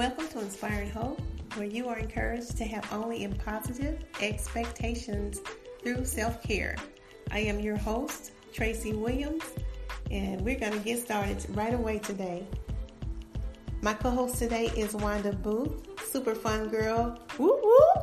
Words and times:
Welcome 0.00 0.28
to 0.28 0.40
Inspiring 0.40 0.88
Hope, 0.88 1.20
where 1.56 1.66
you 1.66 1.86
are 1.88 1.98
encouraged 1.98 2.56
to 2.56 2.64
have 2.64 2.90
only 2.90 3.22
in 3.22 3.34
positive 3.34 4.02
expectations 4.22 5.42
through 5.82 6.06
self 6.06 6.42
care. 6.42 6.76
I 7.30 7.40
am 7.40 7.60
your 7.60 7.76
host, 7.76 8.32
Tracy 8.50 8.94
Williams, 8.94 9.44
and 10.10 10.40
we're 10.40 10.58
going 10.58 10.72
to 10.72 10.78
get 10.78 11.00
started 11.00 11.44
right 11.50 11.74
away 11.74 11.98
today. 11.98 12.46
My 13.82 13.92
co 13.92 14.08
host 14.08 14.36
today 14.36 14.68
is 14.74 14.94
Wanda 14.94 15.34
Booth, 15.34 15.86
super 16.06 16.34
fun 16.34 16.70
girl. 16.70 17.18
Woo 17.36 17.60
woo! 17.62 18.02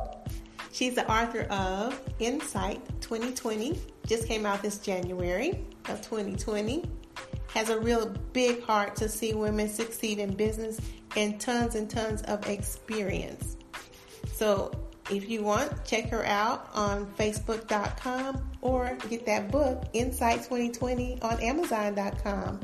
She's 0.70 0.94
the 0.94 1.10
author 1.10 1.48
of 1.50 2.00
Insight 2.20 2.80
2020, 3.00 3.76
just 4.06 4.28
came 4.28 4.46
out 4.46 4.62
this 4.62 4.78
January 4.78 5.66
of 5.88 6.00
2020. 6.02 6.84
Has 7.54 7.70
a 7.70 7.80
real 7.80 8.06
big 8.32 8.62
heart 8.62 8.94
to 8.96 9.08
see 9.08 9.32
women 9.34 9.68
succeed 9.68 10.20
in 10.20 10.36
business 10.36 10.78
and 11.16 11.40
tons 11.40 11.74
and 11.74 11.88
tons 11.88 12.22
of 12.22 12.48
experience. 12.48 13.56
So 14.26 14.72
if 15.10 15.28
you 15.28 15.42
want, 15.42 15.84
check 15.84 16.10
her 16.10 16.24
out 16.24 16.68
on 16.74 17.06
Facebook.com 17.14 18.50
or 18.60 18.96
get 19.08 19.24
that 19.26 19.50
book, 19.50 19.84
Insight 19.92 20.38
2020, 20.44 21.22
on 21.22 21.40
Amazon.com. 21.40 22.60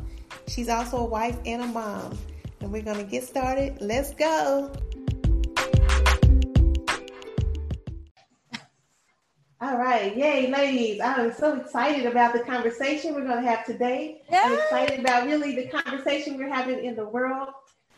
She's 0.49 0.69
also 0.69 0.99
a 0.99 1.05
wife 1.05 1.39
and 1.47 1.63
a 1.63 1.67
mom. 1.67 2.19
And 2.61 2.73
we're 2.73 2.83
going 2.83 2.99
to 2.99 3.05
get 3.05 3.25
started. 3.25 3.79
Let's 3.81 4.13
go. 4.15 4.73
All 9.61 9.79
right, 9.79 10.15
yay, 10.15 10.51
ladies! 10.53 11.01
I'm 11.01 11.33
so 11.33 11.57
excited 11.59 12.05
about 12.05 12.35
the 12.35 12.41
conversation 12.41 13.15
we're 13.15 13.25
going 13.25 13.43
to 13.43 13.49
have 13.49 13.65
today. 13.65 14.21
Yeah. 14.31 14.43
I'm 14.45 14.55
excited 14.59 15.01
about 15.01 15.25
really 15.25 15.57
the 15.57 15.69
conversation 15.69 16.37
we're 16.37 16.53
having 16.53 16.85
in 16.85 16.95
the 16.95 17.07
world. 17.07 17.49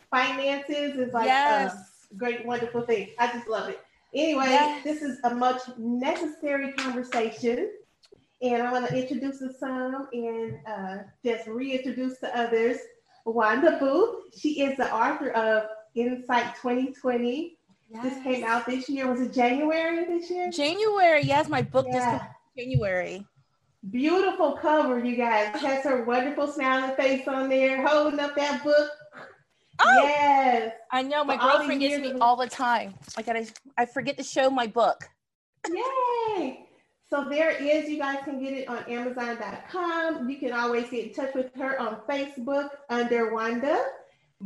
Finances 0.09 0.97
is 0.97 1.13
like 1.13 1.25
yes. 1.25 1.73
a 2.11 2.15
great, 2.15 2.45
wonderful 2.45 2.81
thing. 2.81 3.09
I 3.19 3.27
just 3.27 3.47
love 3.47 3.69
it. 3.69 3.79
Anyway, 4.13 4.45
yes. 4.47 4.83
this 4.83 5.01
is 5.01 5.19
a 5.23 5.35
much 5.35 5.61
necessary 5.77 6.71
conversation, 6.73 7.71
and 8.41 8.63
I 8.63 8.71
want 8.71 8.87
to 8.87 8.95
introduce 8.95 9.39
to 9.39 9.53
some 9.53 10.07
and 10.13 10.59
uh, 10.65 10.97
just 11.23 11.47
reintroduce 11.47 12.19
to 12.19 12.37
others. 12.37 12.77
Wanda 13.25 13.77
Booth. 13.77 14.33
She 14.39 14.61
is 14.61 14.77
the 14.77 14.93
author 14.93 15.31
of 15.31 15.63
Insight 15.95 16.55
2020 16.55 17.57
Yes. 17.89 18.03
This 18.03 18.23
came 18.23 18.43
out 18.43 18.65
this 18.65 18.89
year. 18.89 19.09
Was 19.09 19.21
it 19.21 19.33
January 19.33 20.05
this 20.05 20.29
year? 20.29 20.49
January, 20.51 21.23
yes. 21.23 21.47
My 21.47 21.61
book 21.61 21.87
yeah. 21.89 22.17
just 22.17 22.25
came 22.57 22.71
January. 22.71 23.25
Beautiful 23.89 24.53
cover, 24.53 25.03
you 25.03 25.15
guys. 25.15 25.55
Has 25.61 25.83
her 25.85 26.03
wonderful 26.03 26.47
smiling 26.47 26.95
face 26.95 27.27
on 27.27 27.47
there, 27.47 27.85
holding 27.87 28.19
up 28.19 28.35
that 28.35 28.63
book. 28.63 28.89
Oh, 29.79 30.03
yes. 30.03 30.73
I 30.91 31.03
know 31.03 31.23
my 31.23 31.37
girlfriend 31.37 31.81
gets 31.81 32.01
me 32.01 32.13
all 32.19 32.35
the 32.35 32.47
time. 32.47 32.93
I 33.15 33.21
gotta 33.21 33.45
I 33.77 33.85
forget 33.85 34.17
to 34.17 34.23
show 34.23 34.49
my 34.49 34.67
book. 34.67 35.09
Yay! 35.67 36.67
So 37.09 37.27
there 37.29 37.51
is, 37.51 37.89
you 37.89 37.99
guys 37.99 38.19
can 38.25 38.43
get 38.43 38.53
it 38.53 38.67
on 38.67 38.83
Amazon.com. 38.89 40.29
You 40.29 40.37
can 40.37 40.51
always 40.51 40.89
get 40.89 41.07
in 41.07 41.13
touch 41.13 41.33
with 41.33 41.53
her 41.55 41.79
on 41.79 42.01
Facebook 42.09 42.69
under 42.89 43.33
Wanda, 43.33 43.81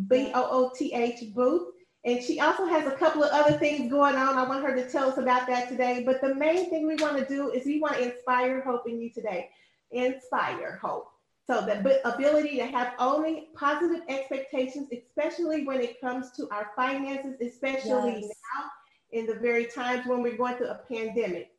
B 0.07 0.31
O 0.35 0.47
O 0.51 0.71
T 0.77 0.93
H 0.93 1.33
Booth. 1.33 1.73
And 2.03 2.23
she 2.23 2.39
also 2.39 2.65
has 2.65 2.87
a 2.87 2.91
couple 2.91 3.23
of 3.23 3.31
other 3.31 3.57
things 3.57 3.91
going 3.91 4.15
on. 4.15 4.37
I 4.37 4.47
want 4.47 4.63
her 4.63 4.75
to 4.75 4.89
tell 4.89 5.09
us 5.09 5.17
about 5.17 5.47
that 5.47 5.69
today. 5.69 6.03
But 6.05 6.21
the 6.21 6.33
main 6.35 6.69
thing 6.69 6.87
we 6.87 6.95
want 6.95 7.17
to 7.17 7.25
do 7.25 7.51
is 7.51 7.65
we 7.65 7.79
want 7.79 7.95
to 7.95 8.11
inspire 8.11 8.61
hope 8.61 8.87
in 8.87 8.99
you 8.99 9.11
today. 9.11 9.49
Inspire 9.91 10.79
hope. 10.81 11.07
So 11.51 11.59
the 11.59 12.07
ability 12.07 12.55
to 12.57 12.65
have 12.67 12.93
only 12.97 13.49
positive 13.55 14.03
expectations, 14.07 14.87
especially 14.93 15.65
when 15.65 15.81
it 15.81 15.99
comes 15.99 16.31
to 16.37 16.47
our 16.49 16.71
finances, 16.77 17.35
especially 17.41 18.21
yes. 18.21 18.31
now 18.55 18.69
in 19.11 19.25
the 19.25 19.35
very 19.35 19.65
times 19.65 20.07
when 20.07 20.21
we're 20.21 20.37
going 20.37 20.55
through 20.55 20.69
a 20.69 20.79
pandemic. 20.89 21.49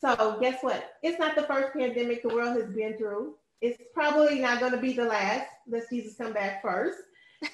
So 0.00 0.38
guess 0.40 0.62
what? 0.62 0.92
It's 1.02 1.18
not 1.18 1.34
the 1.34 1.42
first 1.42 1.72
pandemic 1.72 2.22
the 2.22 2.28
world 2.28 2.56
has 2.60 2.72
been 2.72 2.96
through. 2.96 3.34
It's 3.60 3.82
probably 3.92 4.38
not 4.38 4.60
going 4.60 4.72
to 4.72 4.78
be 4.78 4.92
the 4.92 5.04
last. 5.04 5.48
Let 5.68 5.90
Jesus 5.90 6.14
come 6.16 6.32
back 6.32 6.62
first. 6.62 6.98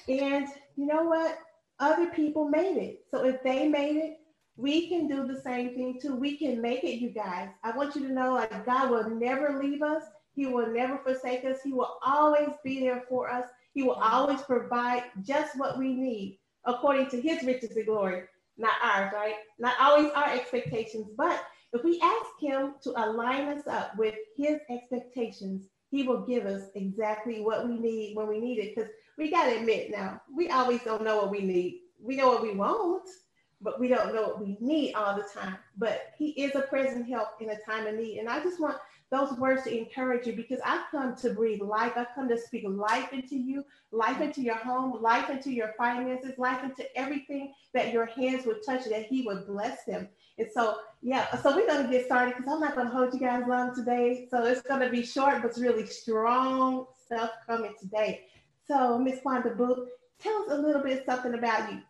and 0.07 0.47
you 0.75 0.85
know 0.85 1.03
what? 1.03 1.39
other 1.79 2.07
people 2.07 2.49
made 2.49 2.77
it. 2.77 3.05
So 3.11 3.23
if 3.25 3.43
they 3.43 3.67
made 3.67 3.97
it, 3.97 4.19
we 4.55 4.89
can 4.89 5.07
do 5.07 5.27
the 5.27 5.39
same 5.41 5.75
thing 5.75 5.99
too. 6.01 6.15
We 6.15 6.37
can 6.37 6.61
make 6.61 6.83
it, 6.83 6.99
you 6.99 7.09
guys. 7.09 7.49
I 7.63 7.75
want 7.77 7.95
you 7.95 8.07
to 8.07 8.13
know 8.13 8.33
like 8.33 8.65
God 8.65 8.89
will 8.89 9.09
never 9.09 9.61
leave 9.61 9.83
us. 9.83 10.03
He 10.37 10.45
will 10.45 10.71
never 10.71 10.99
forsake 10.99 11.43
us. 11.45 11.57
He 11.63 11.73
will 11.73 11.97
always 12.05 12.49
be 12.63 12.79
there 12.79 13.03
for 13.09 13.27
us. 13.27 13.45
He 13.73 13.81
will 13.81 13.95
always 13.95 14.39
provide 14.43 15.05
just 15.23 15.57
what 15.57 15.79
we 15.79 15.91
need 15.93 16.37
according 16.65 17.09
to 17.09 17.19
his 17.19 17.41
riches 17.41 17.75
and 17.75 17.87
glory, 17.87 18.25
not 18.55 18.75
ours, 18.83 19.11
right? 19.15 19.33
Not 19.57 19.73
always 19.81 20.11
our 20.11 20.29
expectations, 20.29 21.07
but 21.17 21.43
if 21.73 21.83
we 21.83 21.99
ask 22.03 22.27
him 22.39 22.75
to 22.83 22.91
align 22.91 23.47
us 23.47 23.65
up 23.65 23.97
with 23.97 24.13
his 24.37 24.59
expectations, 24.69 25.69
he 25.89 26.03
will 26.03 26.21
give 26.21 26.45
us 26.45 26.69
exactly 26.75 27.41
what 27.41 27.67
we 27.67 27.79
need 27.79 28.15
when 28.15 28.27
we 28.27 28.39
need 28.39 28.59
it. 28.59 28.75
Because 28.75 28.91
we 29.17 29.31
got 29.31 29.45
to 29.45 29.57
admit 29.57 29.89
now, 29.89 30.21
we 30.35 30.49
always 30.49 30.83
don't 30.83 31.03
know 31.03 31.17
what 31.17 31.31
we 31.31 31.41
need. 31.41 31.81
We 31.99 32.15
know 32.15 32.27
what 32.27 32.43
we 32.43 32.53
want, 32.53 33.09
but 33.59 33.79
we 33.79 33.87
don't 33.87 34.13
know 34.13 34.21
what 34.21 34.39
we 34.39 34.55
need 34.59 34.93
all 34.93 35.15
the 35.15 35.25
time. 35.33 35.57
But 35.77 36.13
He 36.15 36.29
is 36.31 36.53
a 36.53 36.61
present 36.61 37.09
help 37.09 37.29
in 37.41 37.49
a 37.49 37.59
time 37.61 37.87
of 37.87 37.95
need. 37.95 38.19
And 38.19 38.29
I 38.29 38.43
just 38.43 38.59
want 38.59 38.77
those 39.09 39.31
words 39.37 39.63
to 39.63 39.77
encourage 39.77 40.27
you 40.27 40.33
because 40.33 40.59
I've 40.65 40.89
come 40.91 41.15
to 41.17 41.33
breathe 41.33 41.61
life. 41.61 41.93
I've 41.95 42.13
come 42.13 42.27
to 42.27 42.37
speak 42.37 42.65
life 42.67 43.13
into 43.13 43.37
you, 43.37 43.63
life 43.91 44.19
into 44.19 44.41
your 44.41 44.57
home, 44.57 45.01
life 45.01 45.29
into 45.29 45.51
your 45.51 45.73
finances, 45.77 46.37
life 46.37 46.63
into 46.63 46.85
everything 46.97 47.53
that 47.73 47.93
your 47.93 48.05
hands 48.05 48.45
would 48.45 48.65
touch, 48.65 48.85
that 48.89 49.05
He 49.05 49.21
would 49.21 49.47
bless 49.47 49.85
them. 49.85 50.09
And 50.37 50.47
so, 50.53 50.77
yeah, 51.01 51.33
so 51.41 51.55
we're 51.55 51.67
going 51.67 51.85
to 51.85 51.91
get 51.91 52.05
started 52.05 52.35
because 52.35 52.51
I'm 52.51 52.59
not 52.59 52.75
going 52.75 52.87
to 52.87 52.93
hold 52.93 53.13
you 53.13 53.19
guys 53.19 53.43
long 53.47 53.73
today. 53.73 54.27
So 54.29 54.43
it's 54.43 54.61
going 54.61 54.81
to 54.81 54.89
be 54.89 55.03
short, 55.03 55.41
but 55.41 55.55
really 55.57 55.85
strong 55.85 56.85
stuff 57.05 57.31
coming 57.45 57.73
today. 57.79 58.25
So, 58.67 58.99
Miss 58.99 59.23
Wanda 59.23 59.51
Booth, 59.51 59.87
tell 60.19 60.43
us 60.43 60.51
a 60.51 60.57
little 60.57 60.83
bit 60.83 61.05
something 61.05 61.33
about 61.33 61.71
you. 61.71 61.81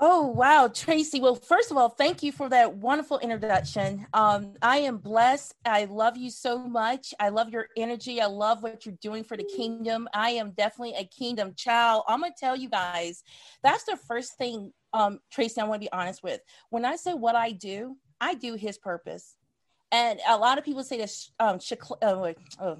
Oh, 0.00 0.26
wow, 0.26 0.68
Tracy. 0.72 1.20
Well, 1.20 1.36
first 1.36 1.70
of 1.70 1.76
all, 1.76 1.88
thank 1.88 2.22
you 2.22 2.32
for 2.32 2.48
that 2.48 2.74
wonderful 2.74 3.20
introduction. 3.20 4.06
Um, 4.12 4.54
I 4.60 4.78
am 4.78 4.98
blessed. 4.98 5.54
I 5.64 5.84
love 5.84 6.16
you 6.16 6.30
so 6.30 6.58
much. 6.58 7.14
I 7.20 7.28
love 7.28 7.50
your 7.50 7.68
energy. 7.76 8.20
I 8.20 8.26
love 8.26 8.64
what 8.64 8.84
you're 8.84 8.96
doing 9.00 9.22
for 9.22 9.36
the 9.36 9.44
kingdom. 9.44 10.08
I 10.12 10.30
am 10.30 10.50
definitely 10.50 10.94
a 10.98 11.04
kingdom 11.04 11.54
child. 11.56 12.02
I'm 12.08 12.20
going 12.20 12.32
to 12.32 12.38
tell 12.38 12.56
you 12.56 12.68
guys 12.68 13.22
that's 13.62 13.84
the 13.84 13.96
first 13.96 14.36
thing, 14.36 14.72
um, 14.92 15.20
Tracy, 15.30 15.60
I 15.60 15.64
want 15.64 15.80
to 15.80 15.86
be 15.86 15.92
honest 15.92 16.24
with. 16.24 16.40
When 16.70 16.84
I 16.84 16.96
say 16.96 17.14
what 17.14 17.36
I 17.36 17.52
do, 17.52 17.96
I 18.20 18.34
do 18.34 18.54
his 18.54 18.78
purpose. 18.78 19.36
And 19.94 20.18
a 20.28 20.36
lot 20.36 20.58
of 20.58 20.64
people 20.64 20.82
say 20.82 20.96
this, 20.98 21.30
um, 21.38 21.60
uh, 22.02 22.32
uh, 22.58 22.74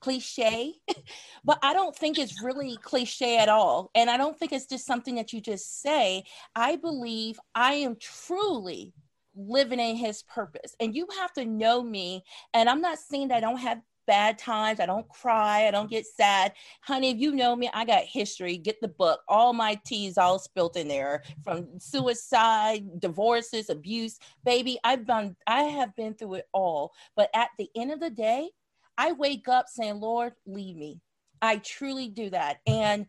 cliche, 0.00 0.74
but 1.44 1.60
I 1.62 1.72
don't 1.72 1.94
think 1.94 2.18
it's 2.18 2.42
really 2.42 2.76
cliche 2.78 3.38
at 3.38 3.48
all. 3.48 3.92
And 3.94 4.10
I 4.10 4.16
don't 4.16 4.36
think 4.36 4.52
it's 4.52 4.66
just 4.66 4.84
something 4.84 5.14
that 5.14 5.32
you 5.32 5.40
just 5.40 5.80
say. 5.80 6.24
I 6.56 6.74
believe 6.74 7.38
I 7.54 7.74
am 7.74 7.94
truly 8.00 8.92
living 9.36 9.78
in 9.78 9.94
his 9.94 10.24
purpose. 10.24 10.74
And 10.80 10.92
you 10.92 11.06
have 11.20 11.32
to 11.34 11.44
know 11.44 11.84
me. 11.84 12.24
And 12.52 12.68
I'm 12.68 12.80
not 12.80 12.98
saying 12.98 13.28
that 13.28 13.36
I 13.36 13.40
don't 13.40 13.58
have 13.58 13.80
bad 14.06 14.38
times. 14.38 14.80
I 14.80 14.86
don't 14.86 15.08
cry. 15.08 15.66
I 15.66 15.70
don't 15.70 15.90
get 15.90 16.06
sad. 16.06 16.52
Honey, 16.82 17.10
if 17.10 17.18
you 17.18 17.32
know 17.32 17.56
me, 17.56 17.70
I 17.72 17.84
got 17.84 18.04
history. 18.04 18.56
Get 18.56 18.80
the 18.80 18.88
book. 18.88 19.20
All 19.28 19.52
my 19.52 19.78
teas 19.84 20.18
all 20.18 20.38
spilt 20.38 20.76
in 20.76 20.88
there 20.88 21.22
from 21.44 21.68
suicide, 21.78 23.00
divorces, 23.00 23.70
abuse. 23.70 24.18
Baby, 24.44 24.78
I've 24.84 25.06
done, 25.06 25.36
I 25.46 25.62
have 25.62 25.94
been 25.96 26.14
through 26.14 26.34
it 26.34 26.48
all. 26.52 26.92
But 27.16 27.30
at 27.34 27.50
the 27.58 27.68
end 27.76 27.92
of 27.92 28.00
the 28.00 28.10
day, 28.10 28.50
I 28.98 29.12
wake 29.12 29.48
up 29.48 29.66
saying, 29.68 30.00
Lord, 30.00 30.32
lead 30.46 30.76
me. 30.76 31.00
I 31.42 31.58
truly 31.58 32.08
do 32.08 32.30
that. 32.30 32.58
And 32.66 33.06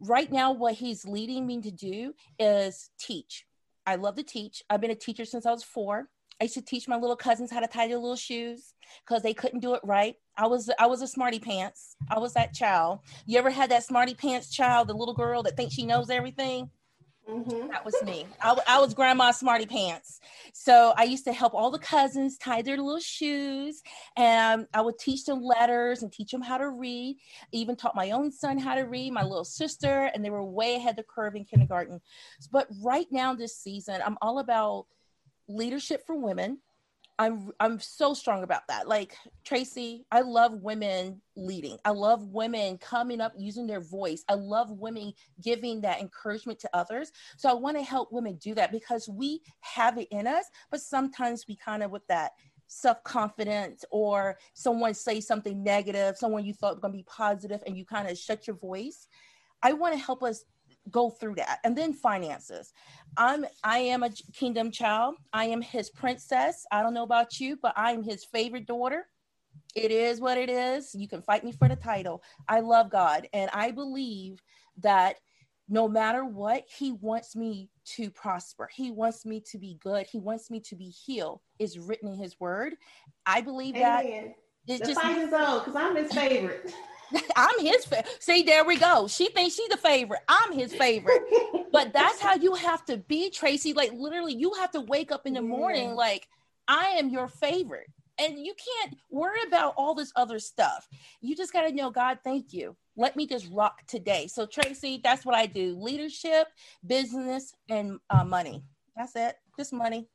right 0.00 0.30
now, 0.32 0.52
what 0.52 0.74
he's 0.74 1.06
leading 1.06 1.46
me 1.46 1.60
to 1.60 1.70
do 1.70 2.14
is 2.38 2.90
teach. 2.98 3.44
I 3.86 3.96
love 3.96 4.16
to 4.16 4.22
teach. 4.22 4.62
I've 4.68 4.80
been 4.80 4.90
a 4.90 4.96
teacher 4.96 5.24
since 5.24 5.46
I 5.46 5.52
was 5.52 5.62
four. 5.62 6.08
I 6.40 6.44
used 6.44 6.54
to 6.54 6.62
teach 6.62 6.88
my 6.88 6.96
little 6.96 7.16
cousins 7.16 7.50
how 7.50 7.60
to 7.60 7.66
tie 7.66 7.88
their 7.88 7.98
little 7.98 8.16
shoes 8.16 8.74
because 9.06 9.22
they 9.22 9.32
couldn't 9.32 9.60
do 9.60 9.74
it 9.74 9.80
right. 9.84 10.16
I 10.36 10.46
was 10.46 10.70
I 10.78 10.86
was 10.86 11.02
a 11.02 11.08
smarty 11.08 11.38
pants. 11.38 11.96
I 12.10 12.18
was 12.18 12.34
that 12.34 12.52
child. 12.52 13.00
You 13.26 13.38
ever 13.38 13.50
had 13.50 13.70
that 13.70 13.84
smarty 13.84 14.14
pants 14.14 14.50
child, 14.50 14.88
the 14.88 14.94
little 14.94 15.14
girl 15.14 15.42
that 15.44 15.56
thinks 15.56 15.74
she 15.74 15.86
knows 15.86 16.10
everything? 16.10 16.70
Mm-hmm. 17.28 17.68
That 17.68 17.84
was 17.84 17.94
me. 18.04 18.24
I, 18.40 18.56
I, 18.68 18.78
was 18.78 18.94
grandma 18.94 19.32
smarty 19.32 19.66
pants. 19.66 20.20
So 20.54 20.94
I 20.96 21.02
used 21.02 21.24
to 21.24 21.32
help 21.32 21.54
all 21.54 21.72
the 21.72 21.78
cousins 21.78 22.38
tie 22.38 22.62
their 22.62 22.76
little 22.76 23.00
shoes 23.00 23.82
and 24.16 24.64
I 24.72 24.80
would 24.80 24.96
teach 25.00 25.24
them 25.24 25.42
letters 25.42 26.04
and 26.04 26.12
teach 26.12 26.30
them 26.30 26.40
how 26.40 26.56
to 26.56 26.68
read. 26.68 27.16
even 27.50 27.74
taught 27.74 27.96
my 27.96 28.12
own 28.12 28.30
son 28.30 28.58
how 28.58 28.76
to 28.76 28.82
read, 28.82 29.12
my 29.12 29.24
little 29.24 29.44
sister, 29.44 30.08
and 30.14 30.24
they 30.24 30.30
were 30.30 30.44
way 30.44 30.76
ahead 30.76 30.94
the 30.96 31.02
curve 31.02 31.34
in 31.34 31.44
kindergarten. 31.44 32.00
But 32.52 32.68
right 32.80 33.08
now, 33.10 33.34
this 33.34 33.56
season, 33.56 34.00
I'm 34.06 34.18
all 34.22 34.38
about 34.38 34.86
leadership 35.48 36.06
for 36.06 36.14
women, 36.14 36.58
I'm 37.18 37.50
I'm 37.60 37.80
so 37.80 38.12
strong 38.12 38.42
about 38.42 38.68
that. 38.68 38.88
Like 38.88 39.16
Tracy, 39.44 40.04
I 40.12 40.20
love 40.20 40.52
women 40.62 41.22
leading. 41.34 41.78
I 41.84 41.90
love 41.90 42.28
women 42.28 42.76
coming 42.78 43.20
up 43.20 43.32
using 43.38 43.66
their 43.66 43.80
voice. 43.80 44.22
I 44.28 44.34
love 44.34 44.70
women 44.70 45.14
giving 45.42 45.80
that 45.80 46.00
encouragement 46.00 46.58
to 46.60 46.70
others. 46.74 47.12
So 47.38 47.48
I 47.48 47.54
want 47.54 47.78
to 47.78 47.82
help 47.82 48.12
women 48.12 48.36
do 48.36 48.54
that 48.56 48.70
because 48.70 49.08
we 49.08 49.40
have 49.60 49.96
it 49.96 50.08
in 50.10 50.26
us, 50.26 50.44
but 50.70 50.80
sometimes 50.80 51.46
we 51.48 51.56
kind 51.56 51.82
of 51.82 51.90
with 51.90 52.06
that 52.08 52.32
self-confidence 52.68 53.84
or 53.90 54.36
someone 54.54 54.92
say 54.92 55.20
something 55.20 55.62
negative, 55.62 56.16
someone 56.16 56.44
you 56.44 56.52
thought 56.52 56.74
was 56.74 56.80
going 56.80 56.92
to 56.92 56.98
be 56.98 57.04
positive 57.04 57.62
and 57.66 57.78
you 57.78 57.84
kind 57.86 58.10
of 58.10 58.18
shut 58.18 58.46
your 58.46 58.56
voice. 58.56 59.06
I 59.62 59.72
want 59.72 59.94
to 59.94 60.00
help 60.00 60.22
us 60.22 60.44
go 60.90 61.10
through 61.10 61.34
that. 61.36 61.58
And 61.64 61.76
then 61.76 61.92
finances. 61.92 62.72
I'm 63.16 63.46
i 63.64 63.78
am 63.78 64.02
a 64.02 64.10
kingdom 64.32 64.70
child. 64.70 65.16
I 65.32 65.46
am 65.46 65.62
his 65.62 65.90
princess. 65.90 66.66
I 66.70 66.82
don't 66.82 66.94
know 66.94 67.02
about 67.02 67.40
you 67.40 67.58
but 67.60 67.72
i'm 67.76 68.02
his 68.02 68.24
favorite 68.24 68.66
daughter. 68.66 69.06
It 69.74 69.90
is 69.90 70.20
what 70.20 70.38
it 70.38 70.48
is. 70.48 70.94
You 70.94 71.08
can 71.08 71.22
fight 71.22 71.44
me 71.44 71.52
for 71.52 71.68
the 71.68 71.76
title. 71.76 72.22
I 72.48 72.60
love 72.60 72.90
god. 72.90 73.28
And 73.32 73.50
i 73.52 73.70
believe 73.70 74.42
that 74.78 75.16
no 75.68 75.88
matter 75.88 76.24
what 76.24 76.64
he 76.68 76.92
wants 76.92 77.34
me 77.34 77.68
to 77.84 78.10
prosper. 78.10 78.68
He 78.72 78.90
wants 78.90 79.26
me 79.26 79.40
to 79.50 79.58
be 79.58 79.78
good. 79.80 80.06
He 80.06 80.18
wants 80.18 80.50
me 80.50 80.60
to 80.60 80.76
be 80.76 80.88
healed 80.88 81.40
is 81.58 81.78
written 81.78 82.08
in 82.08 82.18
his 82.18 82.38
word. 82.38 82.74
I 83.24 83.40
believe 83.40 83.74
Amen. 83.76 84.34
that 84.68 84.78
the 84.78 84.78
just, 84.78 85.00
fight 85.00 85.18
is 85.18 85.32
on 85.32 85.60
because 85.60 85.76
i'm 85.76 85.96
his 85.96 86.12
favorite 86.12 86.74
I'm 87.36 87.60
his 87.60 87.84
favorite. 87.84 88.08
See, 88.20 88.42
there 88.42 88.64
we 88.64 88.76
go. 88.76 89.06
She 89.08 89.28
thinks 89.28 89.54
she's 89.54 89.68
the 89.68 89.76
favorite. 89.76 90.20
I'm 90.28 90.52
his 90.52 90.74
favorite. 90.74 91.22
but 91.72 91.92
that's 91.92 92.20
how 92.20 92.34
you 92.34 92.54
have 92.54 92.84
to 92.86 92.96
be, 92.96 93.30
Tracy. 93.30 93.72
Like 93.72 93.92
literally, 93.92 94.34
you 94.34 94.52
have 94.54 94.70
to 94.72 94.80
wake 94.80 95.12
up 95.12 95.26
in 95.26 95.34
the 95.34 95.42
morning 95.42 95.94
like 95.94 96.28
I 96.68 96.86
am 96.98 97.08
your 97.10 97.28
favorite. 97.28 97.88
And 98.18 98.38
you 98.38 98.54
can't 98.54 98.96
worry 99.10 99.40
about 99.46 99.74
all 99.76 99.94
this 99.94 100.10
other 100.16 100.38
stuff. 100.38 100.88
You 101.20 101.36
just 101.36 101.52
got 101.52 101.62
to 101.62 101.72
know, 101.72 101.90
God, 101.90 102.18
thank 102.24 102.54
you. 102.54 102.74
Let 102.96 103.14
me 103.14 103.26
just 103.26 103.46
rock 103.52 103.86
today. 103.86 104.26
So, 104.26 104.46
Tracy, 104.46 105.00
that's 105.04 105.26
what 105.26 105.34
I 105.34 105.44
do 105.44 105.76
leadership, 105.78 106.48
business, 106.86 107.52
and 107.68 107.98
uh, 108.08 108.24
money. 108.24 108.64
That's 108.96 109.14
it. 109.16 109.36
Just 109.58 109.74
money. 109.74 110.08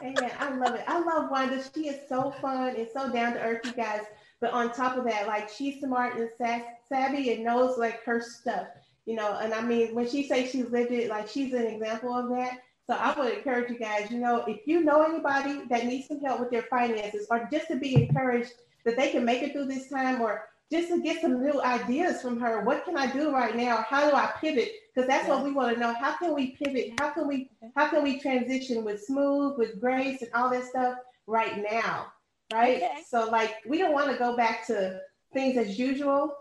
yeah, 0.00 0.30
I 0.38 0.54
love 0.54 0.76
it. 0.76 0.84
I 0.86 1.00
love 1.00 1.28
Wanda. 1.28 1.60
She 1.74 1.88
is 1.88 2.08
so 2.08 2.30
fun 2.40 2.76
and 2.76 2.86
so 2.92 3.10
down 3.10 3.32
to 3.32 3.40
earth, 3.40 3.62
you 3.64 3.72
guys. 3.72 4.02
But 4.44 4.52
on 4.52 4.74
top 4.74 4.98
of 4.98 5.04
that, 5.04 5.26
like 5.26 5.48
she's 5.48 5.80
smart 5.80 6.18
and 6.18 6.28
savvy 6.86 7.32
and 7.32 7.42
knows 7.42 7.78
like 7.78 8.04
her 8.04 8.20
stuff, 8.20 8.66
you 9.06 9.16
know. 9.16 9.38
And 9.40 9.54
I 9.54 9.62
mean, 9.62 9.94
when 9.94 10.06
she 10.06 10.28
says 10.28 10.50
she's 10.50 10.68
lived 10.68 10.92
it, 10.92 11.08
like 11.08 11.30
she's 11.30 11.54
an 11.54 11.64
example 11.64 12.12
of 12.14 12.28
that. 12.36 12.58
So 12.86 12.92
I 12.92 13.18
would 13.18 13.38
encourage 13.38 13.70
you 13.70 13.78
guys, 13.78 14.10
you 14.10 14.18
know, 14.18 14.44
if 14.46 14.66
you 14.66 14.84
know 14.84 15.02
anybody 15.02 15.64
that 15.70 15.86
needs 15.86 16.08
some 16.08 16.20
help 16.20 16.40
with 16.40 16.50
their 16.50 16.64
finances 16.64 17.26
or 17.30 17.48
just 17.50 17.68
to 17.68 17.76
be 17.76 17.94
encouraged 17.94 18.52
that 18.84 18.98
they 18.98 19.08
can 19.08 19.24
make 19.24 19.42
it 19.42 19.52
through 19.52 19.64
this 19.64 19.88
time 19.88 20.20
or 20.20 20.50
just 20.70 20.88
to 20.88 21.00
get 21.00 21.22
some 21.22 21.42
new 21.42 21.62
ideas 21.62 22.20
from 22.20 22.38
her. 22.38 22.64
What 22.64 22.84
can 22.84 22.98
I 22.98 23.10
do 23.10 23.32
right 23.32 23.56
now? 23.56 23.86
How 23.88 24.10
do 24.10 24.14
I 24.14 24.30
pivot? 24.42 24.72
Because 24.94 25.08
that's 25.08 25.26
yeah. 25.26 25.36
what 25.36 25.44
we 25.44 25.52
want 25.52 25.72
to 25.72 25.80
know. 25.80 25.94
How 25.94 26.18
can 26.18 26.34
we 26.34 26.48
pivot? 26.62 27.00
How 27.00 27.08
can 27.08 27.26
we 27.26 27.48
how 27.76 27.88
can 27.88 28.02
we 28.02 28.20
transition 28.20 28.84
with 28.84 29.02
smooth, 29.02 29.56
with 29.56 29.80
grace 29.80 30.20
and 30.20 30.30
all 30.34 30.50
that 30.50 30.64
stuff 30.64 30.98
right 31.26 31.64
now? 31.70 32.08
Right? 32.54 32.76
Okay. 32.76 33.02
So 33.06 33.28
like 33.30 33.56
we 33.66 33.78
don't 33.78 33.92
want 33.92 34.10
to 34.10 34.16
go 34.16 34.36
back 34.36 34.66
to 34.68 35.00
things 35.32 35.56
as 35.56 35.78
usual 35.78 36.34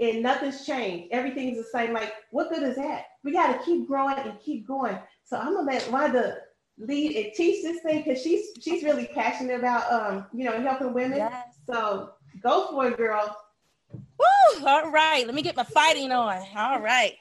and 0.00 0.22
nothing's 0.22 0.64
changed. 0.64 1.08
Everything's 1.12 1.58
the 1.58 1.64
same. 1.64 1.92
Like, 1.92 2.12
what 2.30 2.50
good 2.50 2.62
is 2.62 2.76
that? 2.76 3.06
We 3.24 3.32
got 3.32 3.52
to 3.52 3.64
keep 3.64 3.86
growing 3.86 4.18
and 4.18 4.38
keep 4.40 4.66
going. 4.66 4.98
So 5.24 5.36
I'm 5.36 5.54
gonna 5.54 5.70
let 5.70 5.90
Wanda 5.90 6.38
lead 6.78 7.16
and 7.16 7.34
teach 7.34 7.62
this 7.62 7.82
thing 7.82 8.02
because 8.02 8.22
she's 8.22 8.46
she's 8.60 8.82
really 8.82 9.06
passionate 9.06 9.58
about 9.58 9.92
um 9.92 10.26
you 10.32 10.44
know 10.44 10.60
helping 10.60 10.94
women. 10.94 11.18
Yes. 11.18 11.58
So 11.66 12.10
go 12.42 12.70
for 12.70 12.88
it, 12.88 12.96
girl. 12.96 13.36
Woo! 13.92 14.66
All 14.66 14.90
right, 14.90 15.26
let 15.26 15.34
me 15.34 15.42
get 15.42 15.56
my 15.56 15.64
fighting 15.64 16.12
on. 16.12 16.42
All 16.56 16.80
right. 16.80 17.14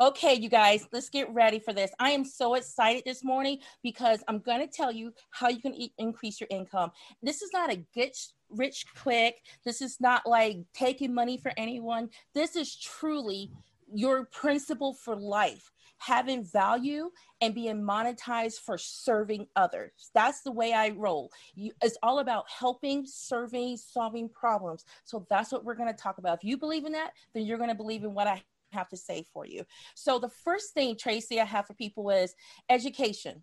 Okay, 0.00 0.32
you 0.32 0.48
guys, 0.48 0.88
let's 0.92 1.10
get 1.10 1.28
ready 1.34 1.58
for 1.58 1.74
this. 1.74 1.90
I 1.98 2.12
am 2.12 2.24
so 2.24 2.54
excited 2.54 3.02
this 3.04 3.22
morning 3.22 3.58
because 3.82 4.24
I'm 4.28 4.38
going 4.38 4.60
to 4.60 4.66
tell 4.66 4.90
you 4.90 5.12
how 5.30 5.50
you 5.50 5.60
can 5.60 5.74
e- 5.74 5.92
increase 5.98 6.40
your 6.40 6.48
income. 6.50 6.90
This 7.22 7.42
is 7.42 7.50
not 7.52 7.70
a 7.70 7.84
get 7.94 8.16
rich 8.48 8.86
quick. 8.96 9.42
This 9.62 9.82
is 9.82 10.00
not 10.00 10.26
like 10.26 10.56
taking 10.72 11.12
money 11.12 11.36
for 11.36 11.52
anyone. 11.58 12.08
This 12.32 12.56
is 12.56 12.74
truly 12.76 13.50
your 13.92 14.24
principle 14.24 14.94
for 14.94 15.14
life 15.16 15.70
having 15.98 16.46
value 16.46 17.10
and 17.42 17.54
being 17.54 17.82
monetized 17.82 18.60
for 18.60 18.78
serving 18.78 19.46
others. 19.54 19.90
That's 20.14 20.40
the 20.40 20.50
way 20.50 20.72
I 20.72 20.88
roll. 20.96 21.30
You, 21.54 21.72
it's 21.82 21.98
all 22.02 22.20
about 22.20 22.46
helping, 22.48 23.04
serving, 23.04 23.76
solving 23.76 24.30
problems. 24.30 24.86
So 25.04 25.26
that's 25.28 25.52
what 25.52 25.62
we're 25.62 25.74
going 25.74 25.92
to 25.94 26.02
talk 26.02 26.16
about. 26.16 26.38
If 26.38 26.44
you 26.44 26.56
believe 26.56 26.86
in 26.86 26.92
that, 26.92 27.10
then 27.34 27.44
you're 27.44 27.58
going 27.58 27.68
to 27.68 27.76
believe 27.76 28.02
in 28.02 28.14
what 28.14 28.26
I 28.26 28.42
have 28.72 28.88
to 28.90 28.96
say 28.96 29.24
for 29.32 29.46
you. 29.46 29.64
So 29.94 30.18
the 30.18 30.28
first 30.28 30.74
thing, 30.74 30.96
Tracy, 30.96 31.40
I 31.40 31.44
have 31.44 31.66
for 31.66 31.74
people 31.74 32.10
is 32.10 32.34
education. 32.68 33.42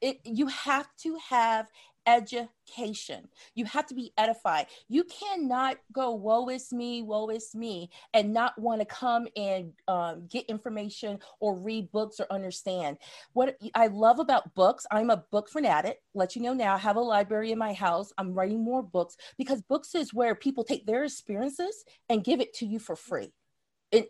It, 0.00 0.20
you 0.24 0.48
have 0.48 0.88
to 1.02 1.16
have 1.30 1.66
education. 2.06 3.28
You 3.54 3.64
have 3.66 3.86
to 3.86 3.94
be 3.94 4.12
edified. 4.18 4.66
You 4.88 5.04
cannot 5.04 5.78
go, 5.92 6.12
woe 6.12 6.48
is 6.48 6.72
me, 6.72 7.02
woe 7.02 7.28
is 7.28 7.54
me, 7.54 7.90
and 8.12 8.32
not 8.32 8.58
want 8.58 8.80
to 8.80 8.86
come 8.86 9.26
and 9.36 9.72
um, 9.88 10.26
get 10.28 10.46
information 10.46 11.18
or 11.40 11.56
read 11.56 11.90
books 11.92 12.20
or 12.20 12.26
understand. 12.30 12.98
What 13.32 13.56
I 13.74 13.88
love 13.88 14.18
about 14.18 14.54
books, 14.54 14.86
I'm 14.90 15.10
a 15.10 15.24
book 15.30 15.48
fanatic. 15.48 16.00
Let 16.14 16.36
you 16.36 16.42
know 16.42 16.54
now, 16.54 16.74
I 16.74 16.78
have 16.78 16.96
a 16.96 17.00
library 17.00 17.52
in 17.52 17.58
my 17.58 17.72
house. 17.72 18.12
I'm 18.18 18.34
writing 18.34 18.62
more 18.62 18.82
books 18.82 19.16
because 19.38 19.62
books 19.62 19.94
is 19.94 20.14
where 20.14 20.34
people 20.34 20.64
take 20.64 20.86
their 20.86 21.04
experiences 21.04 21.84
and 22.08 22.24
give 22.24 22.40
it 22.40 22.54
to 22.54 22.66
you 22.66 22.78
for 22.78 22.96
free 22.96 23.32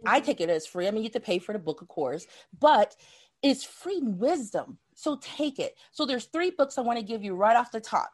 I 0.06 0.20
take 0.20 0.40
it 0.40 0.50
as 0.50 0.66
free. 0.66 0.86
I 0.86 0.90
mean, 0.90 1.02
you 1.02 1.04
have 1.04 1.12
to 1.12 1.20
pay 1.20 1.38
for 1.38 1.52
the 1.52 1.58
book, 1.58 1.82
of 1.82 1.88
course, 1.88 2.26
but 2.58 2.94
it's 3.42 3.64
free 3.64 4.00
wisdom. 4.02 4.78
So 4.94 5.18
take 5.20 5.58
it. 5.58 5.76
So 5.92 6.06
there's 6.06 6.26
three 6.26 6.50
books 6.50 6.78
I 6.78 6.82
want 6.82 6.98
to 6.98 7.04
give 7.04 7.22
you 7.22 7.34
right 7.34 7.56
off 7.56 7.72
the 7.72 7.80
top. 7.80 8.10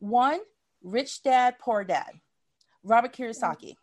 One, 0.00 0.40
Rich 0.82 1.22
Dad, 1.22 1.58
Poor 1.58 1.84
Dad, 1.84 2.12
Robert 2.82 3.12
Kiyosaki. 3.14 3.74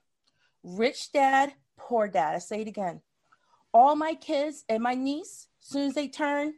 Rich 0.64 1.12
Dad, 1.12 1.54
Poor 1.78 2.08
Dad. 2.08 2.36
I 2.36 2.40
say 2.40 2.62
it 2.62 2.68
again. 2.68 3.02
All 3.74 3.96
my 3.96 4.14
kids 4.14 4.64
and 4.70 4.84
my 4.84 4.94
niece, 4.94 5.48
as 5.62 5.70
soon 5.70 5.88
as 5.88 5.94
they 5.94 6.08
turn 6.08 6.54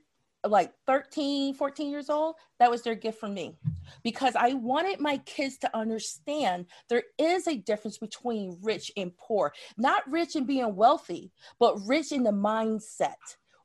like 0.49 0.73
13, 0.85 1.53
14 1.53 1.89
years 1.89 2.09
old, 2.09 2.35
that 2.59 2.69
was 2.71 2.81
their 2.81 2.95
gift 2.95 3.19
from 3.19 3.33
me 3.33 3.57
because 4.03 4.35
I 4.35 4.53
wanted 4.53 4.99
my 4.99 5.17
kids 5.19 5.57
to 5.59 5.77
understand 5.77 6.65
there 6.89 7.03
is 7.17 7.47
a 7.47 7.55
difference 7.55 7.97
between 7.97 8.57
rich 8.61 8.91
and 8.97 9.15
poor. 9.17 9.53
Not 9.77 10.09
rich 10.09 10.35
in 10.35 10.45
being 10.45 10.75
wealthy, 10.75 11.31
but 11.59 11.77
rich 11.85 12.11
in 12.11 12.23
the 12.23 12.31
mindset, 12.31 13.15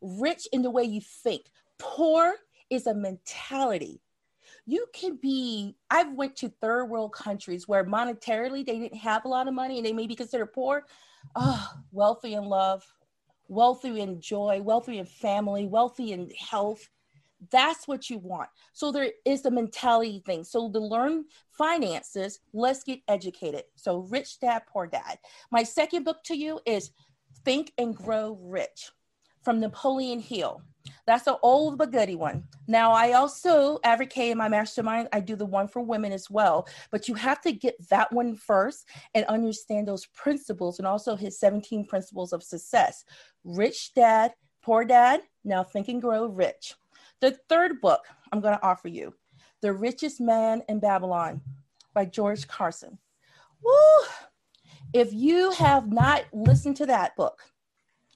rich 0.01 0.49
in 0.53 0.63
the 0.63 0.71
way 0.71 0.85
you 0.85 1.01
think. 1.01 1.51
Poor 1.79 2.35
is 2.69 2.87
a 2.87 2.95
mentality. 2.95 4.01
You 4.67 4.87
can 4.93 5.17
be, 5.17 5.77
I've 5.91 6.13
went 6.13 6.37
to 6.37 6.49
third 6.49 6.87
world 6.87 7.13
countries 7.13 7.67
where 7.67 7.85
monetarily 7.85 8.65
they 8.65 8.79
didn't 8.79 8.99
have 8.99 9.25
a 9.25 9.29
lot 9.29 9.49
of 9.49 9.55
money 9.55 9.79
and 9.79 9.87
they 9.87 9.93
may 9.93 10.07
be 10.07 10.15
considered 10.15 10.53
poor. 10.53 10.85
Oh, 11.35 11.69
wealthy 11.93 12.35
in 12.35 12.45
love, 12.45 12.85
wealthy 13.51 14.01
in 14.01 14.21
joy, 14.21 14.63
wealthy 14.63 14.99
in 14.99 15.05
family, 15.05 15.67
wealthy 15.67 16.13
in 16.13 16.31
health. 16.31 16.89
That's 17.51 17.89
what 17.89 18.09
you 18.09 18.19
want. 18.19 18.49
So 18.73 18.93
there 18.93 19.11
is 19.25 19.43
the 19.43 19.51
mentality 19.51 20.23
thing. 20.25 20.45
So 20.45 20.71
to 20.71 20.79
learn 20.79 21.25
finances, 21.51 22.39
let's 22.53 22.85
get 22.85 23.01
educated. 23.09 23.65
So 23.77 24.07
rich 24.11 24.39
dad, 24.41 24.63
poor 24.69 24.87
dad. 24.87 25.19
My 25.51 25.65
second 25.65 26.05
book 26.05 26.19
to 26.25 26.37
you 26.37 26.61
is 26.65 26.93
Think 27.45 27.73
and 27.77 27.95
Grow 27.95 28.39
Rich 28.41 28.93
from 29.43 29.59
Napoleon 29.59 30.21
Hill. 30.21 30.63
That's 31.07 31.27
an 31.27 31.37
old 31.43 31.79
but 31.79 31.91
goody 31.91 32.17
one. 32.17 32.45
Now, 32.67 32.93
I 32.93 33.13
also 33.13 33.79
advocate 33.85 34.33
in 34.33 34.39
my 34.39 34.49
mastermind, 34.49 35.09
I 35.13 35.21
do 35.21 35.37
the 35.37 35.47
one 35.47 35.69
for 35.69 35.81
women 35.81 36.13
as 36.13 36.31
well, 36.31 36.69
but 36.91 37.09
you 37.09 37.15
have 37.15 37.41
to 37.43 37.53
get 37.53 37.77
that 37.89 38.13
one 38.13 38.37
first 38.37 38.89
and 39.15 39.25
understand 39.27 39.89
those 39.89 40.07
principles 40.07 40.79
and 40.79 40.87
also 40.87 41.17
his 41.17 41.39
17 41.39 41.87
principles 41.87 42.33
of 42.33 42.43
success. 42.43 43.05
Rich 43.45 43.95
dad, 43.95 44.33
poor 44.63 44.85
dad, 44.85 45.23
now 45.45 45.65
think 45.65 45.89
and 45.89 46.01
grow 46.01 46.27
rich. 46.27 46.75
The 47.21 47.39
third 47.49 47.81
book 47.81 48.01
I'm 48.33 48.41
going 48.41 48.57
to 48.57 48.65
offer 48.65 48.89
you, 48.89 49.15
The 49.61 49.73
Richest 49.73 50.21
Man 50.21 50.63
in 50.69 50.81
Babylon 50.81 51.41
by 51.95 52.05
George 52.05 52.47
Clason. 52.47 52.99
Woo! 53.63 54.07
If 54.93 55.13
you 55.13 55.53
have 55.53 55.93
not 55.93 56.25
listened 56.33 56.77
to 56.79 56.87
that 56.87 57.15
book, 57.17 57.41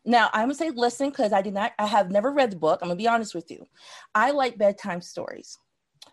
now 0.05 0.31
I'm 0.33 0.45
gonna 0.45 0.55
say 0.55 0.71
listen 0.71 1.11
because 1.11 1.33
I 1.33 1.43
did 1.43 1.55
not, 1.55 1.73
I 1.79 1.87
have 1.87 2.11
never 2.11 2.31
read 2.33 2.53
the 2.53 2.57
book. 2.57 2.81
I'm 2.83 2.89
gonna 2.89 2.97
be 2.97 3.09
honest 3.09 3.35
with 3.35 3.51
you. 3.51 3.67
I 4.15 4.31
like 4.31 4.59
bedtime 4.59 5.01
stories. 5.01 5.59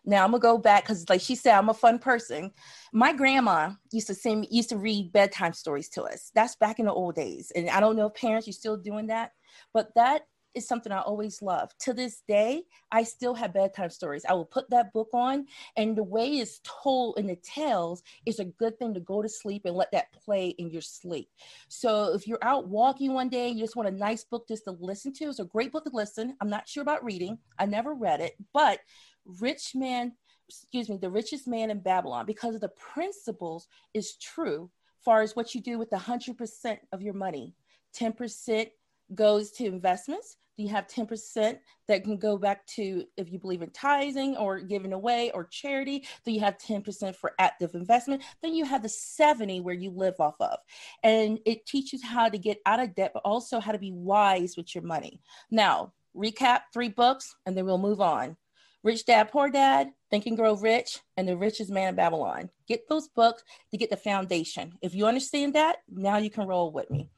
Now 0.06 0.24
I'm 0.24 0.32
gonna 0.32 0.42
go 0.42 0.58
back 0.58 0.84
because, 0.84 1.08
like 1.10 1.22
she 1.22 1.36
said, 1.36 1.56
I'm 1.56 1.70
a 1.70 1.74
fun 1.74 2.00
person. 2.00 2.52
My 2.94 3.14
grandma 3.14 3.72
used 3.92 4.08
to 4.08 4.16
send 4.16 4.48
used 4.50 4.70
to 4.70 4.78
read 4.78 5.12
bedtime 5.12 5.54
stories 5.54 5.90
to 5.90 6.04
us. 6.04 6.32
That's 6.34 6.56
back 6.56 6.80
in 6.80 6.86
the 6.86 6.94
old 6.94 7.16
days, 7.16 7.52
and 7.56 7.70
I 7.70 7.80
don't 7.80 7.96
know 7.96 8.08
if 8.08 8.16
parents 8.16 8.48
are 8.48 8.54
still 8.54 8.78
doing 8.78 9.08
that, 9.08 9.32
but 9.74 9.90
that 9.96 10.24
is 10.54 10.68
something 10.68 10.92
I 10.92 11.00
always 11.02 11.42
love. 11.42 11.72
To 11.80 11.94
this 11.94 12.22
day, 12.28 12.64
I 12.92 13.04
still 13.04 13.34
have 13.36 13.54
bedtime 13.54 13.90
stories. 13.90 14.26
I 14.28 14.34
will 14.34 14.46
put 14.46 14.70
that 14.70 14.94
book 14.94 15.10
on, 15.14 15.46
and 15.78 15.96
the 15.96 16.04
way 16.04 16.28
it's 16.28 16.60
told 16.64 17.18
in 17.18 17.28
the 17.28 17.38
tales 17.38 18.04
is 18.26 18.40
a 18.40 18.46
good 18.46 18.78
thing 18.80 18.94
to 18.94 19.00
go 19.00 19.22
to 19.22 19.30
sleep 19.30 19.64
and 19.66 19.76
let 19.76 19.92
that 19.92 20.12
play 20.14 20.50
in 20.50 20.70
your 20.70 20.82
sleep. 20.82 21.30
So 21.70 22.14
if 22.14 22.28
you're 22.28 22.44
out 22.44 22.68
walking 22.68 23.14
one 23.14 23.30
day 23.30 23.50
and 23.50 23.58
you 23.58 23.64
just 23.64 23.76
want 23.76 23.90
a 23.90 23.92
nice 23.92 24.24
book 24.24 24.48
just 24.48 24.66
to 24.66 24.72
listen 24.80 25.14
to, 25.14 25.26
it's 25.26 25.40
a 25.40 25.46
great 25.46 25.72
book 25.72 25.86
to 25.86 25.92
listen. 25.94 26.36
I'm 26.42 26.50
not 26.50 26.68
sure 26.68 26.84
about 26.84 27.04
reading, 27.04 27.38
I 27.58 27.66
never 27.66 27.94
read 27.94 28.22
it, 28.22 28.36
but 28.54 28.80
Rich 29.26 29.72
Man, 29.76 30.14
excuse 30.50 30.90
me, 30.90 30.98
The 30.98 31.10
Richest 31.10 31.48
Man 31.48 31.72
in 31.72 31.80
Babylon, 31.80 32.26
because 32.26 32.56
of 32.56 32.62
the 32.62 32.70
principles 32.70 33.68
is 33.94 34.18
true 34.18 34.70
far 35.04 35.22
as 35.22 35.36
what 35.36 35.56
you 35.56 35.62
do 35.62 35.78
with 35.78 35.90
the 35.90 35.98
100% 35.98 36.78
of 36.92 37.02
your 37.02 37.14
money. 37.14 37.56
10% 37.98 38.68
goes 39.16 39.52
to 39.52 39.66
investments. 39.66 40.38
Do 40.58 40.64
you 40.64 40.70
have 40.70 40.88
10% 40.88 41.58
that 41.88 42.04
can 42.04 42.18
go 42.18 42.38
back 42.38 42.66
to 42.68 43.06
if 43.18 43.32
you 43.32 43.40
believe 43.40 43.62
in 43.62 43.70
tithing 43.72 44.36
or 44.38 44.60
giving 44.60 44.94
away 44.94 45.32
or 45.32 45.46
charity? 45.46 46.06
Do 46.26 46.32
you 46.32 46.42
have 46.42 46.58
10% 46.58 47.16
for 47.16 47.34
active 47.40 47.74
investment? 47.74 48.22
Then 48.42 48.54
you 48.54 48.66
have 48.66 48.84
the 48.84 48.90
70 48.90 49.62
where 49.62 49.74
you 49.74 49.92
live 49.92 50.20
off 50.20 50.36
of. 50.40 50.60
And 51.04 51.40
it 51.46 51.66
teaches 51.66 52.04
how 52.04 52.30
to 52.30 52.38
get 52.38 52.60
out 52.66 52.82
of 52.82 52.96
debt, 52.96 53.12
but 53.14 53.24
also 53.24 53.60
how 53.60 53.72
to 53.72 53.80
be 53.80 53.92
wise 53.92 54.56
with 54.58 54.76
your 54.76 54.84
money. 54.84 55.22
Now, 55.50 55.94
recap 56.16 56.62
three 56.74 56.90
books 56.90 57.34
and 57.46 57.56
then 57.56 57.66
we'll 57.66 57.78
move 57.78 58.02
on. 58.02 58.36
Rich 58.84 59.06
Dad, 59.06 59.32
Poor 59.32 59.50
Dad, 59.50 59.92
Think 60.10 60.26
and 60.26 60.36
Grow 60.36 60.56
Rich, 60.56 61.00
and 61.16 61.28
The 61.28 61.38
Richest 61.38 61.70
Man 61.70 61.90
in 61.90 61.96
Babylon. 61.96 62.50
Get 62.68 62.90
those 62.90 63.08
books 63.08 63.44
to 63.70 63.78
get 63.78 63.92
the 63.92 63.98
foundation. 63.98 64.74
If 64.82 64.96
you 64.96 65.06
understand 65.06 65.54
that, 65.54 65.78
now 65.88 66.18
you 66.18 66.32
can 66.32 66.48
roll 66.48 66.72
with 66.72 66.90
me. 66.90 67.10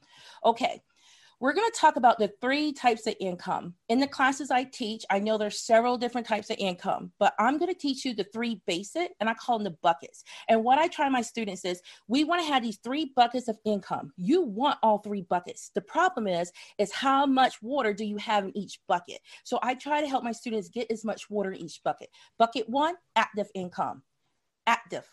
Okay, 0.44 0.82
we're 1.44 1.52
going 1.52 1.70
to 1.70 1.78
talk 1.78 1.96
about 1.96 2.18
the 2.18 2.32
three 2.40 2.72
types 2.72 3.06
of 3.06 3.14
income. 3.20 3.74
In 3.90 4.00
the 4.00 4.06
classes 4.06 4.50
I 4.50 4.64
teach, 4.64 5.04
I 5.10 5.18
know 5.18 5.36
there's 5.36 5.60
several 5.60 5.98
different 5.98 6.26
types 6.26 6.48
of 6.48 6.56
income, 6.58 7.12
but 7.18 7.34
I'm 7.38 7.58
going 7.58 7.70
to 7.70 7.78
teach 7.78 8.02
you 8.02 8.14
the 8.14 8.24
three 8.32 8.62
basic 8.66 9.10
and 9.20 9.28
I 9.28 9.34
call 9.34 9.58
them 9.58 9.64
the 9.64 9.76
buckets. 9.82 10.24
And 10.48 10.64
what 10.64 10.78
I 10.78 10.88
try 10.88 11.06
my 11.10 11.20
students 11.20 11.66
is 11.66 11.82
we 12.08 12.24
want 12.24 12.40
to 12.40 12.48
have 12.48 12.62
these 12.62 12.78
three 12.82 13.12
buckets 13.14 13.48
of 13.48 13.58
income. 13.66 14.10
You 14.16 14.40
want 14.40 14.78
all 14.82 15.00
three 15.00 15.20
buckets. 15.20 15.70
The 15.74 15.82
problem 15.82 16.26
is 16.26 16.50
is 16.78 16.90
how 16.90 17.26
much 17.26 17.60
water 17.60 17.92
do 17.92 18.06
you 18.06 18.16
have 18.16 18.44
in 18.44 18.56
each 18.56 18.80
bucket? 18.88 19.18
So 19.44 19.58
I 19.62 19.74
try 19.74 20.00
to 20.00 20.08
help 20.08 20.24
my 20.24 20.32
students 20.32 20.70
get 20.70 20.90
as 20.90 21.04
much 21.04 21.28
water 21.28 21.52
in 21.52 21.60
each 21.60 21.82
bucket. 21.84 22.08
Bucket 22.38 22.70
1, 22.70 22.94
active 23.16 23.48
income. 23.54 24.02
Active 24.66 25.06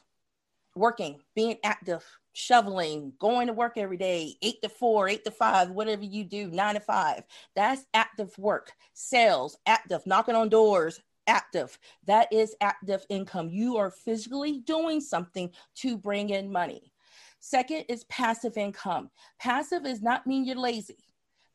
working, 0.75 1.19
being 1.35 1.57
active, 1.63 2.03
shoveling, 2.33 3.13
going 3.19 3.47
to 3.47 3.53
work 3.53 3.73
every 3.77 3.97
day, 3.97 4.35
eight 4.41 4.61
to 4.61 4.69
four, 4.69 5.07
eight 5.07 5.23
to 5.25 5.31
five, 5.31 5.71
whatever 5.71 6.03
you 6.03 6.23
do, 6.23 6.49
nine 6.49 6.75
to 6.75 6.79
five. 6.79 7.23
That's 7.55 7.85
active 7.93 8.37
work. 8.37 8.71
Sales, 8.93 9.57
active, 9.65 10.05
knocking 10.05 10.35
on 10.35 10.49
doors, 10.49 10.99
active. 11.27 11.77
That 12.05 12.31
is 12.31 12.55
active 12.61 13.05
income. 13.09 13.49
You 13.49 13.77
are 13.77 13.91
physically 13.91 14.59
doing 14.59 15.01
something 15.01 15.51
to 15.75 15.97
bring 15.97 16.29
in 16.29 16.51
money. 16.51 16.91
Second 17.39 17.85
is 17.89 18.03
passive 18.05 18.57
income. 18.57 19.09
Passive 19.39 19.83
does 19.83 20.01
not 20.01 20.27
mean 20.27 20.45
you're 20.45 20.55
lazy. 20.55 20.97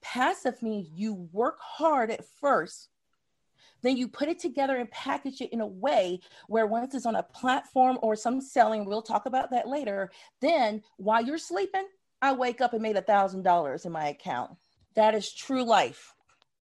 Passive 0.02 0.60
means 0.62 0.88
you 0.92 1.28
work 1.32 1.58
hard 1.60 2.10
at 2.10 2.24
first 2.40 2.88
then 3.86 3.96
you 3.96 4.08
put 4.08 4.28
it 4.28 4.38
together 4.38 4.76
and 4.76 4.90
package 4.90 5.40
it 5.40 5.52
in 5.52 5.60
a 5.60 5.66
way 5.66 6.20
where 6.48 6.66
once 6.66 6.94
it's 6.94 7.06
on 7.06 7.14
a 7.14 7.22
platform 7.22 7.98
or 8.02 8.16
some 8.16 8.40
selling, 8.40 8.84
we'll 8.84 9.02
talk 9.02 9.26
about 9.26 9.50
that 9.50 9.68
later. 9.68 10.10
Then 10.40 10.82
while 10.96 11.24
you're 11.24 11.38
sleeping, 11.38 11.86
I 12.20 12.32
wake 12.32 12.60
up 12.60 12.72
and 12.72 12.82
made 12.82 12.96
a 12.96 13.02
thousand 13.02 13.42
dollars 13.42 13.84
in 13.84 13.92
my 13.92 14.08
account. 14.08 14.52
That 14.94 15.14
is 15.14 15.32
true 15.32 15.64
life. 15.64 16.14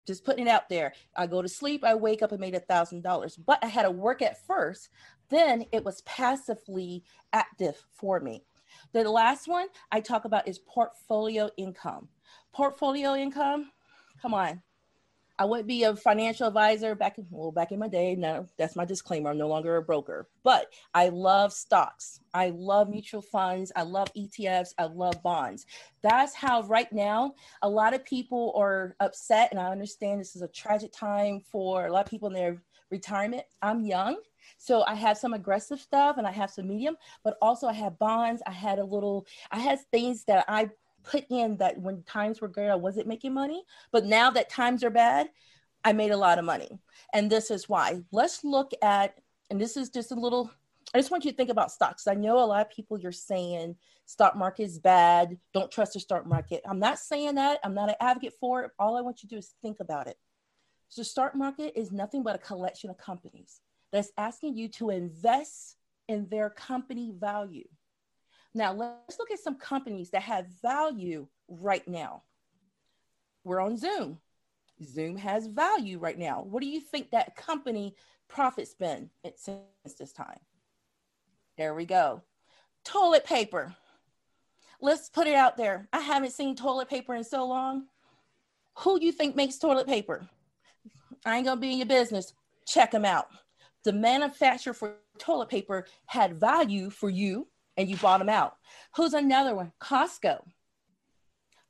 Just 0.06 0.24
putting 0.24 0.46
it 0.46 0.50
out 0.50 0.70
there. 0.70 0.94
I 1.16 1.26
go 1.26 1.42
to 1.42 1.50
sleep, 1.50 1.84
I 1.84 1.96
wake 1.96 2.22
up 2.22 2.32
and 2.32 2.40
made 2.40 2.54
a 2.54 2.60
thousand 2.60 3.02
dollars. 3.02 3.36
But 3.36 3.58
I 3.64 3.68
had 3.68 3.84
to 3.84 3.92
work 3.92 4.22
at 4.22 4.46
first. 4.46 4.90
Then 5.30 5.66
it 5.72 5.84
was 5.84 6.02
passively 6.02 7.04
active 7.34 7.84
for 7.92 8.20
me. 8.20 8.44
The 8.94 9.10
last 9.10 9.48
one 9.48 9.68
I 9.92 10.02
talk 10.02 10.26
about 10.26 10.48
is 10.48 10.60
portfolio 10.60 11.50
income. 11.58 12.10
Portfolio 12.54 13.16
income, 13.16 13.72
come 14.22 14.34
on, 14.34 14.62
I 15.38 15.46
wouldn't 15.46 15.68
be 15.68 15.84
a 15.84 15.96
financial 15.96 16.48
advisor 16.48 16.96
back 16.96 17.18
in 17.18 17.26
well 17.30 17.52
back 17.52 17.72
in 17.72 17.80
my 17.80 17.88
day. 17.88 18.16
No, 18.16 18.46
that's 18.58 18.76
my 18.76 18.86
disclaimer. 18.86 19.30
I'm 19.30 19.38
no 19.38 19.48
longer 19.48 19.76
a 19.76 19.82
broker, 19.82 20.30
but 20.44 20.72
I 20.94 21.10
love 21.10 21.52
stocks. 21.52 22.22
I 22.34 22.52
love 22.56 22.90
mutual 22.90 23.22
funds. 23.22 23.72
I 23.76 23.84
love 23.84 24.08
ETFs. 24.16 24.74
I 24.78 24.86
love 24.86 25.22
bonds. 25.24 25.66
That's 26.02 26.34
how 26.34 26.64
right 26.64 26.92
now 26.94 27.34
a 27.62 27.70
lot 27.70 27.94
of 27.94 28.06
people 28.06 28.54
are 28.56 28.96
upset, 29.00 29.50
and 29.52 29.60
I 29.60 29.72
understand 29.72 30.22
this 30.22 30.36
is 30.36 30.42
a 30.42 30.48
tragic 30.48 30.94
time 30.94 31.42
for 31.52 31.88
a 31.88 31.92
lot 31.92 32.06
of 32.06 32.10
people 32.10 32.30
in 32.30 32.34
their 32.34 32.62
retirement. 32.90 33.44
I'm 33.62 33.84
young. 33.84 34.18
So 34.58 34.84
I 34.88 34.96
have 34.96 35.18
some 35.18 35.34
aggressive 35.34 35.80
stuff 35.80 36.18
and 36.18 36.28
I 36.28 36.32
have 36.32 36.52
some 36.52 36.68
medium, 36.68 36.96
but 37.24 37.36
also 37.42 37.68
I 37.68 37.74
have 37.74 37.98
bonds. 37.98 38.42
I 38.46 38.52
had 38.52 38.80
a 38.80 38.84
little, 38.84 39.26
I 39.52 39.60
had 39.60 39.80
things 39.92 40.24
that 40.26 40.46
I 40.48 40.70
put 41.06 41.26
in 41.30 41.58
that 41.58 41.80
when 41.80 42.04
times 42.04 42.42
were 42.42 42.48
good, 42.48 42.70
I 42.70 42.76
wasn't 42.76 43.08
making 43.08 43.34
money. 43.34 43.64
But 43.92 44.06
now 44.06 44.30
that 44.32 44.50
times 44.50 44.84
are 44.84 44.90
bad, 44.90 45.30
I 45.84 45.94
made 45.94 46.12
a 46.12 46.18
lot 46.18 46.40
of 46.40 46.46
money. 46.46 46.80
And 47.14 47.30
this 47.30 47.52
is 47.52 47.70
why. 47.70 48.02
Let's 48.12 48.44
look 48.44 48.72
at, 48.82 49.16
and 49.50 49.62
this 49.62 49.78
is 49.78 49.90
just 49.90 50.12
a 50.12 50.16
little, 50.16 50.52
I 50.94 50.98
just 50.98 51.12
want 51.12 51.26
you 51.26 51.32
to 51.32 51.38
think 51.38 51.50
about 51.50 51.72
stocks. 51.72 52.08
I 52.08 52.16
know 52.16 52.40
a 52.40 52.46
lot 52.46 52.66
of 52.66 52.72
people 52.72 53.00
you're 53.00 53.12
saying 53.12 53.76
stock 54.06 54.36
market 54.36 54.64
is 54.64 54.80
bad. 54.80 55.38
Don't 55.54 55.72
trust 55.72 55.94
the 55.94 56.00
stock 56.00 56.26
market. 56.26 56.62
I'm 56.68 56.80
not 56.80 57.00
saying 57.00 57.36
that. 57.36 57.60
I'm 57.64 57.74
not 57.74 57.90
an 57.90 57.96
advocate 58.00 58.34
for 58.40 58.64
it. 58.64 58.72
All 58.80 58.98
I 58.98 59.02
want 59.02 59.22
you 59.24 59.30
to 59.30 59.36
do 59.36 59.40
is 59.40 59.54
think 59.62 59.80
about 59.80 60.08
it. 60.08 60.18
So, 60.90 61.04
stock 61.04 61.36
market 61.36 61.74
is 61.76 61.92
nothing 61.92 62.24
but 62.24 62.36
a 62.36 62.40
collection 62.40 62.90
of 62.90 62.98
companies 62.98 63.60
that's 63.92 64.12
asking 64.18 64.56
you 64.56 64.68
to 64.70 64.92
invest 64.92 65.78
in 66.08 66.28
their 66.30 66.50
company 66.50 67.12
value. 67.18 67.68
Now, 68.56 68.72
let's 68.72 69.20
look 69.20 69.32
at 69.32 69.40
some 69.40 69.56
companies 69.56 70.12
that 70.12 70.22
have 70.22 70.48
value 70.62 71.28
right 71.50 71.86
now. 71.88 72.24
We're 73.44 73.60
on 73.60 73.78
Zoom. 73.78 74.20
Zoom 74.82 75.18
has 75.18 75.48
value 75.48 76.00
right 76.00 76.18
now. 76.18 76.42
What 76.42 76.62
do 76.62 76.68
you 76.68 76.80
think 76.80 77.12
that 77.12 77.36
company 77.36 77.96
profits 78.30 78.74
been 78.74 79.10
since 79.36 79.60
this 80.00 80.14
time? 80.14 80.40
There 81.58 81.76
we 81.76 81.86
go. 81.86 82.22
Toilet 82.86 83.26
paper. 83.26 83.76
Let's 84.82 85.10
put 85.10 85.28
it 85.28 85.36
out 85.36 85.58
there. 85.58 85.90
I 85.92 86.00
haven't 86.00 86.32
seen 86.32 86.56
toilet 86.56 86.90
paper 86.90 87.14
in 87.14 87.26
so 87.26 87.46
long. 87.46 87.88
Who 88.80 89.00
do 89.00 89.06
you 89.06 89.12
think 89.12 89.36
makes 89.36 89.58
toilet 89.58 89.88
paper? 89.88 90.30
I 91.26 91.36
ain't 91.36 91.46
gonna 91.46 91.60
be 91.60 91.74
in 91.74 91.78
your 91.78 91.88
business. 91.88 92.34
Check 92.66 92.92
them 92.92 93.06
out. 93.06 93.28
The 93.84 93.94
manufacturer 93.94 94.74
for 94.74 94.96
toilet 95.18 95.50
paper 95.50 95.88
had 96.06 96.40
value 96.40 96.90
for 96.90 97.10
you 97.10 97.48
and 97.78 97.90
you 97.90 97.98
bought 97.98 98.20
them 98.20 98.30
out. 98.30 98.56
Who's 98.96 99.14
another 99.14 99.56
one? 99.56 99.72
Costco. 99.82 100.42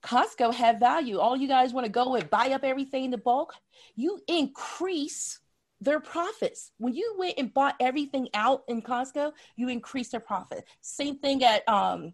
Costco 0.03 0.53
had 0.53 0.79
value. 0.79 1.19
All 1.19 1.35
you 1.35 1.47
guys 1.47 1.73
want 1.73 1.85
to 1.85 1.91
go 1.91 2.15
and 2.15 2.29
buy 2.29 2.49
up 2.49 2.63
everything 2.63 3.05
in 3.05 3.11
the 3.11 3.17
bulk. 3.17 3.53
You 3.95 4.19
increase 4.27 5.39
their 5.81 5.99
profits. 5.99 6.71
When 6.77 6.93
you 6.93 7.15
went 7.17 7.35
and 7.37 7.53
bought 7.53 7.75
everything 7.79 8.29
out 8.33 8.63
in 8.67 8.81
Costco, 8.81 9.31
you 9.55 9.67
increase 9.69 10.09
their 10.09 10.19
profit. 10.19 10.63
Same 10.81 11.17
thing 11.17 11.43
at 11.43 11.67
um, 11.67 12.13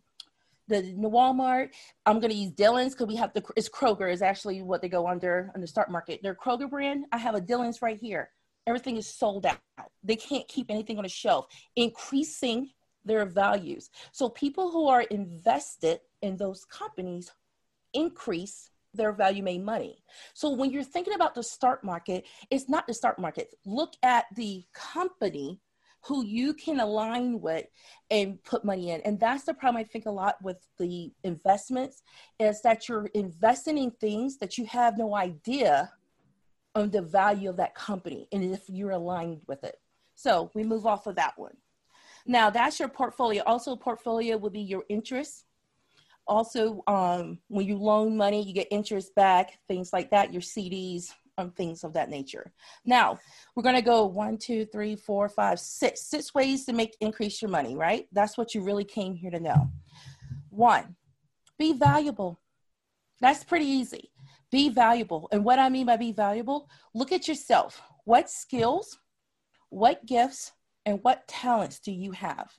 the, 0.67 0.93
Walmart. 0.97 1.69
I'm 2.05 2.19
going 2.19 2.31
to 2.31 2.37
use 2.37 2.51
Dillon's 2.51 2.93
because 2.93 3.07
we 3.07 3.17
have 3.17 3.33
the 3.33 3.43
it's 3.57 3.69
Kroger 3.69 4.11
is 4.11 4.21
actually 4.21 4.61
what 4.61 4.81
they 4.81 4.89
go 4.89 5.07
under 5.07 5.51
on 5.53 5.61
the 5.61 5.67
start 5.67 5.91
market. 5.91 6.21
Their 6.23 6.35
Kroger 6.35 6.69
brand. 6.69 7.05
I 7.11 7.17
have 7.17 7.35
a 7.35 7.41
Dillon's 7.41 7.81
right 7.81 7.99
here. 7.99 8.29
Everything 8.67 8.95
is 8.95 9.07
sold 9.07 9.45
out. 9.45 9.59
They 10.03 10.15
can't 10.15 10.47
keep 10.47 10.67
anything 10.69 10.97
on 10.97 11.03
the 11.03 11.09
shelf. 11.09 11.47
Increasing 11.75 12.69
their 13.05 13.25
values. 13.25 13.89
So 14.11 14.29
people 14.29 14.71
who 14.71 14.87
are 14.87 15.01
invested 15.03 15.99
in 16.21 16.37
those 16.37 16.65
companies 16.65 17.31
increase 17.93 18.69
their 18.93 19.13
value 19.13 19.43
made 19.43 19.63
money. 19.63 20.03
So 20.33 20.51
when 20.51 20.71
you're 20.71 20.83
thinking 20.83 21.13
about 21.13 21.33
the 21.33 21.43
start 21.43 21.83
market, 21.83 22.25
it's 22.49 22.69
not 22.69 22.87
the 22.87 22.93
start 22.93 23.19
market. 23.19 23.53
Look 23.65 23.93
at 24.03 24.25
the 24.35 24.63
company 24.73 25.61
who 26.03 26.25
you 26.25 26.53
can 26.53 26.79
align 26.79 27.39
with 27.39 27.65
and 28.09 28.43
put 28.43 28.65
money 28.65 28.89
in. 28.89 29.01
And 29.01 29.19
that's 29.19 29.43
the 29.43 29.53
problem 29.53 29.79
I 29.81 29.83
think 29.83 30.07
a 30.07 30.11
lot 30.11 30.35
with 30.41 30.57
the 30.79 31.11
investments 31.23 32.01
is 32.39 32.61
that 32.63 32.89
you're 32.89 33.05
investing 33.13 33.77
in 33.77 33.91
things 33.91 34.37
that 34.37 34.57
you 34.57 34.65
have 34.65 34.97
no 34.97 35.15
idea 35.15 35.91
on 36.73 36.89
the 36.89 37.01
value 37.01 37.49
of 37.49 37.57
that 37.57 37.75
company 37.75 38.27
and 38.31 38.43
if 38.43 38.61
you're 38.67 38.91
aligned 38.91 39.41
with 39.47 39.63
it. 39.63 39.75
So 40.15 40.49
we 40.55 40.63
move 40.63 40.85
off 40.85 41.07
of 41.07 41.15
that 41.15 41.33
one. 41.37 41.55
Now 42.25 42.49
that's 42.49 42.79
your 42.79 42.89
portfolio. 42.89 43.43
Also, 43.43 43.75
portfolio 43.75 44.37
will 44.37 44.49
be 44.49 44.61
your 44.61 44.83
interest. 44.89 45.45
Also, 46.27 46.83
um, 46.87 47.39
when 47.47 47.65
you 47.65 47.77
loan 47.77 48.15
money, 48.15 48.43
you 48.43 48.53
get 48.53 48.67
interest 48.71 49.13
back, 49.15 49.59
things 49.67 49.91
like 49.91 50.11
that, 50.11 50.31
your 50.31 50.41
CDs, 50.41 51.11
um, 51.37 51.51
things 51.51 51.83
of 51.83 51.93
that 51.93 52.09
nature. 52.09 52.51
Now, 52.85 53.19
we're 53.55 53.63
going 53.63 53.75
to 53.75 53.81
go 53.81 54.05
one, 54.05 54.37
two, 54.37 54.65
three, 54.65 54.95
four, 54.95 55.27
five, 55.29 55.59
six, 55.59 56.01
six 56.01 56.33
ways 56.33 56.65
to 56.65 56.73
make 56.73 56.95
increase 57.01 57.41
your 57.41 57.51
money, 57.51 57.75
right? 57.75 58.07
That's 58.11 58.37
what 58.37 58.53
you 58.53 58.61
really 58.61 58.85
came 58.85 59.15
here 59.15 59.31
to 59.31 59.39
know. 59.39 59.69
One, 60.49 60.95
be 61.57 61.73
valuable. 61.73 62.39
That's 63.19 63.43
pretty 63.43 63.65
easy. 63.65 64.11
Be 64.51 64.69
valuable. 64.69 65.29
And 65.31 65.43
what 65.45 65.59
I 65.59 65.69
mean 65.69 65.85
by 65.85 65.97
be 65.97 66.11
valuable, 66.11 66.69
look 66.93 67.11
at 67.11 67.27
yourself. 67.27 67.81
What 68.05 68.29
skills, 68.29 68.99
what 69.69 70.05
gifts, 70.05 70.51
and 70.85 70.99
what 71.03 71.27
talents 71.27 71.79
do 71.79 71.91
you 71.91 72.11
have? 72.11 72.51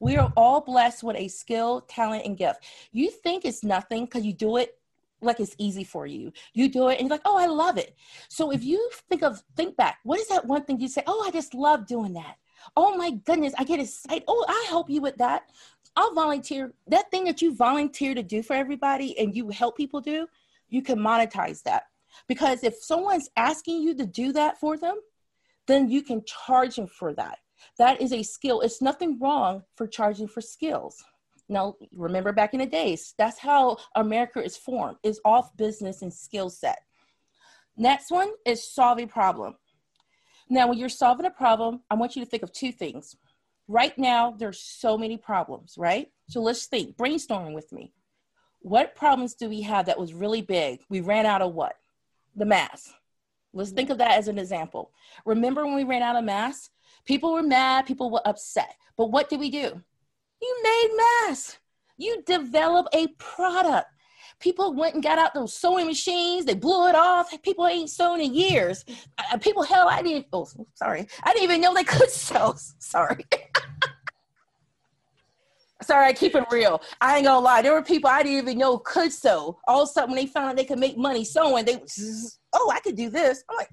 We 0.00 0.16
are 0.16 0.32
all 0.36 0.60
blessed 0.60 1.02
with 1.02 1.16
a 1.16 1.28
skill, 1.28 1.80
talent, 1.82 2.24
and 2.24 2.36
gift. 2.36 2.64
You 2.92 3.10
think 3.10 3.44
it's 3.44 3.64
nothing 3.64 4.04
because 4.04 4.24
you 4.24 4.32
do 4.32 4.56
it 4.56 4.78
like 5.20 5.40
it's 5.40 5.56
easy 5.58 5.82
for 5.84 6.06
you. 6.06 6.32
You 6.54 6.68
do 6.68 6.88
it 6.88 6.98
and 6.98 7.02
you're 7.02 7.10
like, 7.10 7.22
oh, 7.24 7.36
I 7.36 7.46
love 7.46 7.76
it. 7.76 7.96
So 8.28 8.52
if 8.52 8.62
you 8.62 8.90
think 9.08 9.22
of 9.22 9.42
think 9.56 9.76
back, 9.76 9.98
what 10.04 10.20
is 10.20 10.28
that 10.28 10.46
one 10.46 10.64
thing 10.64 10.80
you 10.80 10.88
say? 10.88 11.02
Oh, 11.06 11.24
I 11.26 11.32
just 11.32 11.54
love 11.54 11.86
doing 11.86 12.12
that. 12.12 12.36
Oh 12.76 12.96
my 12.96 13.10
goodness, 13.10 13.54
I 13.58 13.64
get 13.64 13.80
excited. 13.80 14.24
Oh, 14.28 14.44
I 14.48 14.66
help 14.68 14.88
you 14.88 15.00
with 15.00 15.16
that. 15.16 15.50
I'll 15.96 16.14
volunteer. 16.14 16.72
That 16.86 17.10
thing 17.10 17.24
that 17.24 17.42
you 17.42 17.54
volunteer 17.54 18.14
to 18.14 18.22
do 18.22 18.42
for 18.42 18.54
everybody 18.54 19.18
and 19.18 19.34
you 19.34 19.48
help 19.48 19.76
people 19.76 20.00
do, 20.00 20.28
you 20.68 20.82
can 20.82 20.98
monetize 20.98 21.62
that. 21.64 21.84
Because 22.28 22.62
if 22.62 22.76
someone's 22.76 23.30
asking 23.36 23.82
you 23.82 23.96
to 23.96 24.06
do 24.06 24.32
that 24.32 24.60
for 24.60 24.76
them, 24.76 24.96
then 25.66 25.90
you 25.90 26.02
can 26.02 26.22
charge 26.24 26.76
them 26.76 26.86
for 26.86 27.12
that. 27.14 27.38
That 27.78 28.00
is 28.00 28.12
a 28.12 28.22
skill. 28.22 28.60
It's 28.60 28.82
nothing 28.82 29.18
wrong 29.18 29.62
for 29.76 29.86
charging 29.86 30.28
for 30.28 30.40
skills. 30.40 31.02
Now, 31.48 31.76
remember 31.94 32.32
back 32.32 32.52
in 32.52 32.60
the 32.60 32.66
days, 32.66 33.14
that's 33.16 33.38
how 33.38 33.78
America 33.94 34.42
is 34.42 34.56
formed, 34.56 34.98
is 35.02 35.20
off 35.24 35.56
business 35.56 36.02
and 36.02 36.12
skill 36.12 36.50
set. 36.50 36.80
Next 37.76 38.10
one 38.10 38.30
is 38.44 38.70
solve 38.70 38.98
a 38.98 39.06
problem. 39.06 39.54
Now, 40.50 40.68
when 40.68 40.78
you're 40.78 40.88
solving 40.88 41.26
a 41.26 41.30
problem, 41.30 41.82
I 41.90 41.94
want 41.94 42.16
you 42.16 42.24
to 42.24 42.30
think 42.30 42.42
of 42.42 42.52
two 42.52 42.72
things. 42.72 43.16
Right 43.66 43.96
now, 43.98 44.34
there's 44.38 44.60
so 44.60 44.98
many 44.98 45.16
problems, 45.16 45.74
right? 45.78 46.10
So 46.28 46.40
let's 46.40 46.66
think, 46.66 46.96
brainstorming 46.96 47.54
with 47.54 47.70
me. 47.72 47.92
What 48.60 48.94
problems 48.94 49.34
do 49.34 49.48
we 49.48 49.62
have 49.62 49.86
that 49.86 49.98
was 49.98 50.14
really 50.14 50.42
big? 50.42 50.80
We 50.88 51.00
ran 51.00 51.26
out 51.26 51.42
of 51.42 51.54
what? 51.54 51.74
The 52.34 52.46
mass. 52.46 52.92
Let's 53.52 53.70
think 53.70 53.90
of 53.90 53.98
that 53.98 54.18
as 54.18 54.28
an 54.28 54.38
example. 54.38 54.90
Remember 55.24 55.64
when 55.64 55.76
we 55.76 55.84
ran 55.84 56.02
out 56.02 56.16
of 56.16 56.24
masks? 56.24 56.70
People 57.08 57.32
were 57.32 57.42
mad, 57.42 57.86
people 57.86 58.10
were 58.10 58.20
upset. 58.26 58.74
But 58.98 59.10
what 59.10 59.30
did 59.30 59.40
we 59.40 59.50
do? 59.50 59.82
You 60.42 60.60
made 60.62 60.88
masks. 61.26 61.58
You 61.96 62.22
develop 62.26 62.86
a 62.92 63.08
product. 63.16 63.86
People 64.40 64.74
went 64.74 64.94
and 64.94 65.02
got 65.02 65.18
out 65.18 65.32
those 65.32 65.54
sewing 65.54 65.86
machines. 65.86 66.44
They 66.44 66.54
blew 66.54 66.86
it 66.86 66.94
off. 66.94 67.30
People 67.42 67.66
ain't 67.66 67.88
sewn 67.88 68.20
in 68.20 68.34
years. 68.34 68.84
Uh, 69.16 69.22
uh, 69.32 69.38
people, 69.38 69.62
hell, 69.62 69.88
I 69.88 70.02
didn't. 70.02 70.26
Oh, 70.34 70.46
sorry. 70.74 71.08
I 71.24 71.32
didn't 71.32 71.44
even 71.44 71.62
know 71.62 71.74
they 71.74 71.82
could 71.82 72.10
sew. 72.10 72.54
Sorry. 72.78 73.24
sorry, 75.82 76.08
I 76.08 76.12
keep 76.12 76.34
it 76.34 76.44
real. 76.52 76.82
I 77.00 77.16
ain't 77.16 77.24
gonna 77.24 77.40
lie. 77.40 77.62
There 77.62 77.72
were 77.72 77.82
people 77.82 78.10
I 78.10 78.22
didn't 78.22 78.38
even 78.38 78.58
know 78.58 78.78
could 78.78 79.12
sew. 79.12 79.58
All 79.66 79.82
of 79.82 79.88
a 79.88 79.92
sudden, 79.92 80.10
when 80.10 80.24
they 80.24 80.30
found 80.30 80.50
out 80.50 80.56
they 80.56 80.66
could 80.66 80.78
make 80.78 80.98
money 80.98 81.24
sewing, 81.24 81.64
they, 81.64 81.82
oh, 82.52 82.70
I 82.72 82.80
could 82.80 82.96
do 82.96 83.08
this. 83.08 83.42
I'm 83.48 83.56
like, 83.56 83.70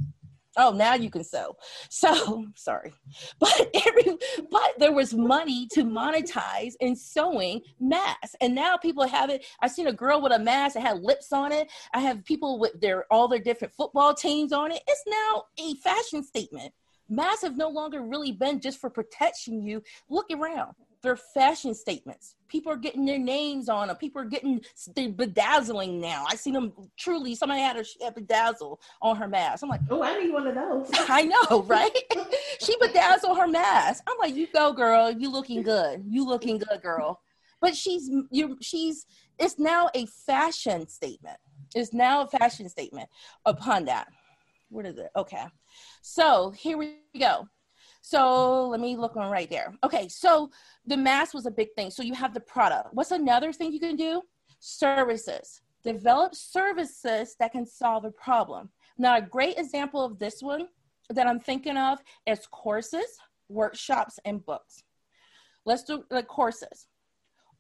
oh 0.58 0.72
now 0.72 0.94
you 0.94 1.10
can 1.10 1.24
sew. 1.24 1.56
So 1.90 2.46
sorry. 2.56 2.94
But 3.40 3.72
every 3.88 4.18
but 4.52 4.74
there 4.78 4.92
was 4.92 5.14
money 5.14 5.68
to 5.74 5.84
monetize 5.84 6.74
in 6.80 6.96
sewing 6.96 7.62
masks. 7.80 8.36
And 8.42 8.54
now 8.54 8.78
people 8.78 9.08
have 9.08 9.30
it. 9.30 9.46
I've 9.62 9.72
seen 9.72 9.88
a 9.88 9.94
girl 9.94 10.22
with 10.22 10.34
a 10.34 10.40
mask 10.40 10.76
that 10.76 10.82
had 10.82 11.02
lips 11.02 11.32
on 11.32 11.52
it. 11.52 11.72
I 11.94 12.00
have 12.00 12.26
people 12.26 12.60
with 12.60 12.80
their 12.82 13.06
all 13.12 13.28
their 13.28 13.40
different 13.40 13.74
football 13.74 14.14
teams 14.14 14.52
on 14.52 14.72
it. 14.72 14.82
It's 14.88 15.04
now 15.08 15.44
a 15.60 15.76
fashion 15.76 16.24
statement. 16.24 16.74
Masks 17.08 17.44
have 17.44 17.58
no 17.58 17.70
longer 17.70 18.02
really 18.02 18.32
been 18.32 18.60
just 18.60 18.80
for 18.80 18.90
protection 18.90 19.62
you. 19.62 19.84
Look 20.10 20.28
around 20.32 20.74
they're 21.06 21.16
fashion 21.16 21.74
statements. 21.74 22.36
People 22.48 22.72
are 22.72 22.78
getting 22.78 23.06
their 23.06 23.20
names 23.20 23.70
on 23.70 23.88
them. 23.88 23.98
People 23.98 24.22
are 24.22 24.26
getting 24.26 24.62
they're 24.96 25.10
bedazzling 25.10 26.00
now. 26.00 26.26
I 26.28 26.36
see 26.36 26.52
them 26.52 26.74
truly. 26.98 27.36
Somebody 27.36 27.62
had 27.62 27.78
a, 27.78 27.86
a 28.06 28.12
bedazzle 28.12 28.78
on 29.02 29.16
her 29.18 29.28
mask. 29.28 29.64
I'm 29.64 29.70
like, 29.70 29.82
oh, 29.90 30.04
I 30.04 30.22
need 30.22 30.34
one 30.34 30.48
of 30.48 30.56
those. 30.56 30.90
I 30.94 31.24
know, 31.24 31.64
right? 31.64 31.96
she 32.60 32.76
bedazzled 32.80 33.38
her 33.38 33.48
mask. 33.48 34.04
I'm 34.08 34.18
like, 34.20 34.36
you 34.36 34.48
go, 34.54 34.74
girl. 34.74 35.12
You 35.12 35.32
looking 35.32 35.64
good. 35.64 36.04
You 36.08 36.26
looking 36.26 36.58
good, 36.58 36.82
girl. 36.82 37.22
But 37.62 37.76
she's 37.76 38.10
you. 38.32 38.58
She's. 38.62 39.06
It's 39.38 39.60
now 39.60 39.90
a 39.94 40.06
fashion 40.06 40.88
statement. 40.88 41.38
It's 41.74 41.94
now 41.94 42.24
a 42.24 42.28
fashion 42.28 42.70
statement 42.70 43.10
upon 43.46 43.86
that. 43.86 44.08
What 44.70 44.86
is 44.86 44.98
it? 44.98 45.10
Okay. 45.16 45.46
So 46.02 46.52
here 46.52 46.78
we 46.78 46.98
go. 47.20 47.48
So 48.08 48.68
let 48.68 48.80
me 48.80 48.96
look 48.96 49.18
on 49.18 49.32
right 49.32 49.50
there. 49.50 49.74
Okay, 49.84 50.08
so 50.08 50.52
the 50.86 50.96
mask 50.96 51.34
was 51.34 51.48
a 51.48 51.52
big 51.52 51.70
thing. 51.76 51.90
So 51.90 52.04
you 52.04 52.14
have 52.14 52.36
the 52.36 52.40
product. 52.40 52.90
What's 52.94 53.10
another 53.10 53.52
thing 53.52 53.72
you 53.72 53.80
can 53.80 53.96
do? 53.96 54.22
Services. 54.60 55.62
Develop 55.84 56.36
services 56.36 57.36
that 57.40 57.52
can 57.52 57.66
solve 57.66 58.06
a 58.06 58.12
problem. 58.12 58.70
Now, 59.00 59.18
a 59.18 59.22
great 59.22 59.58
example 59.58 60.06
of 60.06 60.20
this 60.20 60.44
one 60.44 60.68
that 61.10 61.26
I'm 61.26 61.40
thinking 61.40 61.78
of 61.78 61.98
is 62.28 62.46
courses, 62.46 63.18
workshops, 63.50 64.20
and 64.24 64.46
books. 64.46 64.84
Let's 65.66 65.84
do 65.84 66.04
the 66.12 66.22
courses. 66.22 66.86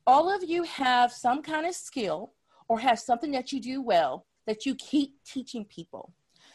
All 0.05 0.29
of 0.29 0.43
you 0.43 0.61
have 0.61 1.11
some 1.11 1.41
kind 1.41 1.65
of 1.65 1.73
skill 1.73 2.33
or 2.67 2.77
have 2.77 2.99
something 2.99 3.31
that 3.31 3.51
you 3.51 3.59
do 3.59 3.81
well 3.81 4.27
that 4.45 4.63
you 4.63 4.75
keep 4.75 5.15
teaching 5.25 5.65
people. 5.65 6.13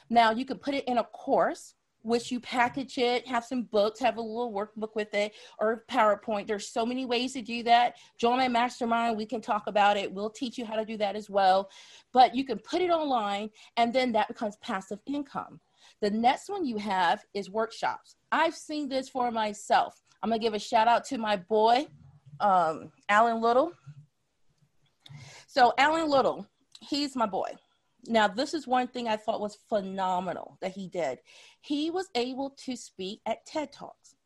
Now, 0.08 0.30
you 0.30 0.44
can 0.44 0.58
put 0.58 0.74
it 0.74 0.84
in 0.86 0.98
a 0.98 1.04
course 1.04 1.74
which 2.02 2.30
you 2.30 2.40
package 2.40 2.98
it, 2.98 3.26
have 3.26 3.44
some 3.44 3.62
books, 3.64 4.00
have 4.00 4.16
a 4.16 4.20
little 4.20 4.52
workbook 4.52 4.94
with 4.94 5.12
it, 5.14 5.32
or 5.58 5.84
PowerPoint. 5.90 6.46
There's 6.46 6.68
so 6.68 6.86
many 6.86 7.04
ways 7.04 7.34
to 7.34 7.42
do 7.42 7.62
that. 7.64 7.96
Join 8.18 8.38
my 8.38 8.48
mastermind, 8.48 9.16
we 9.16 9.26
can 9.26 9.40
talk 9.40 9.64
about 9.66 9.96
it. 9.96 10.12
We'll 10.12 10.30
teach 10.30 10.58
you 10.58 10.64
how 10.64 10.76
to 10.76 10.84
do 10.84 10.96
that 10.98 11.16
as 11.16 11.28
well. 11.28 11.70
But 12.12 12.34
you 12.34 12.44
can 12.44 12.58
put 12.58 12.80
it 12.80 12.90
online, 12.90 13.50
and 13.76 13.92
then 13.92 14.12
that 14.12 14.28
becomes 14.28 14.56
passive 14.56 15.00
income. 15.06 15.60
The 16.00 16.10
next 16.10 16.48
one 16.48 16.64
you 16.64 16.78
have 16.78 17.24
is 17.34 17.50
workshops. 17.50 18.16
I've 18.32 18.54
seen 18.54 18.88
this 18.88 19.08
for 19.08 19.30
myself. 19.30 20.02
I'm 20.22 20.30
gonna 20.30 20.40
give 20.40 20.54
a 20.54 20.58
shout 20.58 20.88
out 20.88 21.04
to 21.06 21.18
my 21.18 21.36
boy, 21.36 21.86
um, 22.40 22.90
Alan 23.08 23.40
Little. 23.40 23.72
So, 25.46 25.72
Alan 25.78 26.08
Little, 26.08 26.46
he's 26.80 27.16
my 27.16 27.26
boy 27.26 27.56
now, 28.06 28.28
this 28.28 28.54
is 28.54 28.66
one 28.66 28.88
thing 28.88 29.08
I 29.08 29.16
thought 29.16 29.40
was 29.40 29.58
phenomenal 29.68 30.58
that 30.60 30.72
he 30.72 30.88
did. 30.88 31.18
He 31.60 31.90
was 31.90 32.08
able 32.14 32.50
to 32.64 32.76
speak 32.76 33.20
at 33.26 33.44
TED 33.46 33.72
Talks. 33.72 34.16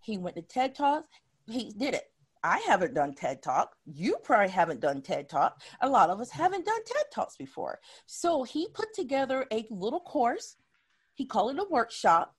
He 0.00 0.18
went 0.18 0.36
to 0.36 0.42
TED 0.42 0.74
Talks, 0.74 1.08
he 1.46 1.72
did 1.76 1.94
it. 1.94 2.04
I 2.44 2.58
haven't 2.66 2.94
done 2.94 3.14
TED 3.14 3.42
Talk. 3.42 3.74
You 3.84 4.16
probably 4.22 4.50
haven't 4.50 4.80
done 4.80 5.02
TED 5.02 5.28
Talk. 5.28 5.60
A 5.80 5.88
lot 5.88 6.10
of 6.10 6.20
us 6.20 6.30
haven't 6.30 6.66
done 6.66 6.84
TED 6.84 7.06
Talks 7.12 7.36
before. 7.36 7.80
So 8.06 8.44
he 8.44 8.68
put 8.74 8.94
together 8.94 9.46
a 9.52 9.66
little 9.70 10.00
course. 10.00 10.56
He 11.14 11.26
called 11.26 11.56
it 11.56 11.60
a 11.60 11.66
workshop. 11.68 12.34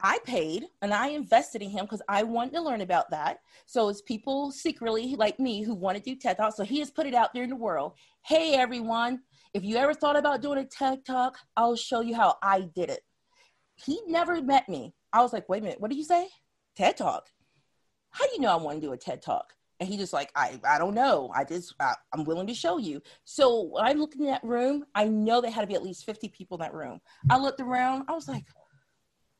I 0.00 0.18
paid 0.24 0.64
and 0.80 0.92
I 0.92 1.08
invested 1.08 1.62
in 1.62 1.70
him 1.70 1.84
because 1.84 2.02
I 2.08 2.24
wanted 2.24 2.54
to 2.54 2.62
learn 2.62 2.80
about 2.80 3.10
that. 3.10 3.40
So 3.66 3.88
it's 3.88 4.02
people 4.02 4.50
secretly 4.50 5.14
like 5.16 5.38
me 5.38 5.62
who 5.62 5.74
want 5.74 5.96
to 5.96 6.02
do 6.02 6.16
TED 6.16 6.38
Talk. 6.38 6.56
So 6.56 6.64
he 6.64 6.80
has 6.80 6.90
put 6.90 7.06
it 7.06 7.14
out 7.14 7.32
there 7.34 7.44
in 7.44 7.50
the 7.50 7.56
world. 7.56 7.92
Hey 8.22 8.54
everyone, 8.54 9.20
if 9.54 9.64
you 9.64 9.76
ever 9.76 9.94
thought 9.94 10.16
about 10.16 10.42
doing 10.42 10.58
a 10.58 10.64
TED 10.64 11.04
Talk, 11.04 11.36
I'll 11.56 11.76
show 11.76 12.00
you 12.00 12.14
how 12.14 12.36
I 12.42 12.68
did 12.74 12.90
it. 12.90 13.00
He 13.74 14.00
never 14.06 14.40
met 14.40 14.68
me. 14.68 14.94
I 15.12 15.20
was 15.20 15.32
like, 15.32 15.48
wait 15.48 15.60
a 15.60 15.64
minute, 15.64 15.80
what 15.80 15.90
did 15.90 15.98
you 15.98 16.04
say? 16.04 16.28
TED 16.76 16.96
Talk. 16.96 17.28
How 18.10 18.26
do 18.26 18.32
you 18.32 18.40
know 18.40 18.52
I 18.52 18.56
want 18.56 18.80
to 18.80 18.86
do 18.86 18.92
a 18.92 18.96
TED 18.96 19.22
Talk? 19.22 19.52
And 19.80 19.88
he 19.88 19.96
just 19.96 20.12
like, 20.12 20.30
I, 20.36 20.60
I 20.64 20.78
don't 20.78 20.94
know. 20.94 21.30
I 21.34 21.44
just, 21.44 21.74
I, 21.80 21.94
I'm 22.14 22.24
willing 22.24 22.46
to 22.46 22.54
show 22.54 22.78
you. 22.78 23.02
So 23.24 23.62
when 23.62 23.84
I 23.84 23.92
looked 23.92 24.14
in 24.14 24.26
that 24.26 24.44
room, 24.44 24.84
I 24.94 25.06
know 25.06 25.40
there 25.40 25.50
had 25.50 25.62
to 25.62 25.66
be 25.66 25.74
at 25.74 25.82
least 25.82 26.06
50 26.06 26.28
people 26.28 26.56
in 26.56 26.62
that 26.62 26.74
room. 26.74 27.00
I 27.28 27.38
looked 27.38 27.60
around, 27.60 28.04
I 28.08 28.12
was 28.12 28.28
like, 28.28 28.44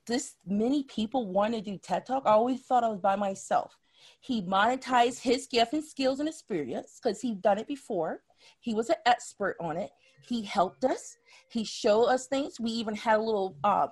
this 0.06 0.34
many 0.44 0.82
people 0.84 1.28
want 1.28 1.54
to 1.54 1.60
do 1.60 1.78
TED 1.78 2.06
Talk. 2.06 2.24
I 2.26 2.32
always 2.32 2.62
thought 2.62 2.84
I 2.84 2.88
was 2.88 3.00
by 3.00 3.14
myself. 3.14 3.78
He 4.20 4.42
monetized 4.42 5.20
his 5.20 5.46
gift 5.46 5.74
and 5.74 5.84
skills 5.84 6.18
and 6.18 6.28
experience 6.28 6.98
because 7.00 7.20
he'd 7.20 7.40
done 7.40 7.58
it 7.58 7.68
before. 7.68 8.22
He 8.58 8.74
was 8.74 8.88
an 8.90 8.96
expert 9.06 9.56
on 9.60 9.76
it. 9.76 9.90
He 10.26 10.42
helped 10.42 10.84
us. 10.84 11.16
He 11.48 11.64
showed 11.64 12.04
us 12.04 12.26
things. 12.26 12.58
We 12.58 12.70
even 12.70 12.94
had 12.94 13.18
a 13.18 13.22
little 13.22 13.56
uh, 13.62 13.88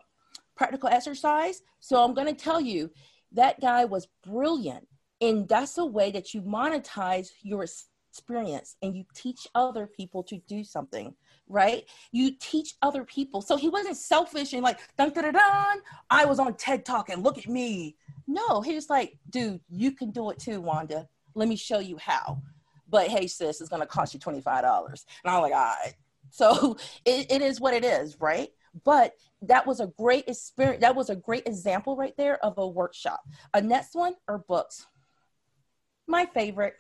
practical 0.57 0.89
exercise. 0.89 1.63
So 1.81 2.03
I'm 2.03 2.15
going 2.15 2.35
to 2.35 2.45
tell 2.45 2.61
you, 2.61 2.91
that 3.33 3.61
guy 3.61 3.85
was 3.85 4.09
brilliant. 4.27 4.87
And 5.21 5.49
that's 5.49 5.79
a 5.79 5.85
way 5.85 6.11
that 6.13 6.33
you 6.33 6.43
monetize 6.43 7.29
your 7.43 7.65
experience 8.11 8.77
and 8.83 8.97
you 8.97 9.05
teach 9.15 9.47
other 9.55 9.87
people 9.87 10.23
to 10.25 10.39
do 10.49 10.65
something, 10.65 11.15
right? 11.49 11.85
You 12.13 12.33
teach 12.41 12.75
other 12.83 13.05
people. 13.05 13.43
So 13.43 13.57
he 13.57 13.69
wasn't 13.69 13.97
selfish 13.97 14.53
and 14.53 14.63
like, 14.63 14.81
dun 14.97 15.11
dun 15.11 15.33
dun, 15.33 15.79
I 16.09 16.25
was 16.25 16.39
on 16.39 16.55
TED 16.55 16.85
Talk 16.85 17.11
and 17.11 17.23
look 17.23 17.39
at 17.39 17.49
me. 17.49 17.97
No, 18.27 18.63
he 18.63 18.75
was 18.75 18.89
like, 18.89 19.19
dude, 19.29 19.61
you 19.69 19.93
can 19.93 20.11
do 20.11 20.31
it 20.31 20.39
too, 20.39 20.61
Wanda. 20.61 21.09
Let 21.35 21.49
me 21.49 21.57
show 21.57 21.79
you 21.79 21.99
how. 21.99 22.43
But 22.89 23.09
hey, 23.09 23.27
sis, 23.27 23.61
it's 23.61 23.71
going 23.71 23.83
to 23.83 23.87
cost 23.87 24.15
you 24.15 24.21
$25. 24.21 24.45
And 25.25 25.33
I'm 25.33 25.43
like, 25.43 25.53
all 25.53 25.59
right. 25.59 25.95
So 26.31 26.77
it, 27.05 27.31
it 27.31 27.43
is 27.43 27.61
what 27.61 27.75
it 27.75 27.85
is, 27.85 28.17
right? 28.21 28.49
But 28.85 29.15
that 29.43 29.67
was 29.67 29.81
a 29.81 29.89
great 29.99 30.29
experience. 30.29 30.81
That 30.83 30.97
was 30.97 31.11
a 31.11 31.17
great 31.17 31.47
example 31.47 31.97
right 31.97 32.15
there 32.17 32.45
of 32.45 32.59
a 32.59 32.67
workshop. 32.67 33.21
A 33.55 33.61
next 33.61 33.95
one 33.95 34.15
are 34.29 34.39
books. 34.39 34.87
My 36.07 36.27
favorite. 36.27 36.75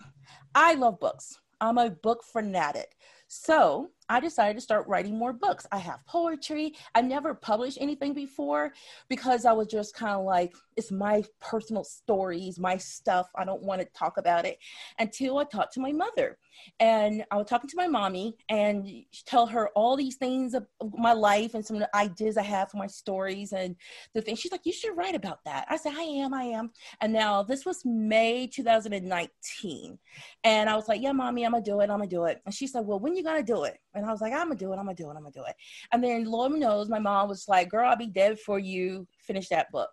I 0.54 0.74
love 0.74 1.00
books. 1.00 1.38
I'm 1.60 1.78
a 1.78 1.90
book 1.90 2.22
fanatic. 2.24 2.96
So 3.28 3.90
I 4.10 4.18
decided 4.18 4.56
to 4.56 4.60
start 4.60 4.88
writing 4.88 5.16
more 5.16 5.32
books. 5.32 5.66
I 5.70 5.78
have 5.78 6.04
poetry. 6.04 6.74
I 6.96 7.00
never 7.00 7.32
published 7.32 7.78
anything 7.80 8.12
before 8.12 8.72
because 9.08 9.46
I 9.46 9.52
was 9.52 9.68
just 9.68 9.94
kind 9.94 10.16
of 10.16 10.24
like, 10.24 10.52
it's 10.76 10.90
my 10.90 11.22
personal 11.40 11.84
stories, 11.84 12.58
my 12.58 12.76
stuff. 12.76 13.28
I 13.36 13.44
don't 13.44 13.62
want 13.62 13.80
to 13.82 13.86
talk 13.96 14.18
about 14.18 14.44
it 14.44 14.58
until 14.98 15.38
I 15.38 15.44
talked 15.44 15.74
to 15.74 15.80
my 15.80 15.92
mother. 15.92 16.38
And 16.80 17.24
I 17.30 17.36
was 17.36 17.46
talking 17.46 17.70
to 17.70 17.76
my 17.76 17.86
mommy 17.86 18.36
and 18.48 18.86
tell 19.26 19.46
her 19.46 19.68
all 19.76 19.96
these 19.96 20.16
things 20.16 20.54
of 20.54 20.66
my 20.98 21.12
life 21.12 21.54
and 21.54 21.64
some 21.64 21.76
of 21.76 21.80
the 21.80 21.96
ideas 21.96 22.36
I 22.36 22.42
have 22.42 22.70
for 22.70 22.78
my 22.78 22.88
stories 22.88 23.52
and 23.52 23.76
the 24.14 24.22
things. 24.22 24.40
She's 24.40 24.50
like, 24.50 24.66
you 24.66 24.72
should 24.72 24.96
write 24.96 25.14
about 25.14 25.38
that. 25.44 25.66
I 25.68 25.76
said, 25.76 25.92
I 25.96 26.02
am, 26.02 26.34
I 26.34 26.42
am. 26.44 26.72
And 27.00 27.12
now 27.12 27.44
this 27.44 27.64
was 27.64 27.84
May 27.84 28.48
2019. 28.48 29.98
And 30.42 30.68
I 30.68 30.74
was 30.74 30.88
like, 30.88 31.00
yeah, 31.00 31.12
mommy, 31.12 31.46
I'm 31.46 31.52
gonna 31.52 31.62
do 31.62 31.80
it. 31.80 31.84
I'm 31.84 31.98
gonna 31.98 32.08
do 32.08 32.24
it. 32.24 32.42
And 32.44 32.54
she 32.54 32.66
said, 32.66 32.84
well, 32.84 32.98
when 32.98 33.14
you 33.14 33.22
gonna 33.22 33.42
do 33.42 33.64
it? 33.64 33.78
And 33.94 34.06
I 34.06 34.10
was 34.10 34.20
like, 34.20 34.32
I'm 34.32 34.48
gonna 34.48 34.56
do 34.56 34.72
it. 34.72 34.76
I'm 34.76 34.84
gonna 34.84 34.94
do 34.94 35.10
it. 35.10 35.14
I'm 35.14 35.22
gonna 35.22 35.30
do 35.30 35.44
it. 35.44 35.54
And 35.92 36.02
then 36.02 36.24
Lord 36.24 36.52
knows, 36.52 36.88
my 36.88 36.98
mom 36.98 37.28
was 37.28 37.48
like, 37.48 37.70
girl, 37.70 37.88
I'll 37.88 37.96
be 37.96 38.06
dead 38.06 38.36
before 38.36 38.58
you 38.58 39.06
finish 39.18 39.48
that 39.48 39.70
book. 39.72 39.90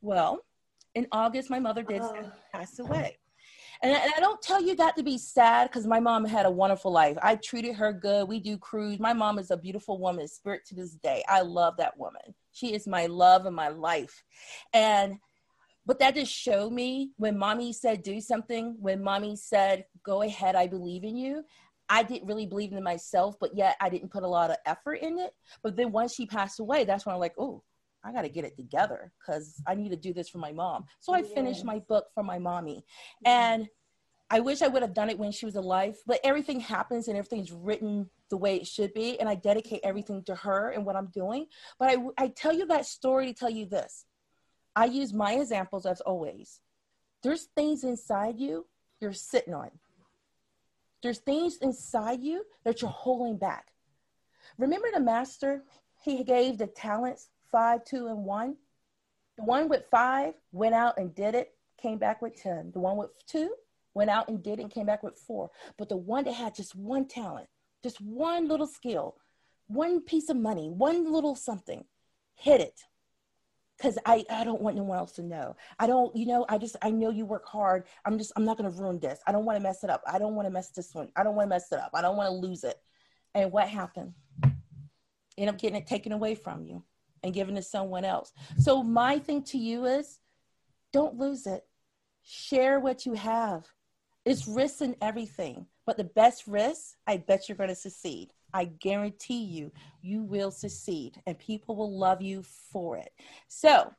Well, 0.00 0.40
in 0.94 1.06
August, 1.12 1.50
my 1.50 1.58
mother 1.58 1.82
did 1.82 2.02
uh, 2.02 2.12
pass 2.52 2.78
away. 2.78 3.18
And, 3.82 3.92
and 3.92 4.12
I 4.16 4.20
don't 4.20 4.40
tell 4.40 4.62
you 4.62 4.76
that 4.76 4.96
to 4.96 5.02
be 5.02 5.18
sad 5.18 5.68
because 5.68 5.86
my 5.86 5.98
mom 5.98 6.24
had 6.24 6.46
a 6.46 6.50
wonderful 6.50 6.92
life. 6.92 7.18
I 7.22 7.34
treated 7.36 7.74
her 7.74 7.92
good. 7.92 8.28
We 8.28 8.38
do 8.38 8.56
cruise. 8.56 9.00
My 9.00 9.12
mom 9.12 9.38
is 9.38 9.50
a 9.50 9.56
beautiful 9.56 9.98
woman, 9.98 10.28
spirit 10.28 10.64
to 10.66 10.74
this 10.74 10.94
day. 10.94 11.24
I 11.28 11.40
love 11.40 11.74
that 11.78 11.98
woman. 11.98 12.22
She 12.52 12.74
is 12.74 12.86
my 12.86 13.06
love 13.06 13.46
and 13.46 13.56
my 13.56 13.68
life. 13.68 14.22
And 14.72 15.18
but 15.84 15.98
that 15.98 16.14
just 16.14 16.32
showed 16.32 16.72
me 16.72 17.10
when 17.16 17.36
mommy 17.36 17.72
said 17.72 18.04
do 18.04 18.20
something, 18.20 18.76
when 18.78 19.02
mommy 19.02 19.34
said 19.34 19.84
go 20.04 20.22
ahead, 20.22 20.54
I 20.54 20.68
believe 20.68 21.02
in 21.02 21.16
you. 21.16 21.44
I 21.92 22.02
didn't 22.02 22.26
really 22.26 22.46
believe 22.46 22.72
in 22.72 22.82
myself, 22.82 23.36
but 23.38 23.54
yet 23.54 23.76
I 23.78 23.90
didn't 23.90 24.10
put 24.10 24.22
a 24.22 24.26
lot 24.26 24.50
of 24.50 24.56
effort 24.64 24.94
in 24.94 25.18
it. 25.18 25.34
But 25.62 25.76
then 25.76 25.92
once 25.92 26.14
she 26.14 26.24
passed 26.24 26.58
away, 26.58 26.84
that's 26.84 27.04
when 27.04 27.14
I'm 27.14 27.20
like, 27.20 27.34
oh, 27.36 27.62
I 28.02 28.12
got 28.12 28.22
to 28.22 28.30
get 28.30 28.46
it 28.46 28.56
together 28.56 29.12
because 29.20 29.60
I 29.66 29.74
need 29.74 29.90
to 29.90 29.96
do 29.96 30.14
this 30.14 30.30
for 30.30 30.38
my 30.38 30.52
mom. 30.52 30.86
So 31.00 31.12
I 31.12 31.18
yes. 31.18 31.32
finished 31.34 31.66
my 31.66 31.80
book 31.80 32.06
for 32.14 32.22
my 32.22 32.38
mommy. 32.38 32.82
And 33.26 33.68
I 34.30 34.40
wish 34.40 34.62
I 34.62 34.68
would 34.68 34.80
have 34.80 34.94
done 34.94 35.10
it 35.10 35.18
when 35.18 35.32
she 35.32 35.44
was 35.44 35.56
alive, 35.56 35.98
but 36.06 36.18
everything 36.24 36.60
happens 36.60 37.08
and 37.08 37.18
everything's 37.18 37.52
written 37.52 38.08
the 38.30 38.38
way 38.38 38.56
it 38.56 38.66
should 38.66 38.94
be. 38.94 39.20
And 39.20 39.28
I 39.28 39.34
dedicate 39.34 39.80
everything 39.84 40.24
to 40.24 40.34
her 40.34 40.70
and 40.70 40.86
what 40.86 40.96
I'm 40.96 41.08
doing. 41.08 41.44
But 41.78 41.90
I, 41.90 41.96
I 42.16 42.28
tell 42.28 42.54
you 42.54 42.64
that 42.68 42.86
story 42.86 43.26
to 43.26 43.34
tell 43.34 43.50
you 43.50 43.66
this. 43.66 44.06
I 44.74 44.86
use 44.86 45.12
my 45.12 45.34
examples 45.34 45.84
as 45.84 46.00
always. 46.00 46.62
There's 47.22 47.48
things 47.54 47.84
inside 47.84 48.38
you 48.38 48.64
you're 48.98 49.12
sitting 49.12 49.52
on. 49.52 49.70
There's 51.02 51.18
things 51.18 51.56
inside 51.58 52.22
you 52.22 52.44
that 52.64 52.80
you're 52.80 52.90
holding 52.90 53.36
back. 53.36 53.72
Remember 54.58 54.88
the 54.92 55.00
master? 55.00 55.64
He 56.02 56.22
gave 56.24 56.58
the 56.58 56.66
talents 56.66 57.28
five, 57.50 57.84
two, 57.84 58.06
and 58.06 58.24
one. 58.24 58.56
The 59.36 59.44
one 59.44 59.68
with 59.68 59.84
five 59.90 60.34
went 60.52 60.74
out 60.74 60.98
and 60.98 61.14
did 61.14 61.34
it, 61.34 61.54
came 61.80 61.98
back 61.98 62.22
with 62.22 62.36
10. 62.36 62.72
The 62.72 62.80
one 62.80 62.96
with 62.96 63.10
two 63.26 63.54
went 63.94 64.10
out 64.10 64.28
and 64.28 64.42
did 64.42 64.58
it 64.58 64.62
and 64.62 64.70
came 64.70 64.86
back 64.86 65.02
with 65.02 65.18
four. 65.18 65.50
But 65.76 65.88
the 65.88 65.96
one 65.96 66.24
that 66.24 66.34
had 66.34 66.54
just 66.54 66.74
one 66.74 67.06
talent, 67.06 67.48
just 67.82 68.00
one 68.00 68.46
little 68.46 68.66
skill, 68.66 69.16
one 69.66 70.00
piece 70.00 70.28
of 70.28 70.36
money, 70.36 70.68
one 70.68 71.10
little 71.10 71.34
something, 71.34 71.84
hit 72.34 72.60
it 72.60 72.82
because 73.82 73.98
I, 74.06 74.24
I 74.30 74.44
don't 74.44 74.60
want 74.60 74.76
no 74.76 74.84
one 74.84 74.98
else 74.98 75.12
to 75.12 75.22
know. 75.22 75.56
I 75.80 75.88
don't, 75.88 76.14
you 76.14 76.24
know, 76.24 76.46
I 76.48 76.56
just, 76.56 76.76
I 76.82 76.90
know 76.90 77.10
you 77.10 77.26
work 77.26 77.44
hard. 77.44 77.84
I'm 78.04 78.16
just, 78.16 78.32
I'm 78.36 78.44
not 78.44 78.56
going 78.56 78.70
to 78.70 78.78
ruin 78.78 79.00
this. 79.00 79.18
I 79.26 79.32
don't 79.32 79.44
want 79.44 79.58
to 79.58 79.62
mess 79.62 79.82
it 79.82 79.90
up. 79.90 80.02
I 80.06 80.20
don't 80.20 80.36
want 80.36 80.46
to 80.46 80.52
mess 80.52 80.70
this 80.70 80.94
one. 80.94 81.08
I 81.16 81.24
don't 81.24 81.34
want 81.34 81.46
to 81.46 81.50
mess 81.50 81.72
it 81.72 81.80
up. 81.80 81.90
I 81.92 82.00
don't 82.00 82.16
want 82.16 82.28
to 82.28 82.34
lose 82.34 82.62
it. 82.62 82.78
And 83.34 83.50
what 83.50 83.68
happened? 83.68 84.14
End 85.36 85.50
up 85.50 85.58
getting 85.58 85.76
it 85.76 85.88
taken 85.88 86.12
away 86.12 86.36
from 86.36 86.64
you 86.64 86.84
and 87.24 87.34
given 87.34 87.56
to 87.56 87.62
someone 87.62 88.04
else. 88.04 88.32
So 88.58 88.84
my 88.84 89.18
thing 89.18 89.42
to 89.44 89.58
you 89.58 89.86
is 89.86 90.20
don't 90.92 91.18
lose 91.18 91.46
it. 91.46 91.64
Share 92.22 92.78
what 92.78 93.04
you 93.04 93.14
have. 93.14 93.66
It's 94.24 94.46
risks 94.46 94.80
in 94.80 94.94
everything, 95.02 95.66
but 95.86 95.96
the 95.96 96.04
best 96.04 96.46
risk, 96.46 96.94
I 97.08 97.16
bet 97.16 97.48
you're 97.48 97.56
going 97.56 97.68
to 97.70 97.74
succeed. 97.74 98.32
I 98.54 98.66
guarantee 98.66 99.44
you, 99.44 99.72
you 100.02 100.22
will 100.22 100.50
succeed 100.50 101.20
and 101.26 101.38
people 101.38 101.76
will 101.76 101.96
love 101.96 102.20
you 102.20 102.42
for 102.42 102.96
it. 102.98 103.12
So 103.48 103.92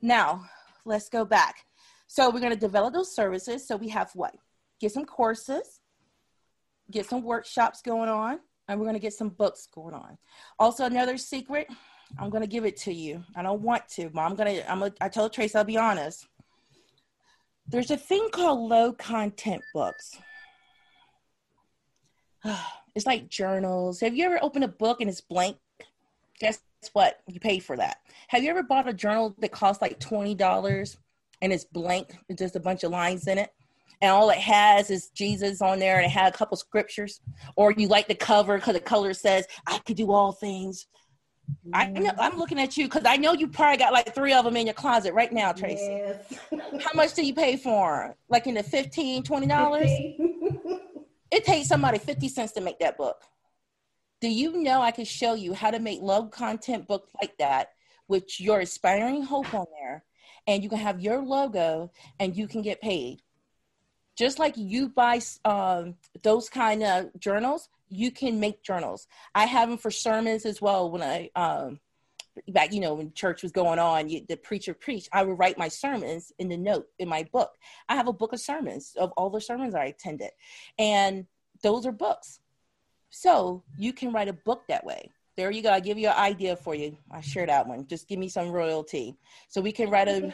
now 0.00 0.44
let's 0.84 1.08
go 1.08 1.24
back. 1.24 1.64
So 2.06 2.30
we're 2.30 2.40
going 2.40 2.52
to 2.52 2.58
develop 2.58 2.94
those 2.94 3.14
services. 3.14 3.66
So 3.66 3.76
we 3.76 3.88
have 3.88 4.10
what? 4.14 4.34
Get 4.80 4.92
some 4.92 5.04
courses, 5.04 5.80
get 6.90 7.06
some 7.06 7.22
workshops 7.22 7.82
going 7.82 8.08
on, 8.08 8.40
and 8.66 8.78
we're 8.78 8.86
going 8.86 8.94
to 8.94 9.00
get 9.00 9.12
some 9.12 9.28
books 9.28 9.68
going 9.74 9.94
on. 9.94 10.16
Also, 10.58 10.84
another 10.84 11.18
secret, 11.18 11.66
I'm 12.18 12.30
going 12.30 12.42
to 12.42 12.48
give 12.48 12.64
it 12.64 12.76
to 12.78 12.92
you. 12.92 13.24
I 13.36 13.42
don't 13.42 13.60
want 13.60 13.88
to, 13.90 14.08
but 14.08 14.20
I'm 14.20 14.34
going 14.34 14.56
to, 14.56 14.72
I'm 14.72 15.10
told 15.10 15.32
Trace, 15.32 15.54
I'll 15.54 15.64
be 15.64 15.76
honest. 15.76 16.26
There's 17.66 17.90
a 17.90 17.96
thing 17.96 18.28
called 18.32 18.70
low 18.70 18.92
content 18.92 19.62
books. 19.74 20.18
It's 22.98 23.06
like 23.06 23.28
journals. 23.28 24.00
Have 24.00 24.16
you 24.16 24.24
ever 24.24 24.40
opened 24.42 24.64
a 24.64 24.68
book 24.68 25.00
and 25.00 25.08
it's 25.08 25.20
blank? 25.20 25.56
Guess 26.40 26.60
what? 26.94 27.20
You 27.28 27.38
pay 27.38 27.60
for 27.60 27.76
that. 27.76 27.98
Have 28.26 28.42
you 28.42 28.50
ever 28.50 28.64
bought 28.64 28.88
a 28.88 28.92
journal 28.92 29.36
that 29.38 29.52
costs 29.52 29.80
like 29.80 30.00
$20 30.00 30.96
and 31.40 31.52
it's 31.52 31.62
blank? 31.62 32.16
It's 32.28 32.40
just 32.40 32.56
a 32.56 32.60
bunch 32.60 32.82
of 32.82 32.90
lines 32.90 33.28
in 33.28 33.38
it. 33.38 33.50
And 34.02 34.10
all 34.10 34.30
it 34.30 34.38
has 34.38 34.90
is 34.90 35.10
Jesus 35.10 35.62
on 35.62 35.78
there 35.78 35.98
and 35.98 36.06
it 36.06 36.10
had 36.10 36.34
a 36.34 36.36
couple 36.36 36.56
scriptures. 36.56 37.20
Or 37.54 37.70
you 37.70 37.86
like 37.86 38.08
the 38.08 38.16
cover 38.16 38.58
because 38.58 38.74
the 38.74 38.80
color 38.80 39.14
says, 39.14 39.46
I 39.68 39.78
could 39.78 39.96
do 39.96 40.10
all 40.10 40.32
things. 40.32 40.88
I 41.72 41.86
mm-hmm. 41.86 42.02
know, 42.02 42.12
I'm 42.18 42.36
looking 42.36 42.58
at 42.58 42.76
you 42.76 42.86
because 42.86 43.04
I 43.06 43.16
know 43.16 43.32
you 43.32 43.46
probably 43.46 43.78
got 43.78 43.92
like 43.92 44.12
three 44.12 44.32
of 44.32 44.44
them 44.44 44.56
in 44.56 44.66
your 44.66 44.74
closet 44.74 45.14
right 45.14 45.32
now, 45.32 45.52
Tracy. 45.52 45.84
Yes. 45.84 46.34
How 46.82 46.90
much 46.96 47.14
do 47.14 47.24
you 47.24 47.32
pay 47.32 47.56
for? 47.56 48.16
Like 48.28 48.48
in 48.48 48.54
the 48.54 48.64
15 48.64 49.22
$20? 49.22 50.37
It 51.30 51.44
takes 51.44 51.68
somebody 51.68 51.98
50 51.98 52.28
cents 52.28 52.52
to 52.52 52.60
make 52.60 52.78
that 52.78 52.96
book. 52.96 53.22
Do 54.20 54.28
you 54.28 54.62
know 54.62 54.80
I 54.80 54.90
can 54.90 55.04
show 55.04 55.34
you 55.34 55.54
how 55.54 55.70
to 55.70 55.78
make 55.78 56.00
low 56.02 56.26
content 56.26 56.88
book 56.88 57.08
like 57.20 57.36
that 57.38 57.70
with 58.08 58.40
your 58.40 58.60
inspiring 58.60 59.22
hope 59.22 59.54
on 59.54 59.66
there 59.80 60.04
and 60.46 60.62
you 60.62 60.68
can 60.68 60.78
have 60.78 61.00
your 61.00 61.22
logo 61.22 61.92
and 62.18 62.36
you 62.36 62.48
can 62.48 62.62
get 62.62 62.80
paid. 62.80 63.22
Just 64.16 64.38
like 64.38 64.54
you 64.56 64.88
buy 64.88 65.20
um, 65.44 65.94
those 66.22 66.48
kind 66.48 66.82
of 66.82 67.10
journals, 67.20 67.68
you 67.88 68.10
can 68.10 68.40
make 68.40 68.64
journals. 68.64 69.06
I 69.34 69.44
have 69.44 69.68
them 69.68 69.78
for 69.78 69.90
sermons 69.90 70.44
as 70.44 70.60
well. 70.60 70.90
When 70.90 71.02
I 71.02 71.30
um, 71.36 71.78
back, 72.48 72.72
you 72.72 72.80
know, 72.80 72.94
when 72.94 73.12
church 73.12 73.42
was 73.42 73.52
going 73.52 73.78
on, 73.78 74.08
you, 74.08 74.24
the 74.28 74.36
preacher 74.36 74.74
preached. 74.74 75.08
I 75.12 75.22
would 75.22 75.38
write 75.38 75.58
my 75.58 75.68
sermons 75.68 76.32
in 76.38 76.48
the 76.48 76.56
note 76.56 76.86
in 76.98 77.08
my 77.08 77.24
book. 77.32 77.52
I 77.88 77.96
have 77.96 78.08
a 78.08 78.12
book 78.12 78.32
of 78.32 78.40
sermons 78.40 78.94
of 78.98 79.12
all 79.12 79.30
the 79.30 79.40
sermons 79.40 79.74
I 79.74 79.86
attended, 79.86 80.30
and 80.78 81.26
those 81.62 81.86
are 81.86 81.92
books. 81.92 82.40
So 83.10 83.64
you 83.76 83.92
can 83.92 84.12
write 84.12 84.28
a 84.28 84.32
book 84.32 84.62
that 84.68 84.84
way. 84.84 85.10
There 85.36 85.50
you 85.50 85.62
go. 85.62 85.70
I 85.70 85.78
give 85.80 85.98
you 85.98 86.08
an 86.08 86.16
idea 86.16 86.56
for 86.56 86.74
you. 86.74 86.96
I 87.12 87.20
share 87.20 87.46
that 87.46 87.66
one. 87.66 87.86
Just 87.86 88.08
give 88.08 88.18
me 88.18 88.28
some 88.28 88.50
royalty, 88.50 89.16
so 89.48 89.60
we 89.60 89.72
can 89.72 89.88
write 89.88 90.08
a. 90.08 90.32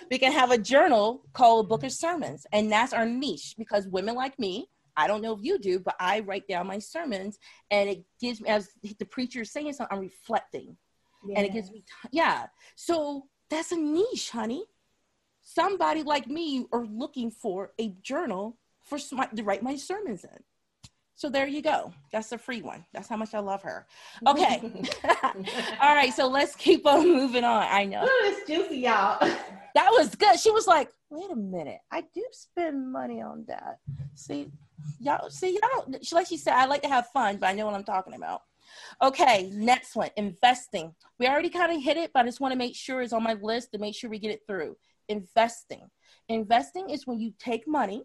we 0.10 0.18
can 0.18 0.32
have 0.32 0.50
a 0.50 0.58
journal 0.58 1.22
called 1.34 1.68
Book 1.68 1.84
of 1.84 1.92
Sermons, 1.92 2.46
and 2.52 2.72
that's 2.72 2.92
our 2.92 3.06
niche 3.06 3.54
because 3.58 3.86
women 3.86 4.14
like 4.14 4.38
me 4.38 4.68
I 5.00 5.06
don't 5.06 5.22
know 5.22 5.32
if 5.32 5.40
you 5.42 5.58
do, 5.58 5.80
but 5.80 5.96
I 5.98 6.20
write 6.20 6.46
down 6.46 6.66
my 6.66 6.78
sermons 6.78 7.38
and 7.70 7.88
it 7.88 8.04
gives 8.20 8.40
me, 8.40 8.50
as 8.50 8.68
the 8.98 9.06
preacher 9.06 9.40
is 9.40 9.50
saying 9.50 9.72
something, 9.72 9.96
I'm 9.96 10.02
reflecting. 10.02 10.76
Yes. 11.26 11.36
And 11.36 11.46
it 11.46 11.52
gives 11.52 11.70
me, 11.70 11.84
yeah. 12.12 12.46
So 12.76 13.24
that's 13.48 13.72
a 13.72 13.76
niche, 13.76 14.30
honey. 14.30 14.64
Somebody 15.42 16.02
like 16.02 16.26
me 16.28 16.66
are 16.72 16.84
looking 16.84 17.30
for 17.30 17.72
a 17.80 17.94
journal 18.02 18.58
for 18.82 18.98
to 18.98 19.42
write 19.42 19.62
my 19.62 19.76
sermons 19.76 20.24
in. 20.24 20.38
So 21.14 21.28
there 21.28 21.46
you 21.46 21.60
go. 21.60 21.92
That's 22.12 22.32
a 22.32 22.38
free 22.38 22.62
one. 22.62 22.84
That's 22.94 23.08
how 23.08 23.16
much 23.16 23.34
I 23.34 23.40
love 23.40 23.62
her. 23.62 23.86
Okay. 24.26 24.58
All 25.82 25.94
right. 25.94 26.14
So 26.14 26.26
let's 26.28 26.56
keep 26.56 26.86
on 26.86 27.06
moving 27.06 27.44
on. 27.44 27.66
I 27.70 27.84
know. 27.84 28.04
Ooh, 28.04 28.08
it's 28.22 28.48
juicy, 28.48 28.78
y'all. 28.78 29.18
that 29.20 29.90
was 29.90 30.14
good. 30.14 30.38
She 30.40 30.50
was 30.50 30.66
like, 30.66 30.90
wait 31.10 31.30
a 31.30 31.36
minute. 31.36 31.80
I 31.90 32.04
do 32.14 32.24
spend 32.32 32.90
money 32.90 33.20
on 33.20 33.44
that. 33.48 33.80
See, 34.14 34.50
y'all 35.00 35.30
see 35.30 35.58
y'all 35.62 35.94
like 36.12 36.26
she 36.26 36.36
said 36.36 36.54
i 36.54 36.66
like 36.66 36.82
to 36.82 36.88
have 36.88 37.06
fun 37.08 37.36
but 37.36 37.48
i 37.48 37.52
know 37.52 37.66
what 37.66 37.74
i'm 37.74 37.84
talking 37.84 38.14
about. 38.14 38.42
Okay 39.02 39.50
next 39.52 39.96
one 39.96 40.10
investing. 40.16 40.94
We 41.18 41.26
already 41.26 41.50
kind 41.50 41.72
of 41.72 41.82
hit 41.82 41.96
it 41.96 42.12
but 42.12 42.20
i 42.20 42.26
just 42.26 42.40
want 42.40 42.52
to 42.52 42.58
make 42.58 42.76
sure 42.76 43.02
it's 43.02 43.12
on 43.12 43.22
my 43.22 43.34
list 43.34 43.72
to 43.72 43.78
make 43.78 43.94
sure 43.94 44.10
we 44.10 44.18
get 44.18 44.30
it 44.32 44.42
through. 44.46 44.76
Investing. 45.08 45.88
Investing 46.28 46.90
is 46.90 47.06
when 47.06 47.18
you 47.18 47.32
take 47.38 47.66
money 47.66 48.04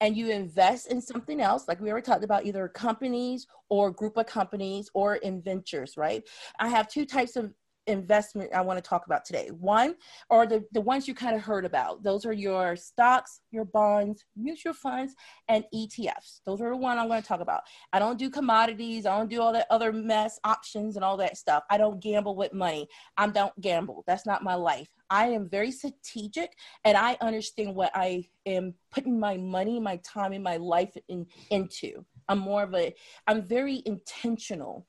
and 0.00 0.16
you 0.16 0.30
invest 0.30 0.90
in 0.90 1.00
something 1.00 1.40
else 1.40 1.68
like 1.68 1.80
we 1.80 1.90
already 1.90 2.04
talked 2.04 2.24
about 2.24 2.44
either 2.44 2.66
companies 2.68 3.46
or 3.68 3.90
group 3.90 4.16
of 4.16 4.26
companies 4.26 4.90
or 4.94 5.16
in 5.16 5.42
ventures 5.42 5.96
right? 5.96 6.22
I 6.58 6.68
have 6.68 6.88
two 6.88 7.04
types 7.04 7.36
of 7.36 7.52
investment 7.86 8.52
I 8.54 8.60
want 8.60 8.82
to 8.82 8.88
talk 8.88 9.06
about 9.06 9.24
today. 9.24 9.50
One, 9.50 9.94
or 10.30 10.46
the, 10.46 10.64
the 10.72 10.80
ones 10.80 11.08
you 11.08 11.14
kind 11.14 11.34
of 11.34 11.42
heard 11.42 11.64
about. 11.64 12.02
Those 12.02 12.24
are 12.24 12.32
your 12.32 12.76
stocks, 12.76 13.40
your 13.50 13.64
bonds, 13.64 14.24
mutual 14.36 14.72
funds, 14.72 15.14
and 15.48 15.64
ETFs. 15.74 16.40
Those 16.44 16.60
are 16.60 16.70
the 16.70 16.76
one 16.76 16.98
I 16.98 17.06
want 17.06 17.22
to 17.22 17.28
talk 17.28 17.40
about. 17.40 17.62
I 17.92 17.98
don't 17.98 18.18
do 18.18 18.30
commodities. 18.30 19.06
I 19.06 19.16
don't 19.16 19.30
do 19.30 19.40
all 19.40 19.52
that 19.52 19.66
other 19.70 19.92
mess, 19.92 20.38
options, 20.44 20.96
and 20.96 21.04
all 21.04 21.16
that 21.18 21.36
stuff. 21.36 21.64
I 21.70 21.78
don't 21.78 22.00
gamble 22.00 22.36
with 22.36 22.52
money. 22.52 22.88
I 23.16 23.26
don't 23.28 23.58
gamble. 23.60 24.04
That's 24.06 24.26
not 24.26 24.44
my 24.44 24.54
life. 24.54 24.88
I 25.10 25.26
am 25.26 25.48
very 25.48 25.70
strategic 25.70 26.56
and 26.84 26.96
I 26.96 27.18
understand 27.20 27.74
what 27.74 27.90
I 27.94 28.28
am 28.46 28.74
putting 28.90 29.20
my 29.20 29.36
money, 29.36 29.78
my 29.78 29.96
time, 29.98 30.32
and 30.32 30.42
my 30.42 30.56
life 30.56 30.96
in, 31.08 31.26
into. 31.50 32.04
I'm 32.28 32.38
more 32.38 32.62
of 32.62 32.74
a, 32.74 32.94
I'm 33.26 33.42
very 33.42 33.82
intentional 33.84 34.86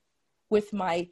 with 0.50 0.72
my 0.72 1.08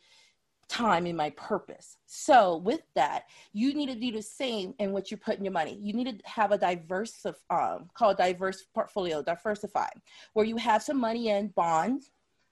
time 0.72 1.04
and 1.04 1.16
my 1.16 1.30
purpose. 1.30 1.98
So 2.06 2.56
with 2.56 2.80
that, 2.94 3.24
you 3.52 3.74
need 3.74 3.88
to 3.88 3.94
do 3.94 4.10
the 4.10 4.22
same 4.22 4.74
in 4.78 4.92
what 4.92 5.10
you 5.10 5.18
put 5.18 5.36
in 5.36 5.44
your 5.44 5.52
money. 5.52 5.78
You 5.80 5.92
need 5.92 6.18
to 6.18 6.28
have 6.28 6.50
a 6.50 6.58
diverse, 6.58 7.24
um, 7.50 7.90
called 7.94 8.16
diverse 8.16 8.64
portfolio, 8.74 9.22
diversify, 9.22 9.88
where 10.32 10.46
you 10.46 10.56
have 10.56 10.82
some 10.82 10.98
money 10.98 11.28
in 11.28 11.48
bonds. 11.48 12.10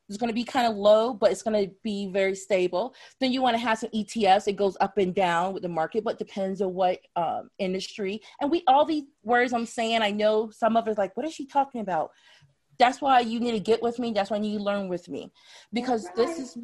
It's 0.08 0.18
going 0.18 0.28
to 0.28 0.34
be 0.34 0.44
kind 0.44 0.66
of 0.66 0.76
low, 0.76 1.14
but 1.14 1.30
it's 1.30 1.42
going 1.42 1.64
to 1.64 1.72
be 1.82 2.10
very 2.12 2.34
stable. 2.34 2.94
Then 3.20 3.32
you 3.32 3.40
want 3.40 3.54
to 3.54 3.62
have 3.62 3.78
some 3.78 3.90
ETFs. 3.90 4.48
It 4.48 4.56
goes 4.56 4.76
up 4.80 4.98
and 4.98 5.14
down 5.14 5.54
with 5.54 5.62
the 5.62 5.68
market, 5.68 6.04
but 6.04 6.18
depends 6.18 6.60
on 6.60 6.74
what 6.74 6.98
um, 7.16 7.48
industry. 7.58 8.20
And 8.40 8.50
we 8.50 8.64
all 8.66 8.84
these 8.84 9.04
words 9.22 9.52
I'm 9.52 9.66
saying, 9.66 10.02
I 10.02 10.10
know 10.10 10.50
some 10.50 10.76
of 10.76 10.88
us 10.88 10.98
like, 10.98 11.16
what 11.16 11.26
is 11.26 11.32
she 11.32 11.46
talking 11.46 11.80
about? 11.80 12.10
That's 12.80 13.02
why 13.02 13.20
you 13.20 13.38
need 13.38 13.52
to 13.52 13.60
get 13.60 13.82
with 13.82 13.98
me. 13.98 14.10
That's 14.10 14.30
why 14.30 14.38
you 14.38 14.42
need 14.42 14.58
to 14.58 14.64
learn 14.64 14.88
with 14.88 15.06
me. 15.08 15.30
Because 15.72 16.06
right. 16.06 16.16
this 16.16 16.38
is 16.38 16.58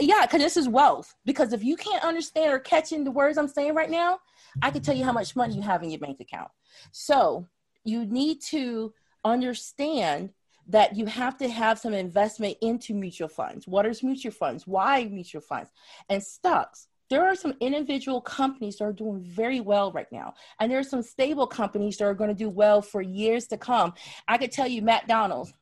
yeah 0.00 0.22
because 0.22 0.40
this 0.40 0.56
is 0.56 0.68
wealth. 0.68 1.14
Because 1.26 1.52
if 1.52 1.62
you 1.62 1.76
can't 1.76 2.02
understand 2.02 2.50
or 2.50 2.58
catching 2.58 3.04
the 3.04 3.10
words 3.10 3.36
i'm 3.38 3.46
saying 3.46 3.74
right 3.74 3.90
now 3.90 4.18
i 4.62 4.70
can 4.70 4.82
tell 4.82 4.96
you 4.96 5.04
how 5.04 5.12
much 5.12 5.36
money 5.36 5.54
you 5.54 5.62
have 5.62 5.82
in 5.82 5.90
your 5.90 6.00
bank 6.00 6.18
account. 6.20 6.50
So 6.90 7.46
you 7.84 8.06
need 8.06 8.40
to 8.50 8.94
understand 9.24 10.30
that 10.66 10.96
you 10.96 11.06
have 11.06 11.36
to 11.38 11.48
have 11.48 11.78
some 11.78 11.94
investment 11.94 12.56
into 12.62 12.94
mutual 12.94 13.28
funds 13.28 13.68
what 13.68 13.86
is 13.86 14.02
mutual 14.02 14.32
funds 14.32 14.66
why 14.66 15.04
mutual 15.04 15.40
funds 15.40 15.70
and 16.08 16.22
stocks 16.22 16.87
there 17.10 17.26
are 17.26 17.34
some 17.34 17.54
individual 17.60 18.20
companies 18.20 18.76
that 18.76 18.84
are 18.84 18.92
doing 18.92 19.20
very 19.20 19.60
well 19.60 19.90
right 19.92 20.10
now. 20.12 20.34
And 20.60 20.70
there 20.70 20.78
are 20.78 20.84
some 20.84 21.02
stable 21.02 21.46
companies 21.46 21.96
that 21.96 22.04
are 22.04 22.14
going 22.14 22.28
to 22.28 22.34
do 22.34 22.50
well 22.50 22.82
for 22.82 23.00
years 23.00 23.46
to 23.48 23.56
come. 23.56 23.94
I 24.26 24.38
could 24.38 24.52
tell 24.52 24.68
you, 24.68 24.82
McDonald's, 24.82 25.52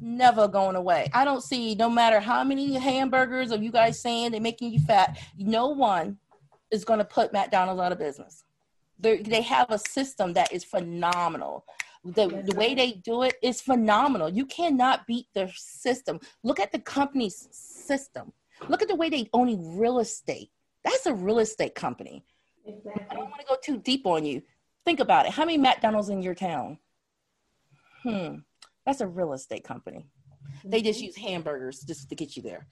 never 0.00 0.48
going 0.48 0.76
away. 0.76 1.08
I 1.12 1.24
don't 1.24 1.42
see, 1.42 1.74
no 1.74 1.90
matter 1.90 2.20
how 2.20 2.44
many 2.44 2.74
hamburgers 2.74 3.52
are 3.52 3.58
you 3.58 3.72
guys 3.72 4.00
saying 4.00 4.32
they're 4.32 4.40
making 4.40 4.72
you 4.72 4.80
fat, 4.80 5.18
no 5.38 5.68
one 5.68 6.18
is 6.70 6.84
going 6.84 6.98
to 6.98 7.04
put 7.04 7.32
McDonald's 7.32 7.80
out 7.80 7.92
of 7.92 7.98
business. 7.98 8.44
They're, 8.98 9.22
they 9.22 9.42
have 9.42 9.70
a 9.70 9.78
system 9.78 10.32
that 10.34 10.52
is 10.52 10.64
phenomenal. 10.64 11.64
The, 12.04 12.44
the 12.44 12.54
way 12.56 12.74
they 12.74 12.92
do 12.92 13.22
it 13.22 13.34
is 13.42 13.60
phenomenal. 13.60 14.28
You 14.28 14.46
cannot 14.46 15.06
beat 15.06 15.26
their 15.34 15.50
system. 15.54 16.20
Look 16.42 16.60
at 16.60 16.72
the 16.72 16.78
company's 16.78 17.48
system. 17.50 18.32
Look 18.68 18.82
at 18.82 18.88
the 18.88 18.94
way 18.94 19.08
they 19.08 19.28
own 19.32 19.78
real 19.78 19.98
estate. 19.98 20.50
That's 20.84 21.06
a 21.06 21.14
real 21.14 21.38
estate 21.38 21.74
company. 21.74 22.24
Exactly. 22.66 23.06
I 23.10 23.14
don't 23.14 23.30
want 23.30 23.40
to 23.40 23.46
go 23.46 23.56
too 23.62 23.78
deep 23.78 24.06
on 24.06 24.24
you. 24.24 24.42
Think 24.84 25.00
about 25.00 25.26
it. 25.26 25.32
How 25.32 25.44
many 25.44 25.58
McDonald's 25.58 26.08
in 26.08 26.22
your 26.22 26.34
town? 26.34 26.78
Hmm. 28.02 28.36
That's 28.86 29.00
a 29.00 29.06
real 29.06 29.32
estate 29.32 29.64
company. 29.64 30.06
They 30.64 30.82
just 30.82 30.98
mm-hmm. 30.98 31.06
use 31.06 31.16
hamburgers 31.16 31.80
just 31.80 32.08
to 32.08 32.14
get 32.14 32.36
you 32.36 32.42
there. 32.42 32.66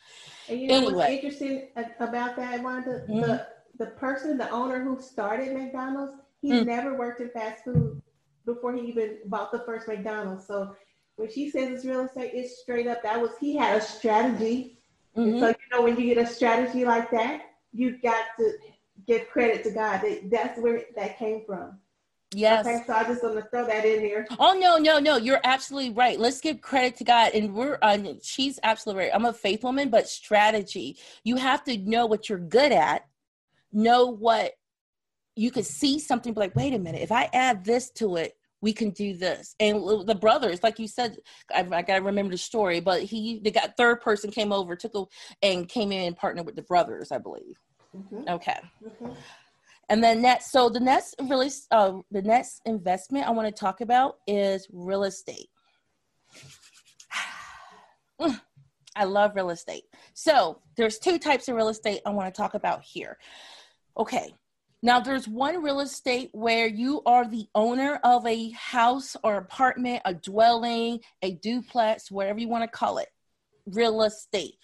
And 0.48 0.60
you 0.60 0.68
know 0.68 0.76
anyway. 0.76 0.94
what's 0.94 1.10
interesting 1.10 1.68
about 2.00 2.36
that, 2.36 2.62
Wanda? 2.62 3.04
Mm-hmm. 3.08 3.20
The 3.20 3.46
the 3.78 3.86
person, 3.86 4.38
the 4.38 4.48
owner 4.50 4.82
who 4.82 5.00
started 5.00 5.52
McDonald's, 5.52 6.12
he 6.40 6.50
mm. 6.50 6.64
never 6.64 6.96
worked 6.96 7.20
in 7.20 7.28
fast 7.30 7.64
food 7.64 8.00
before 8.46 8.72
he 8.74 8.80
even 8.82 9.18
bought 9.26 9.52
the 9.52 9.58
first 9.60 9.88
McDonald's. 9.88 10.46
So 10.46 10.74
when 11.16 11.30
she 11.30 11.50
says 11.50 11.70
it's 11.70 11.84
real 11.84 12.06
estate, 12.06 12.32
it's 12.34 12.60
straight 12.60 12.86
up. 12.86 13.02
That 13.02 13.20
was 13.20 13.32
he 13.40 13.56
had 13.56 13.76
a 13.76 13.80
strategy. 13.80 14.75
Mm-hmm. 15.16 15.40
So 15.40 15.48
you 15.48 15.54
know 15.72 15.82
when 15.82 15.98
you 15.98 16.14
get 16.14 16.24
a 16.24 16.26
strategy 16.26 16.84
like 16.84 17.10
that, 17.10 17.42
you've 17.72 18.02
got 18.02 18.24
to 18.38 18.52
give 19.06 19.28
credit 19.28 19.64
to 19.64 19.70
God. 19.70 20.02
That's 20.30 20.58
where 20.60 20.82
that 20.96 21.18
came 21.18 21.42
from. 21.46 21.78
Yes. 22.34 22.66
Okay, 22.66 22.82
so 22.86 22.92
I 22.92 23.04
just 23.04 23.22
want 23.22 23.36
to 23.36 23.42
throw 23.50 23.66
that 23.66 23.84
in 23.84 24.02
there. 24.02 24.26
Oh 24.38 24.58
no, 24.58 24.78
no, 24.78 24.98
no! 24.98 25.16
You're 25.16 25.40
absolutely 25.44 25.90
right. 25.90 26.18
Let's 26.18 26.40
give 26.40 26.60
credit 26.60 26.96
to 26.96 27.04
God, 27.04 27.32
and 27.34 27.54
we're. 27.54 27.78
Uh, 27.80 27.98
she's 28.22 28.58
absolutely 28.62 29.04
right. 29.04 29.12
I'm 29.14 29.24
a 29.24 29.32
faith 29.32 29.62
woman, 29.62 29.90
but 29.90 30.08
strategy. 30.08 30.98
You 31.22 31.36
have 31.36 31.62
to 31.64 31.78
know 31.78 32.06
what 32.06 32.28
you're 32.28 32.38
good 32.38 32.72
at. 32.72 33.06
Know 33.72 34.06
what 34.06 34.52
you 35.36 35.50
could 35.50 35.66
see 35.66 35.98
something. 35.98 36.34
Be 36.34 36.40
like, 36.40 36.56
wait 36.56 36.74
a 36.74 36.78
minute. 36.78 37.02
If 37.02 37.12
I 37.12 37.30
add 37.32 37.64
this 37.64 37.90
to 37.92 38.16
it, 38.16 38.35
we 38.60 38.72
can 38.72 38.90
do 38.90 39.14
this. 39.14 39.54
And 39.60 39.76
the 40.06 40.14
brothers, 40.14 40.62
like 40.62 40.78
you 40.78 40.88
said, 40.88 41.18
I, 41.54 41.66
I 41.70 41.82
gotta 41.82 42.02
remember 42.02 42.32
the 42.32 42.38
story. 42.38 42.80
But 42.80 43.02
he, 43.02 43.40
the 43.40 43.50
got 43.50 43.76
third 43.76 44.00
person 44.00 44.30
came 44.30 44.52
over, 44.52 44.76
took 44.76 44.94
a, 44.94 45.04
and 45.42 45.68
came 45.68 45.92
in 45.92 46.06
and 46.06 46.16
partnered 46.16 46.46
with 46.46 46.56
the 46.56 46.62
brothers, 46.62 47.12
I 47.12 47.18
believe. 47.18 47.58
Mm-hmm. 47.96 48.28
Okay. 48.28 48.58
Mm-hmm. 48.84 49.12
And 49.88 50.02
then 50.02 50.20
next, 50.20 50.50
so 50.50 50.68
the 50.68 50.80
next 50.80 51.14
really, 51.22 51.50
uh, 51.70 51.92
the 52.10 52.22
next 52.22 52.60
investment 52.66 53.26
I 53.26 53.30
want 53.30 53.46
to 53.46 53.60
talk 53.60 53.80
about 53.80 54.16
is 54.26 54.66
real 54.72 55.04
estate. 55.04 55.48
I 58.96 59.04
love 59.04 59.32
real 59.34 59.50
estate. 59.50 59.84
So 60.14 60.60
there's 60.76 60.98
two 60.98 61.18
types 61.18 61.48
of 61.48 61.54
real 61.54 61.68
estate 61.68 62.00
I 62.06 62.10
want 62.10 62.34
to 62.34 62.36
talk 62.36 62.54
about 62.54 62.82
here. 62.82 63.18
Okay. 63.96 64.34
Now 64.82 65.00
there's 65.00 65.26
one 65.26 65.62
real 65.62 65.80
estate 65.80 66.30
where 66.32 66.66
you 66.66 67.02
are 67.06 67.26
the 67.26 67.46
owner 67.54 67.98
of 68.04 68.26
a 68.26 68.50
house 68.50 69.16
or 69.24 69.36
apartment, 69.36 70.02
a 70.04 70.14
dwelling, 70.14 71.00
a 71.22 71.32
duplex, 71.32 72.10
whatever 72.10 72.38
you 72.38 72.48
want 72.48 72.64
to 72.64 72.78
call 72.78 72.98
it. 72.98 73.08
Real 73.66 74.02
estate. 74.02 74.54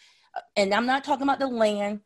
And 0.56 0.72
I'm 0.72 0.86
not 0.86 1.04
talking 1.04 1.24
about 1.24 1.38
the 1.38 1.46
land. 1.46 2.00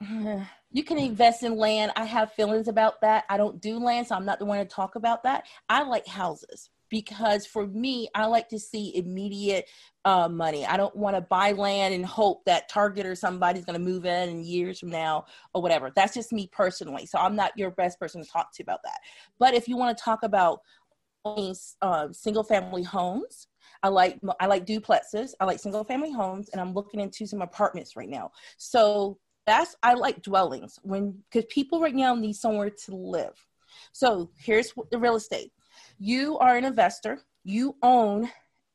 you 0.72 0.84
can 0.84 0.98
invest 0.98 1.42
in 1.42 1.56
land. 1.56 1.92
I 1.96 2.04
have 2.04 2.32
feelings 2.32 2.68
about 2.68 3.00
that. 3.00 3.24
I 3.30 3.36
don't 3.36 3.60
do 3.60 3.78
land, 3.78 4.08
so 4.08 4.14
I'm 4.14 4.26
not 4.26 4.38
the 4.38 4.44
one 4.44 4.58
to 4.58 4.64
talk 4.64 4.96
about 4.96 5.22
that. 5.22 5.46
I 5.68 5.84
like 5.84 6.06
houses 6.06 6.70
because 6.90 7.46
for 7.46 7.66
me, 7.66 8.08
I 8.14 8.26
like 8.26 8.48
to 8.50 8.58
see 8.58 8.96
immediate 8.96 9.68
uh, 10.04 10.28
money. 10.28 10.64
I 10.64 10.76
don't 10.76 10.94
want 10.94 11.16
to 11.16 11.20
buy 11.20 11.52
land 11.52 11.94
and 11.94 12.06
hope 12.06 12.44
that 12.44 12.68
Target 12.68 13.06
or 13.06 13.14
somebody's 13.14 13.64
going 13.64 13.78
to 13.78 13.84
move 13.84 14.06
in 14.06 14.28
in 14.28 14.44
years 14.44 14.78
from 14.78 14.90
now 14.90 15.26
or 15.52 15.62
whatever. 15.62 15.90
That's 15.94 16.14
just 16.14 16.32
me 16.32 16.48
personally. 16.52 17.06
So 17.06 17.18
I'm 17.18 17.36
not 17.36 17.56
your 17.56 17.70
best 17.70 17.98
person 17.98 18.22
to 18.22 18.28
talk 18.28 18.52
to 18.54 18.62
about 18.62 18.80
that. 18.84 19.00
But 19.38 19.54
if 19.54 19.68
you 19.68 19.76
want 19.76 19.96
to 19.96 20.02
talk 20.02 20.22
about 20.22 20.60
uh, 21.82 22.08
single 22.12 22.44
family 22.44 22.82
homes, 22.82 23.48
I 23.82 23.88
like 23.88 24.20
I 24.40 24.46
like 24.46 24.66
duplexes. 24.66 25.32
I 25.40 25.44
like 25.44 25.58
single 25.58 25.84
family 25.84 26.12
homes, 26.12 26.48
and 26.50 26.60
I'm 26.60 26.72
looking 26.72 27.00
into 27.00 27.26
some 27.26 27.42
apartments 27.42 27.96
right 27.96 28.08
now. 28.08 28.30
So 28.56 29.18
that's 29.46 29.76
I 29.82 29.94
like 29.94 30.22
dwellings 30.22 30.78
when 30.82 31.22
because 31.30 31.46
people 31.52 31.80
right 31.80 31.94
now 31.94 32.14
need 32.14 32.34
somewhere 32.34 32.70
to 32.70 32.94
live. 32.94 33.34
So 33.92 34.30
here's 34.36 34.72
the 34.90 34.98
real 34.98 35.16
estate. 35.16 35.52
You 35.98 36.38
are 36.38 36.56
an 36.56 36.64
investor. 36.64 37.20
You 37.44 37.76
own 37.82 38.30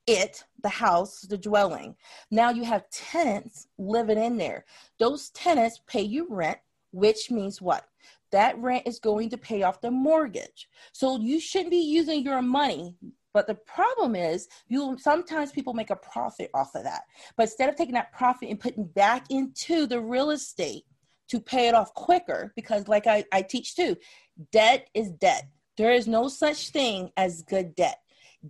it, 0.08 0.44
the 0.64 0.70
house, 0.70 1.22
the 1.22 1.38
dwelling. 1.38 1.96
Now 2.32 2.50
you 2.50 2.64
have 2.64 2.90
tenants 2.90 3.68
living 3.78 4.18
in 4.18 4.38
there. 4.38 4.66
Those 5.00 5.30
tenants 5.30 5.82
pay 5.88 6.02
you 6.02 6.28
rent, 6.30 6.58
which 6.92 7.30
means 7.30 7.62
what? 7.62 7.86
That 8.32 8.58
rent 8.58 8.88
is 8.88 9.00
going 9.00 9.30
to 9.30 9.38
pay 9.38 9.64
off 9.64 9.82
the 9.82 9.92
mortgage. 9.92 10.70
So 10.94 11.20
you 11.20 11.40
shouldn't 11.40 11.72
be 11.72 11.78
using 11.78 12.24
your 12.24 12.42
money 12.42 12.96
but 13.34 13.48
the 13.48 13.56
problem 13.56 14.16
is, 14.16 14.48
you 14.68 14.98
sometimes 15.00 15.52
people 15.52 15.74
make 15.74 15.90
a 15.90 15.96
profit 15.96 16.50
off 16.54 16.76
of 16.76 16.84
that. 16.84 17.04
But 17.38 17.44
instead 17.44 17.70
of 17.70 17.76
taking 17.76 17.94
that 17.94 18.12
profit 18.12 18.50
and 18.50 18.60
putting 18.60 18.86
back 18.86 19.26
into 19.30 19.86
the 19.86 20.02
real 20.02 20.32
estate 20.32 20.84
to 21.30 21.40
pay 21.40 21.68
it 21.68 21.76
off 21.76 21.94
quicker, 21.94 22.52
because 22.56 22.88
like 22.88 23.08
I, 23.08 23.24
I 23.32 23.42
teach 23.42 23.76
too, 23.76 23.96
debt 24.52 24.90
is 24.94 25.12
debt. 25.12 25.48
There 25.82 25.94
is 25.94 26.08
no 26.08 26.28
such 26.28 26.70
thing 26.70 27.10
as 27.18 27.42
good 27.42 27.74
debt. 27.74 28.02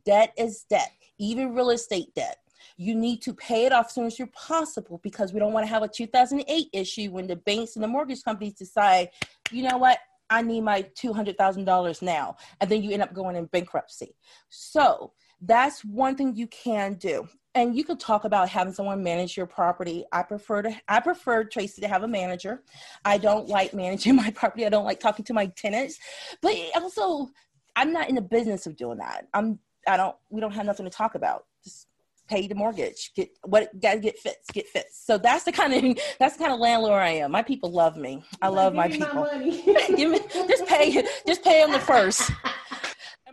Debt 0.05 0.33
is 0.37 0.65
debt, 0.69 0.91
even 1.17 1.55
real 1.55 1.69
estate 1.69 2.13
debt. 2.13 2.39
You 2.75 2.93
need 2.93 3.21
to 3.21 3.33
pay 3.33 3.65
it 3.65 3.71
off 3.71 3.85
as 3.85 3.93
soon 3.93 4.05
as 4.05 4.19
you're 4.19 4.27
possible 4.33 4.99
because 5.01 5.31
we 5.31 5.39
don't 5.39 5.53
want 5.53 5.65
to 5.65 5.69
have 5.69 5.81
a 5.81 5.87
2008 5.87 6.67
issue 6.73 7.09
when 7.09 7.27
the 7.27 7.37
banks 7.37 7.77
and 7.77 7.83
the 7.85 7.87
mortgage 7.87 8.21
companies 8.21 8.55
decide, 8.55 9.11
you 9.49 9.63
know 9.63 9.77
what, 9.77 9.99
I 10.29 10.41
need 10.41 10.59
my 10.65 10.83
$200,000 11.01 12.01
now. 12.01 12.35
And 12.59 12.69
then 12.69 12.83
you 12.83 12.91
end 12.91 13.01
up 13.01 13.13
going 13.13 13.37
in 13.37 13.45
bankruptcy. 13.45 14.13
So 14.49 15.13
that's 15.41 15.83
one 15.83 16.15
thing 16.15 16.35
you 16.35 16.47
can 16.47 16.93
do. 16.93 17.27
And 17.53 17.75
you 17.75 17.83
could 17.83 17.99
talk 17.99 18.23
about 18.23 18.47
having 18.47 18.73
someone 18.73 19.03
manage 19.03 19.35
your 19.35 19.45
property. 19.45 20.05
I 20.11 20.23
prefer 20.23 20.61
to 20.61 20.75
I 20.87 21.01
prefer 21.01 21.43
Tracy 21.43 21.81
to 21.81 21.87
have 21.87 22.03
a 22.03 22.07
manager. 22.07 22.63
I 23.03 23.17
don't 23.17 23.49
like 23.49 23.73
managing 23.73 24.15
my 24.23 24.31
property. 24.31 24.65
I 24.65 24.69
don't 24.69 24.85
like 24.85 24.99
talking 24.99 25.25
to 25.25 25.33
my 25.33 25.47
tenants. 25.47 25.99
But 26.41 26.55
also 26.75 27.29
I'm 27.75 27.91
not 27.91 28.09
in 28.09 28.15
the 28.15 28.21
business 28.21 28.67
of 28.67 28.77
doing 28.77 28.99
that. 28.99 29.27
I'm 29.33 29.59
I 29.87 29.97
don't 29.97 30.15
we 30.29 30.39
don't 30.39 30.51
have 30.51 30.65
nothing 30.65 30.85
to 30.85 30.89
talk 30.89 31.15
about. 31.15 31.45
Just 31.63 31.87
pay 32.29 32.47
the 32.47 32.55
mortgage, 32.55 33.11
get 33.15 33.29
what 33.43 33.77
got 33.81 33.95
to 33.95 33.99
get 33.99 34.17
fits 34.17 34.49
get 34.53 34.65
fits 34.67 35.03
So 35.05 35.17
that's 35.17 35.43
the 35.43 35.51
kind 35.51 35.73
of 35.73 35.99
that's 36.19 36.37
the 36.37 36.43
kind 36.43 36.53
of 36.53 36.59
landlord 36.59 37.01
I 37.01 37.09
am. 37.09 37.31
My 37.31 37.43
people 37.43 37.71
love 37.71 37.97
me. 37.97 38.23
I 38.41 38.47
love 38.47 38.73
my 38.73 38.87
people. 38.87 39.27
My 39.33 39.85
Give 39.97 40.11
me 40.11 40.19
just 40.47 40.65
pay 40.67 41.03
just 41.27 41.43
pay 41.43 41.61
them 41.61 41.73
the 41.73 41.79
first. 41.79 42.31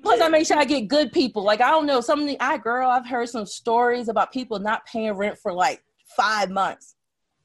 Plus, 0.03 0.21
I 0.21 0.29
make 0.29 0.47
sure 0.47 0.59
I 0.59 0.65
get 0.65 0.89
good 0.89 1.13
people. 1.13 1.43
Like 1.43 1.61
I 1.61 1.71
don't 1.71 1.87
know, 1.87 2.01
something 2.01 2.37
I 2.41 2.59
girl, 2.59 2.91
I've 2.91 3.07
heard 3.07 3.29
some 3.29 3.47
stories 3.47 4.09
about 4.09 4.33
people 4.33 4.59
not 4.59 4.87
paying 4.87 5.13
rent 5.13 5.39
for 5.39 5.53
like 5.53 5.83
five 6.17 6.51
months. 6.51 6.97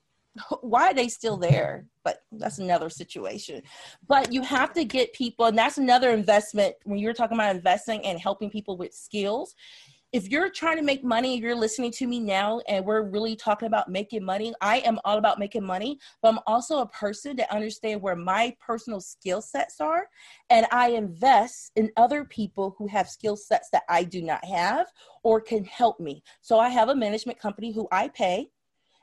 Why 0.61 0.89
are 0.89 0.93
they 0.93 1.07
still 1.07 1.37
there? 1.37 1.85
But 2.03 2.23
that's 2.31 2.59
another 2.59 2.89
situation. 2.89 3.61
But 4.07 4.33
you 4.33 4.41
have 4.41 4.73
to 4.73 4.83
get 4.83 5.13
people, 5.13 5.45
and 5.45 5.57
that's 5.57 5.77
another 5.77 6.11
investment 6.11 6.75
when 6.83 6.99
you're 6.99 7.13
talking 7.13 7.37
about 7.37 7.55
investing 7.55 8.05
and 8.05 8.19
helping 8.19 8.49
people 8.49 8.77
with 8.77 8.93
skills 8.93 9.55
if 10.13 10.29
you're 10.29 10.49
trying 10.49 10.77
to 10.77 10.83
make 10.83 11.03
money, 11.03 11.39
you're 11.39 11.55
listening 11.55 11.91
to 11.93 12.05
me 12.05 12.19
now, 12.19 12.61
and 12.67 12.85
we're 12.85 13.01
really 13.01 13.35
talking 13.35 13.65
about 13.65 13.89
making 13.89 14.23
money. 14.23 14.53
I 14.61 14.77
am 14.81 14.99
all 15.03 15.17
about 15.17 15.39
making 15.39 15.65
money, 15.65 15.97
but 16.21 16.29
I'm 16.29 16.39
also 16.45 16.81
a 16.81 16.87
person 16.87 17.35
that 17.37 17.51
understands 17.51 18.03
where 18.03 18.15
my 18.15 18.55
personal 18.59 19.01
skill 19.01 19.41
sets 19.41 19.81
are, 19.81 20.07
and 20.51 20.67
I 20.71 20.89
invest 20.89 21.71
in 21.75 21.91
other 21.97 22.25
people 22.25 22.75
who 22.77 22.85
have 22.87 23.09
skill 23.09 23.35
sets 23.35 23.69
that 23.71 23.83
I 23.89 24.03
do 24.03 24.21
not 24.21 24.45
have 24.45 24.85
or 25.23 25.41
can 25.41 25.65
help 25.65 25.99
me. 25.99 26.21
So 26.41 26.59
I 26.59 26.69
have 26.69 26.89
a 26.89 26.95
management 26.95 27.39
company 27.39 27.73
who 27.73 27.87
I 27.91 28.07
pay, 28.09 28.49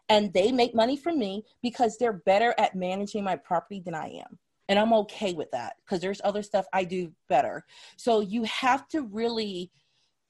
and 0.08 0.32
they 0.32 0.52
make 0.52 0.76
money 0.76 0.96
from 0.96 1.18
me 1.18 1.42
because 1.60 1.98
they're 1.98 2.22
better 2.24 2.54
at 2.56 2.76
managing 2.76 3.24
my 3.24 3.34
property 3.34 3.82
than 3.84 3.96
I 3.96 4.10
am. 4.10 4.38
And 4.68 4.78
I'm 4.78 4.92
okay 4.92 5.32
with 5.32 5.50
that 5.50 5.74
because 5.84 6.00
there's 6.00 6.20
other 6.22 6.44
stuff 6.44 6.66
I 6.72 6.84
do 6.84 7.10
better. 7.28 7.64
So 7.96 8.20
you 8.20 8.44
have 8.44 8.86
to 8.90 9.02
really 9.02 9.72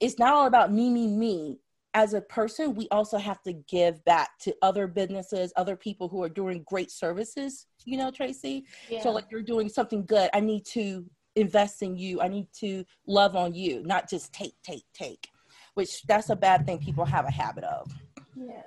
it's 0.01 0.19
not 0.19 0.33
all 0.33 0.47
about 0.47 0.73
me, 0.73 0.89
me, 0.89 1.07
me. 1.07 1.59
As 1.93 2.13
a 2.13 2.21
person, 2.21 2.73
we 2.73 2.87
also 2.89 3.17
have 3.17 3.41
to 3.43 3.53
give 3.53 4.03
back 4.05 4.39
to 4.39 4.55
other 4.61 4.87
businesses, 4.87 5.53
other 5.55 5.75
people 5.75 6.07
who 6.07 6.23
are 6.23 6.29
doing 6.29 6.63
great 6.65 6.89
services, 6.89 7.67
you 7.85 7.97
know, 7.97 8.09
Tracy. 8.09 8.65
Yeah. 8.89 9.03
So, 9.03 9.11
like, 9.11 9.25
you're 9.29 9.41
doing 9.41 9.69
something 9.69 10.05
good. 10.05 10.29
I 10.33 10.39
need 10.39 10.65
to 10.67 11.05
invest 11.35 11.81
in 11.81 11.97
you. 11.97 12.21
I 12.21 12.29
need 12.29 12.47
to 12.59 12.85
love 13.07 13.35
on 13.35 13.53
you, 13.53 13.83
not 13.83 14.09
just 14.09 14.33
take, 14.33 14.55
take, 14.63 14.85
take, 14.93 15.27
which 15.75 16.03
that's 16.03 16.29
a 16.29 16.35
bad 16.35 16.65
thing 16.65 16.79
people 16.79 17.05
have 17.05 17.25
a 17.25 17.31
habit 17.31 17.65
of. 17.65 17.91
Yeah. 18.35 18.63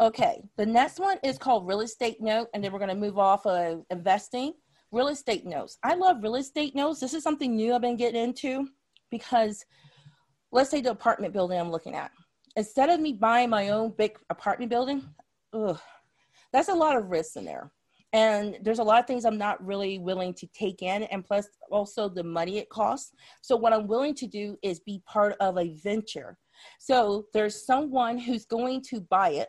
Okay, 0.00 0.42
the 0.56 0.66
next 0.66 0.98
one 0.98 1.18
is 1.22 1.38
called 1.38 1.66
real 1.66 1.82
estate 1.82 2.20
note, 2.20 2.48
and 2.54 2.64
then 2.64 2.72
we're 2.72 2.78
going 2.78 2.88
to 2.88 2.94
move 2.96 3.18
off 3.18 3.46
of 3.46 3.84
investing. 3.90 4.54
Real 4.90 5.08
estate 5.08 5.46
notes. 5.46 5.78
I 5.82 5.94
love 5.94 6.22
real 6.22 6.34
estate 6.36 6.74
notes. 6.74 7.00
This 7.00 7.14
is 7.14 7.22
something 7.22 7.54
new 7.54 7.74
I've 7.74 7.80
been 7.80 7.96
getting 7.96 8.22
into 8.22 8.68
because 9.10 9.64
let's 10.52 10.70
say 10.70 10.80
the 10.80 10.90
apartment 10.90 11.32
building 11.32 11.58
I'm 11.58 11.70
looking 11.70 11.94
at. 11.94 12.12
Instead 12.56 12.90
of 12.90 13.00
me 13.00 13.14
buying 13.14 13.50
my 13.50 13.70
own 13.70 13.94
big 13.96 14.18
apartment 14.30 14.70
building, 14.70 15.02
ugh, 15.54 15.80
that's 16.52 16.68
a 16.68 16.74
lot 16.74 16.96
of 16.96 17.10
risks 17.10 17.36
in 17.36 17.44
there. 17.44 17.72
And 18.12 18.58
there's 18.60 18.78
a 18.78 18.84
lot 18.84 19.00
of 19.00 19.06
things 19.06 19.24
I'm 19.24 19.38
not 19.38 19.64
really 19.64 19.98
willing 19.98 20.34
to 20.34 20.46
take 20.48 20.82
in, 20.82 21.04
and 21.04 21.24
plus 21.24 21.48
also 21.70 22.10
the 22.10 22.22
money 22.22 22.58
it 22.58 22.68
costs. 22.68 23.12
So, 23.40 23.56
what 23.56 23.72
I'm 23.72 23.86
willing 23.86 24.14
to 24.16 24.26
do 24.26 24.58
is 24.62 24.80
be 24.80 25.02
part 25.06 25.34
of 25.40 25.56
a 25.56 25.74
venture. 25.82 26.36
So, 26.78 27.24
there's 27.32 27.64
someone 27.64 28.18
who's 28.18 28.44
going 28.44 28.82
to 28.90 29.00
buy 29.00 29.30
it, 29.30 29.48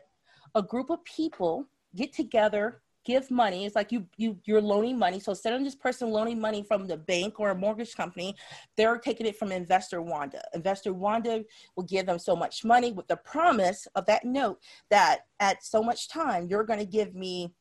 a 0.54 0.62
group 0.62 0.88
of 0.88 1.04
people 1.04 1.68
get 1.94 2.14
together 2.14 2.80
give 3.04 3.30
money. 3.30 3.64
It's 3.64 3.76
like 3.76 3.92
you 3.92 4.06
you 4.16 4.38
you're 4.44 4.60
loaning 4.60 4.98
money. 4.98 5.20
So 5.20 5.32
instead 5.32 5.52
of 5.52 5.62
this 5.64 5.74
person 5.74 6.10
loaning 6.10 6.40
money 6.40 6.62
from 6.62 6.86
the 6.86 6.96
bank 6.96 7.38
or 7.38 7.50
a 7.50 7.54
mortgage 7.54 7.94
company, 7.94 8.34
they're 8.76 8.98
taking 8.98 9.26
it 9.26 9.36
from 9.36 9.52
Investor 9.52 10.02
Wanda. 10.02 10.42
Investor 10.54 10.92
Wanda 10.92 11.44
will 11.76 11.84
give 11.84 12.06
them 12.06 12.18
so 12.18 12.34
much 12.34 12.64
money 12.64 12.92
with 12.92 13.06
the 13.08 13.16
promise 13.16 13.86
of 13.94 14.06
that 14.06 14.24
note 14.24 14.60
that 14.90 15.26
at 15.40 15.64
so 15.64 15.82
much 15.82 16.08
time 16.08 16.46
you're 16.48 16.64
going 16.64 16.78
to 16.78 16.86
give 16.86 17.14
me 17.14 17.52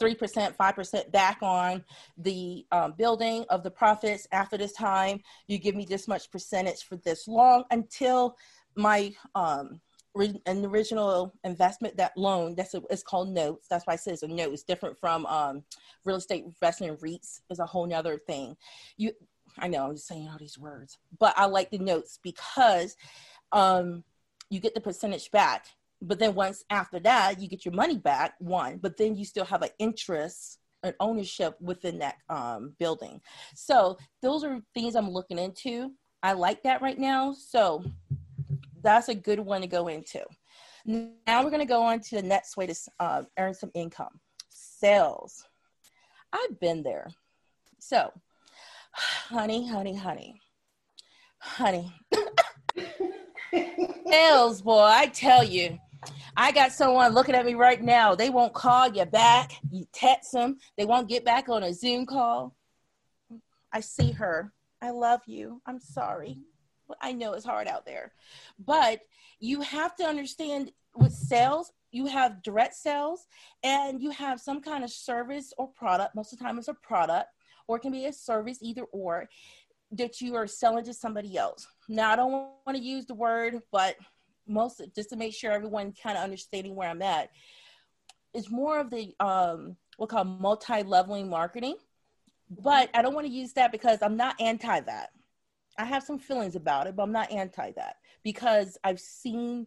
3%, 0.00 0.56
5% 0.56 1.10
back 1.10 1.38
on 1.42 1.84
the 2.16 2.64
um, 2.70 2.94
building 2.96 3.44
of 3.50 3.62
the 3.62 3.70
profits 3.70 4.28
after 4.32 4.56
this 4.56 4.72
time. 4.72 5.20
You 5.48 5.58
give 5.58 5.74
me 5.74 5.84
this 5.84 6.06
much 6.06 6.30
percentage 6.30 6.84
for 6.84 6.96
this 6.96 7.26
long 7.26 7.64
until 7.70 8.36
my 8.76 9.12
um, 9.34 9.80
an 10.14 10.64
original 10.64 11.32
investment 11.44 11.96
that 11.96 12.16
loan 12.16 12.54
that's 12.54 12.74
a, 12.74 12.82
it's 12.90 13.02
called 13.02 13.28
notes. 13.28 13.66
That's 13.68 13.86
why 13.86 13.92
i 13.92 13.96
say 13.96 14.12
it's 14.12 14.22
a 14.22 14.28
note. 14.28 14.52
It's 14.52 14.62
different 14.62 14.98
from 14.98 15.26
um, 15.26 15.62
real 16.04 16.16
estate 16.16 16.44
investment 16.44 17.00
reits 17.00 17.42
is 17.50 17.58
a 17.58 17.66
whole 17.66 17.86
nother 17.86 18.18
thing. 18.18 18.56
You 18.96 19.12
i 19.58 19.66
know 19.66 19.86
i'm 19.86 19.94
just 19.94 20.06
saying 20.06 20.28
all 20.28 20.38
these 20.38 20.58
words 20.58 20.98
but 21.18 21.32
i 21.36 21.46
like 21.46 21.70
the 21.70 21.78
notes 21.78 22.18
because 22.22 22.96
um, 23.50 24.04
you 24.50 24.60
get 24.60 24.74
the 24.74 24.80
percentage 24.80 25.30
back. 25.30 25.64
But 26.02 26.18
then 26.18 26.34
once 26.34 26.64
after 26.70 27.00
that 27.00 27.40
you 27.40 27.48
get 27.48 27.64
your 27.64 27.74
money 27.74 27.96
back 27.98 28.34
one 28.38 28.78
but 28.78 28.96
then 28.96 29.16
you 29.16 29.24
still 29.24 29.44
have 29.46 29.62
an 29.62 29.70
interest 29.78 30.58
an 30.84 30.94
ownership 31.00 31.56
within 31.60 31.98
that 31.98 32.16
um, 32.28 32.74
building. 32.78 33.20
So 33.54 33.98
those 34.22 34.44
are 34.44 34.60
things 34.74 34.94
i'm 34.94 35.10
looking 35.10 35.38
into. 35.38 35.92
I 36.22 36.32
like 36.32 36.62
that 36.64 36.82
right 36.82 36.98
now. 36.98 37.32
So 37.32 37.84
that's 38.88 39.08
a 39.08 39.14
good 39.14 39.38
one 39.38 39.60
to 39.60 39.66
go 39.66 39.88
into. 39.88 40.24
Now 40.86 41.44
we're 41.44 41.50
going 41.50 41.60
to 41.60 41.66
go 41.66 41.82
on 41.82 42.00
to 42.00 42.16
the 42.16 42.22
next 42.22 42.56
way 42.56 42.66
to 42.66 42.74
uh, 42.98 43.22
earn 43.38 43.52
some 43.52 43.70
income 43.74 44.20
sales. 44.48 45.44
I've 46.32 46.58
been 46.58 46.82
there. 46.82 47.08
So, 47.78 48.12
honey, 48.92 49.68
honey, 49.68 49.94
honey, 49.94 50.40
honey. 51.38 51.92
sales, 54.10 54.62
boy, 54.62 54.80
I 54.82 55.06
tell 55.06 55.44
you. 55.44 55.78
I 56.36 56.52
got 56.52 56.72
someone 56.72 57.12
looking 57.12 57.34
at 57.34 57.44
me 57.44 57.54
right 57.54 57.82
now. 57.82 58.14
They 58.14 58.30
won't 58.30 58.54
call 58.54 58.88
you 58.88 59.04
back. 59.04 59.52
You 59.70 59.84
text 59.92 60.32
them. 60.32 60.58
They 60.76 60.84
won't 60.84 61.08
get 61.08 61.24
back 61.24 61.48
on 61.48 61.64
a 61.64 61.74
Zoom 61.74 62.06
call. 62.06 62.54
I 63.72 63.80
see 63.80 64.12
her. 64.12 64.52
I 64.80 64.90
love 64.90 65.20
you. 65.26 65.60
I'm 65.66 65.80
sorry. 65.80 66.38
I 67.00 67.12
know 67.12 67.34
it's 67.34 67.44
hard 67.44 67.68
out 67.68 67.84
there, 67.84 68.12
but 68.58 69.00
you 69.40 69.60
have 69.62 69.94
to 69.96 70.04
understand 70.04 70.72
with 70.96 71.12
sales, 71.12 71.72
you 71.90 72.06
have 72.06 72.42
direct 72.42 72.74
sales 72.74 73.26
and 73.62 74.02
you 74.02 74.10
have 74.10 74.40
some 74.40 74.60
kind 74.60 74.84
of 74.84 74.90
service 74.90 75.52
or 75.58 75.68
product. 75.68 76.14
Most 76.14 76.32
of 76.32 76.38
the 76.38 76.44
time, 76.44 76.58
it's 76.58 76.68
a 76.68 76.74
product 76.74 77.28
or 77.66 77.76
it 77.76 77.80
can 77.80 77.92
be 77.92 78.06
a 78.06 78.12
service, 78.12 78.58
either 78.62 78.84
or, 78.92 79.28
that 79.92 80.20
you 80.20 80.34
are 80.34 80.46
selling 80.46 80.84
to 80.84 80.92
somebody 80.92 81.36
else. 81.36 81.66
Now, 81.88 82.12
I 82.12 82.16
don't 82.16 82.32
want 82.32 82.76
to 82.76 82.82
use 82.82 83.06
the 83.06 83.14
word, 83.14 83.60
but 83.70 83.96
most 84.46 84.80
just 84.94 85.10
to 85.10 85.16
make 85.16 85.34
sure 85.34 85.52
everyone 85.52 85.92
kind 86.02 86.16
of 86.16 86.24
understanding 86.24 86.74
where 86.74 86.88
I'm 86.88 87.02
at. 87.02 87.30
It's 88.34 88.50
more 88.50 88.78
of 88.80 88.90
the 88.90 89.14
um, 89.20 89.76
what 89.96 90.08
call 90.08 90.24
multi-leveling 90.24 91.28
marketing, 91.28 91.76
but 92.50 92.90
I 92.94 93.02
don't 93.02 93.14
want 93.14 93.26
to 93.26 93.32
use 93.32 93.52
that 93.54 93.72
because 93.72 94.02
I'm 94.02 94.16
not 94.16 94.40
anti 94.40 94.80
that. 94.80 95.10
I 95.78 95.84
have 95.84 96.02
some 96.02 96.18
feelings 96.18 96.56
about 96.56 96.86
it, 96.88 96.96
but 96.96 97.04
I'm 97.04 97.12
not 97.12 97.30
anti 97.30 97.70
that 97.72 97.96
because 98.24 98.76
I've 98.82 99.00
seen 99.00 99.66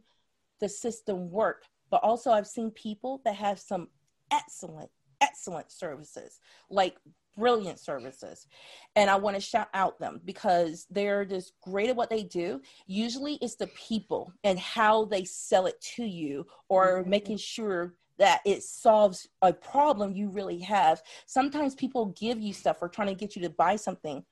the 0.60 0.70
system 0.70 1.32
work, 1.32 1.64
but 1.90 2.04
also 2.04 2.32
I've 2.32 2.48
seen 2.48 2.70
people 2.72 3.22
that 3.24 3.36
have 3.36 3.60
some 3.60 3.88
excellent, 4.30 4.92
excellent 5.22 5.72
services, 5.72 6.40
like 6.70 6.98
brilliant 7.38 7.80
services. 7.80 8.48
And 8.96 9.10
I 9.10 9.16
want 9.16 9.36
to 9.36 9.42
shout 9.42 9.70
out 9.74 10.00
them 10.00 10.20
because 10.26 10.86
they're 10.90 11.24
just 11.24 11.54
great 11.62 11.90
at 11.90 11.96
what 11.96 12.10
they 12.10 12.24
do. 12.24 12.62
Usually 12.88 13.36
it's 13.36 13.56
the 13.56 13.68
people 13.68 14.34
and 14.44 14.60
how 14.60 15.06
they 15.06 15.24
sell 15.24 15.66
it 15.66 15.80
to 15.96 16.04
you 16.04 16.46
or 16.68 17.00
mm-hmm. 17.00 17.10
making 17.10 17.38
sure 17.38 17.96
that 18.18 18.42
it 18.46 18.62
solves 18.62 19.28
a 19.42 19.52
problem 19.52 20.14
you 20.14 20.30
really 20.30 20.60
have. 20.60 21.02
Sometimes 21.26 21.74
people 21.74 22.08
give 22.20 22.40
you 22.40 22.54
stuff 22.54 22.78
or 22.82 22.90
trying 22.90 23.08
to 23.08 23.16
get 23.16 23.36
you 23.36 23.42
to 23.42 23.50
buy 23.50 23.76
something 23.76 24.24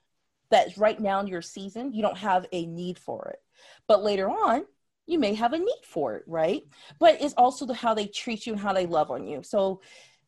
that 0.51 0.75
right 0.77 0.99
now 0.99 1.19
in 1.19 1.27
your 1.27 1.41
season, 1.41 1.93
you 1.93 2.01
don't 2.01 2.17
have 2.17 2.45
a 2.51 2.65
need 2.65 2.97
for 2.97 3.29
it. 3.29 3.39
But 3.87 4.03
later 4.03 4.29
on, 4.29 4.65
you 5.05 5.19
may 5.19 5.33
have 5.33 5.53
a 5.53 5.59
need 5.59 5.81
for 5.83 6.15
it, 6.15 6.23
right? 6.27 6.63
But 6.99 7.21
it's 7.21 7.33
also 7.33 7.65
the 7.65 7.73
how 7.73 7.93
they 7.93 8.07
treat 8.07 8.45
you 8.45 8.53
and 8.53 8.61
how 8.61 8.73
they 8.73 8.85
love 8.85 9.11
on 9.11 9.25
you. 9.27 9.41
So 9.43 9.81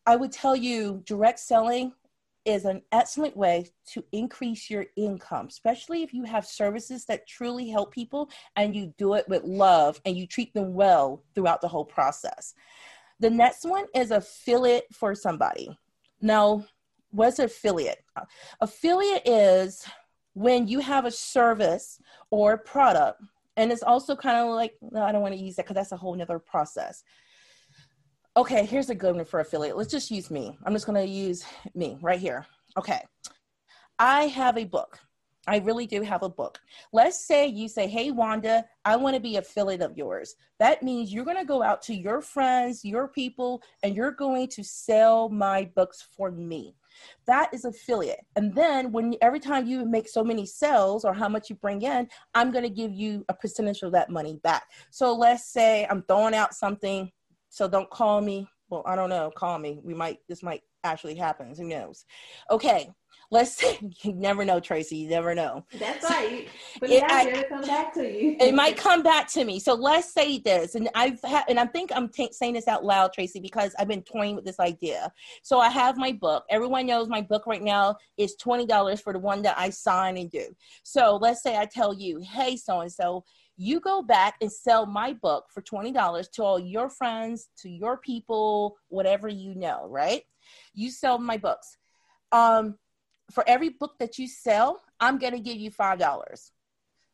I 0.06 0.16
would 0.16 0.32
tell 0.32 0.56
you 0.56 1.04
direct 1.06 1.40
selling 1.40 1.94
is 2.46 2.66
an 2.66 2.82
excellent 2.92 3.38
way 3.38 3.68
to 3.86 4.04
increase 4.12 4.70
your 4.70 4.86
income, 4.96 5.48
especially 5.48 6.02
if 6.02 6.14
you 6.14 6.24
have 6.24 6.46
services 6.46 7.06
that 7.06 7.28
truly 7.28 7.70
help 7.70 7.94
people 7.94 8.30
and 8.56 8.76
you 8.76 8.94
do 8.98 9.14
it 9.14 9.28
with 9.30 9.44
love 9.44 10.02
and 10.06 10.18
you 10.18 10.26
treat 10.26 10.52
them 10.54 10.74
well 10.74 11.24
throughout 11.36 11.62
the 11.62 11.68
whole 11.68 11.86
process. 11.86 12.56
The 13.20 13.30
next 13.30 13.64
one 13.64 13.86
is 13.94 14.10
affiliate 14.10 14.86
for 14.92 15.14
somebody. 15.14 15.78
Now, 16.20 16.66
what's 17.12 17.38
affiliate? 17.38 18.04
Affiliate 18.60 19.28
is 19.28 19.86
when 20.34 20.68
you 20.68 20.80
have 20.80 21.06
a 21.06 21.12
service 21.12 22.00
or 22.30 22.58
product, 22.58 23.22
and 23.58 23.72
it's 23.72 23.84
also 23.84 24.16
kind 24.16 24.38
of 24.38 24.56
like, 24.56 24.76
no, 24.82 25.04
I 25.04 25.12
don't 25.12 25.22
want 25.22 25.34
to 25.34 25.40
use 25.40 25.56
that 25.56 25.64
because 25.64 25.76
that's 25.76 25.92
a 25.92 25.98
whole 25.98 26.16
nother 26.16 26.40
process. 26.40 27.04
Okay, 28.38 28.66
here's 28.66 28.90
a 28.90 28.96
good 28.96 29.16
one 29.16 29.26
for 29.26 29.42
affiliate. 29.42 29.76
Let's 29.76 29.92
just 29.92 30.10
use 30.10 30.32
me. 30.32 30.58
I'm 30.66 30.74
just 30.74 30.86
going 30.86 31.06
to 31.06 31.12
use 31.12 31.44
me 31.76 31.98
right 32.02 32.20
here. 32.20 32.46
Okay. 32.78 33.02
I 34.00 34.24
have 34.28 34.58
a 34.58 34.64
book 34.64 35.00
I 35.48 35.58
really 35.58 35.88
do 35.88 36.02
have 36.02 36.22
a 36.22 36.30
book. 36.30 36.60
Let's 36.94 37.26
say 37.26 37.48
you 37.48 37.68
say, 37.68 37.88
Hey, 37.88 38.12
Wanda, 38.12 38.66
I 38.86 38.96
want 38.96 39.16
to 39.16 39.20
be 39.20 39.38
affiliate 39.38 39.82
of 39.82 39.98
yours. 39.98 40.36
That 40.60 40.84
means 40.84 41.12
you're 41.12 41.26
going 41.26 41.38
to 41.38 41.46
go 41.46 41.64
out 41.64 41.82
to 41.84 41.96
your 41.96 42.22
friends, 42.22 42.86
your 42.86 43.08
people, 43.08 43.64
and 43.82 43.96
you're 43.96 44.12
going 44.12 44.50
to 44.50 44.64
sell 44.64 45.30
my 45.30 45.70
books 45.76 46.08
for 46.16 46.32
me. 46.32 46.76
That 47.28 47.54
is 47.54 47.66
affiliate. 47.66 48.26
And 48.36 48.54
then 48.54 48.92
when 48.92 49.16
every 49.22 49.40
time 49.40 49.68
you 49.68 49.86
make 49.86 50.08
so 50.08 50.24
many 50.24 50.46
sales 50.46 51.06
or 51.06 51.14
how 51.14 51.30
much 51.30 51.50
you 51.50 51.56
bring 51.56 51.82
in, 51.82 52.08
I'm 52.34 52.52
going 52.52 52.64
to 52.64 52.70
give 52.70 52.92
you 52.94 53.26
a 53.30 53.34
percentage 53.34 53.82
of 53.84 53.92
that 53.94 54.10
money 54.10 54.40
back. 54.44 54.64
So 54.90 55.14
let's 55.14 55.52
say 55.52 55.88
I'm 55.90 56.04
throwing 56.04 56.36
out 56.36 56.54
something. 56.54 57.12
So 57.50 57.68
don't 57.68 57.90
call 57.90 58.22
me. 58.22 58.48
Well, 58.70 58.84
I 58.86 58.96
don't 58.96 59.10
know. 59.10 59.32
Call 59.36 59.60
me. 59.60 59.80
We 59.84 59.94
might, 59.94 60.20
this 60.30 60.44
might 60.44 60.62
actually 60.84 61.16
happen. 61.16 61.54
Who 61.56 61.66
knows? 61.66 62.06
Okay 62.50 62.90
let's 63.32 63.56
say 63.56 63.80
you 64.04 64.14
never 64.14 64.46
know, 64.46 64.60
Tracy. 64.60 64.98
You 64.98 65.10
never 65.10 65.34
know. 65.34 65.66
That's 65.80 66.08
right. 66.08 66.48
But 66.80 66.90
it, 66.90 67.04
I, 67.04 67.44
come 67.50 67.62
back 67.62 67.94
to 67.96 68.04
you. 68.04 68.36
it 68.40 68.54
might 68.54 68.78
come 68.78 69.02
back 69.02 69.28
to 69.30 69.44
me. 69.44 69.60
So 69.60 69.74
let's 69.74 70.14
say 70.14 70.38
this, 70.38 70.76
and 70.76 70.90
I've 70.94 71.22
had, 71.24 71.46
and 71.50 71.60
I 71.60 71.66
think 71.66 71.92
I'm 71.96 72.10
t- 72.10 72.32
saying 72.32 72.54
this 72.54 72.68
out 72.68 72.86
loud, 72.86 73.14
Tracy, 73.14 73.40
because 73.40 73.74
I've 73.80 73.88
been 73.88 74.04
toying 74.04 74.36
with 74.36 74.46
this 74.46 74.60
idea. 74.60 75.12
So 75.42 75.60
I 75.60 75.70
have 75.70 75.98
my 75.98 76.12
book. 76.12 76.44
Everyone 76.50 76.86
knows 76.86 77.08
my 77.08 77.22
book 77.22 77.48
right 77.48 77.64
now 77.64 77.96
is 78.18 78.36
twenty 78.36 78.66
dollars 78.66 79.02
for 79.02 79.14
the 79.14 79.20
one 79.20 79.42
that 79.44 79.58
I 79.58 79.70
sign 79.70 80.18
and 80.18 80.30
do. 80.30 80.46
So 80.84 81.18
let's 81.20 81.42
say 81.42 81.58
I 81.58 81.66
tell 81.66 81.94
you, 81.94 82.20
hey, 82.20 82.56
so 82.58 82.82
and 82.82 82.92
so. 82.92 83.24
You 83.58 83.80
go 83.80 84.02
back 84.02 84.38
and 84.42 84.52
sell 84.52 84.88
my 84.88 85.14
book 85.14 85.46
for 85.54 85.62
$20 85.62 86.32
to 86.32 86.42
all 86.44 86.58
your 86.58 86.90
friends, 86.90 87.50
to 87.60 87.70
your 87.70 87.98
people, 87.98 88.76
whatever 88.88 89.28
you 89.28 89.54
know, 89.54 89.86
right? 89.88 90.24
You 90.74 90.90
sell 90.90 91.20
my 91.20 91.38
books. 91.38 91.78
Um, 92.32 92.80
for 93.34 93.44
every 93.48 93.70
book 93.70 93.98
that 94.00 94.18
you 94.20 94.28
sell, 94.28 94.82
I'm 95.00 95.18
going 95.18 95.34
to 95.34 95.40
give 95.40 95.58
you 95.58 95.72
$5. 95.72 96.52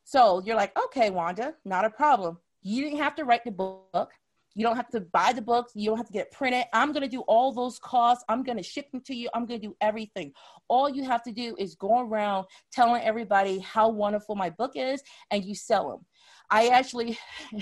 So 0.03 0.41
you're 0.45 0.55
like, 0.55 0.77
okay, 0.85 1.09
Wanda, 1.09 1.53
not 1.65 1.85
a 1.85 1.89
problem. 1.89 2.37
You 2.61 2.83
didn't 2.83 2.99
have 2.99 3.15
to 3.15 3.25
write 3.25 3.43
the 3.43 3.51
book. 3.51 4.11
You 4.55 4.63
don't 4.65 4.75
have 4.75 4.89
to 4.89 5.01
buy 5.01 5.33
the 5.33 5.41
books. 5.41 5.73
You 5.75 5.89
don't 5.89 5.97
have 5.97 6.07
to 6.07 6.13
get 6.13 6.27
it 6.27 6.31
printed. 6.31 6.65
I'm 6.73 6.91
going 6.91 7.03
to 7.03 7.09
do 7.09 7.21
all 7.21 7.51
those 7.51 7.77
costs. 7.77 8.23
I'm 8.27 8.41
going 8.41 8.57
to 8.57 8.63
ship 8.63 8.89
them 8.91 9.01
to 9.01 9.13
you. 9.13 9.29
I'm 9.33 9.45
going 9.45 9.61
to 9.61 9.67
do 9.67 9.75
everything. 9.81 10.33
All 10.67 10.89
you 10.89 11.03
have 11.03 11.21
to 11.23 11.31
do 11.31 11.55
is 11.59 11.75
go 11.75 11.99
around 11.99 12.47
telling 12.71 13.03
everybody 13.03 13.59
how 13.59 13.89
wonderful 13.89 14.35
my 14.35 14.49
book 14.49 14.71
is 14.75 15.03
and 15.29 15.45
you 15.45 15.53
sell 15.53 15.89
them. 15.89 16.05
I 16.49 16.67
actually 16.69 17.17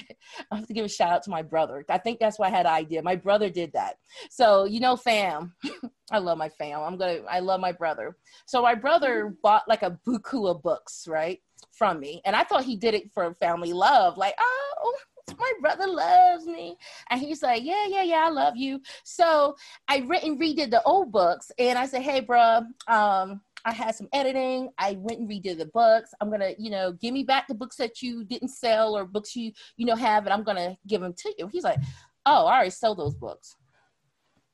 I 0.51 0.55
have 0.55 0.67
to 0.67 0.73
give 0.73 0.85
a 0.85 0.89
shout 0.89 1.11
out 1.11 1.23
to 1.23 1.29
my 1.29 1.41
brother. 1.41 1.83
I 1.89 1.97
think 1.97 2.19
that's 2.19 2.37
why 2.37 2.47
I 2.47 2.51
had 2.51 2.65
idea. 2.65 3.01
My 3.01 3.15
brother 3.15 3.49
did 3.49 3.73
that. 3.73 3.95
So, 4.29 4.65
you 4.65 4.79
know, 4.79 4.95
fam, 4.95 5.53
I 6.11 6.19
love 6.19 6.37
my 6.37 6.49
fam. 6.49 6.79
I'm 6.81 6.97
gonna 6.97 7.19
I 7.29 7.39
love 7.39 7.59
my 7.59 7.71
brother. 7.71 8.17
So 8.45 8.61
my 8.61 8.75
brother 8.75 9.35
bought 9.41 9.63
like 9.67 9.83
a 9.83 9.97
buku 10.07 10.49
of 10.49 10.61
books, 10.61 11.07
right? 11.07 11.39
From 11.71 11.99
me. 11.99 12.21
And 12.25 12.35
I 12.35 12.43
thought 12.43 12.63
he 12.63 12.75
did 12.75 12.93
it 12.93 13.11
for 13.13 13.33
family 13.35 13.73
love. 13.73 14.17
Like, 14.17 14.35
oh, 14.39 14.95
my 15.37 15.51
brother 15.61 15.87
loves 15.87 16.45
me. 16.45 16.77
And 17.09 17.19
he's 17.19 17.41
like, 17.41 17.63
yeah, 17.63 17.85
yeah, 17.87 18.03
yeah, 18.03 18.23
I 18.25 18.29
love 18.29 18.55
you. 18.55 18.79
So 19.03 19.55
I 19.87 19.97
written 20.07 20.39
redid 20.39 20.69
the 20.69 20.83
old 20.83 21.11
books 21.11 21.51
and 21.57 21.77
I 21.77 21.85
said, 21.85 22.01
hey, 22.01 22.21
bro, 22.21 22.61
um, 22.87 23.41
I 23.65 23.73
had 23.73 23.95
some 23.95 24.07
editing. 24.13 24.69
I 24.77 24.93
went 24.93 25.19
and 25.19 25.29
redid 25.29 25.57
the 25.57 25.65
books. 25.65 26.13
I'm 26.21 26.29
gonna, 26.29 26.51
you 26.57 26.69
know, 26.69 26.93
give 26.93 27.13
me 27.13 27.23
back 27.23 27.47
the 27.47 27.55
books 27.55 27.75
that 27.77 28.01
you 28.01 28.23
didn't 28.23 28.49
sell 28.49 28.95
or 28.95 29.05
books 29.05 29.35
you, 29.35 29.51
you 29.75 29.85
know, 29.85 29.95
have, 29.95 30.25
and 30.25 30.33
I'm 30.33 30.43
gonna 30.43 30.77
give 30.87 31.01
them 31.01 31.13
to 31.13 31.33
you. 31.37 31.47
He's 31.47 31.63
like, 31.63 31.79
oh, 32.25 32.45
I 32.45 32.55
already 32.55 32.69
sold 32.69 32.99
those 32.99 33.15
books. 33.15 33.55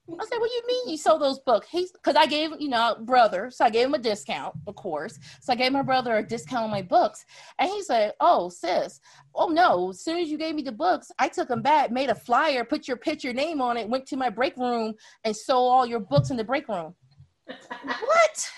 I 0.10 0.26
said, 0.26 0.40
"What 0.40 0.50
do 0.50 0.56
you 0.56 0.64
mean 0.68 0.90
you 0.90 0.98
sold 0.98 1.22
those 1.22 1.40
books?" 1.40 1.68
He's 1.70 1.92
because 1.92 2.16
I 2.16 2.26
gave 2.26 2.52
you 2.60 2.70
know 2.70 2.98
brother, 3.02 3.50
so 3.50 3.64
I 3.66 3.70
gave 3.70 3.86
him 3.86 3.94
a 3.94 4.00
discount, 4.00 4.56
of 4.68 4.76
course. 4.76 5.18
So 5.42 5.54
I 5.54 5.56
gave 5.56 5.72
my 5.72 5.84
brother 5.84 6.18
a 6.18 6.28
discount 6.28 6.66
on 6.66 6.70
my 6.70 6.82
books, 6.82 7.24
and 7.60 7.70
he 7.70 7.82
said, 7.84 8.14
"Oh, 8.20 8.50
sis, 8.50 9.00
oh 9.36 9.48
no! 9.48 9.92
As 9.92 10.04
soon 10.04 10.18
as 10.18 10.30
you 10.30 10.38
gave 10.38 10.56
me 10.56 10.64
the 10.64 10.72
books, 10.72 11.12
I 11.20 11.30
took 11.30 11.48
them 11.48 11.62
back, 11.62 11.92
made 11.92 12.10
a 12.10 12.16
flyer, 12.16 12.66
put 12.66 12.88
your 12.88 12.98
picture 12.98 13.32
name 13.32 13.62
on 13.62 13.78
it, 13.78 13.88
went 13.88 14.06
to 14.08 14.18
my 14.18 14.30
break 14.30 14.58
room, 14.58 14.96
and 15.24 15.36
sold 15.36 15.72
all 15.72 15.86
your 15.86 16.00
books 16.00 16.30
in 16.30 16.38
the 16.38 16.44
break 16.44 16.68
room." 16.68 16.96
What? 17.84 18.52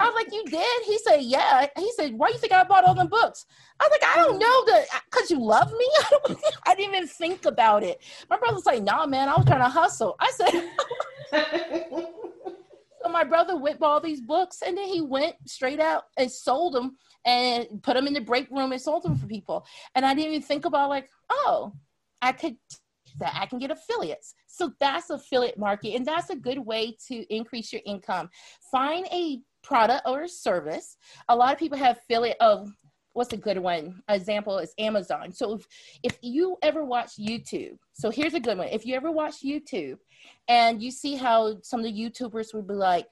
I 0.00 0.06
was 0.06 0.14
like, 0.14 0.32
you 0.32 0.44
did? 0.46 0.84
He 0.84 0.98
said, 0.98 1.22
yeah. 1.22 1.66
He 1.76 1.90
said, 1.92 2.14
why 2.14 2.28
you 2.28 2.38
think 2.38 2.52
I 2.52 2.64
bought 2.64 2.84
all 2.84 2.94
them 2.94 3.08
books? 3.08 3.46
I 3.80 3.84
was 3.84 3.90
like, 3.90 4.10
I 4.10 4.16
don't 4.16 4.38
know 4.38 4.64
because 5.10 5.30
you 5.30 5.40
love 5.40 5.72
me. 5.72 5.88
I, 6.66 6.74
didn't 6.74 6.94
even 6.94 7.08
think 7.08 7.44
about 7.44 7.82
it. 7.82 8.02
My 8.28 8.36
brother's 8.38 8.66
like, 8.66 8.82
nah, 8.82 9.06
man, 9.06 9.28
I 9.28 9.36
was 9.36 9.46
trying 9.46 9.60
to 9.60 9.68
hustle. 9.68 10.16
I 10.20 10.30
said, 10.30 10.70
so 13.02 13.08
my 13.08 13.24
brother 13.24 13.56
went 13.56 13.82
all 13.82 14.00
these 14.00 14.20
books 14.20 14.62
and 14.66 14.76
then 14.76 14.88
he 14.88 15.00
went 15.00 15.36
straight 15.46 15.80
out 15.80 16.04
and 16.16 16.30
sold 16.30 16.74
them 16.74 16.96
and 17.24 17.82
put 17.82 17.94
them 17.94 18.06
in 18.06 18.14
the 18.14 18.20
break 18.20 18.50
room 18.50 18.72
and 18.72 18.80
sold 18.80 19.02
them 19.02 19.16
for 19.16 19.26
people. 19.26 19.66
And 19.94 20.04
I 20.04 20.14
didn't 20.14 20.32
even 20.32 20.42
think 20.42 20.64
about 20.64 20.90
like, 20.90 21.08
oh, 21.30 21.72
I 22.20 22.32
could 22.32 22.56
that 23.18 23.34
I 23.34 23.46
can 23.46 23.58
get 23.58 23.70
affiliates. 23.70 24.34
So 24.46 24.72
that's 24.80 25.10
affiliate 25.10 25.58
market, 25.58 25.94
and 25.94 26.06
that's 26.06 26.30
a 26.30 26.36
good 26.36 26.58
way 26.58 26.96
to 27.08 27.34
increase 27.34 27.72
your 27.72 27.82
income. 27.84 28.30
Find 28.70 29.06
a 29.12 29.40
product 29.62 30.02
or 30.06 30.28
service. 30.28 30.96
A 31.28 31.36
lot 31.36 31.52
of 31.52 31.58
people 31.58 31.78
have 31.78 31.98
affiliate 31.98 32.36
of 32.40 32.68
what's 33.18 33.32
a 33.32 33.36
good 33.36 33.58
one 33.58 34.00
example 34.08 34.58
is 34.58 34.72
amazon 34.78 35.32
so 35.32 35.54
if, 35.54 35.66
if 36.04 36.18
you 36.22 36.56
ever 36.62 36.84
watch 36.84 37.16
youtube 37.18 37.76
so 37.92 38.10
here's 38.10 38.34
a 38.34 38.38
good 38.38 38.56
one 38.56 38.68
if 38.68 38.86
you 38.86 38.94
ever 38.94 39.10
watch 39.10 39.42
youtube 39.42 39.98
and 40.46 40.80
you 40.80 40.90
see 40.92 41.16
how 41.16 41.56
some 41.62 41.80
of 41.80 41.84
the 41.84 41.92
youtubers 41.92 42.54
would 42.54 42.68
be 42.68 42.74
like 42.74 43.06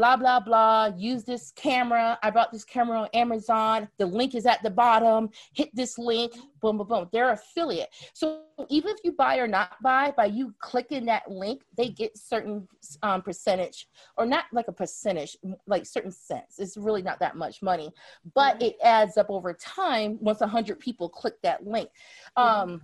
blah 0.00 0.16
blah 0.16 0.40
blah. 0.40 0.90
Use 0.96 1.24
this 1.24 1.52
camera. 1.56 2.18
I 2.22 2.30
bought 2.30 2.50
this 2.50 2.64
camera 2.64 3.00
on 3.00 3.08
amazon. 3.12 3.86
The 3.98 4.06
link 4.06 4.34
is 4.34 4.46
at 4.46 4.62
the 4.62 4.70
bottom. 4.70 5.28
Hit 5.52 5.68
this 5.74 5.98
link. 5.98 6.32
Boom 6.62 6.78
boom 6.78 6.86
boom. 6.86 7.08
They're 7.12 7.32
affiliate. 7.32 7.90
So 8.14 8.44
even 8.70 8.92
if 8.92 8.96
you 9.04 9.12
buy 9.12 9.36
or 9.36 9.46
not 9.46 9.72
buy 9.82 10.14
by 10.16 10.24
you 10.24 10.54
clicking 10.58 11.04
that 11.04 11.30
link 11.30 11.60
they 11.76 11.90
get 11.90 12.16
certain 12.16 12.66
um, 13.02 13.20
percentage 13.20 13.88
or 14.16 14.24
not 14.24 14.44
like 14.52 14.68
a 14.68 14.72
percentage 14.72 15.36
like 15.66 15.84
certain 15.84 16.10
cents. 16.12 16.58
It's 16.58 16.78
really 16.78 17.02
not 17.02 17.20
that 17.20 17.36
much 17.36 17.60
money 17.60 17.92
but 18.34 18.54
mm-hmm. 18.54 18.68
it 18.68 18.76
adds 18.82 19.18
up 19.18 19.28
over 19.28 19.52
time 19.52 20.16
once 20.22 20.40
100 20.40 20.78
people 20.78 21.10
click 21.10 21.34
that 21.42 21.66
link. 21.66 21.90
Mm-hmm. 22.38 22.70
um 22.72 22.82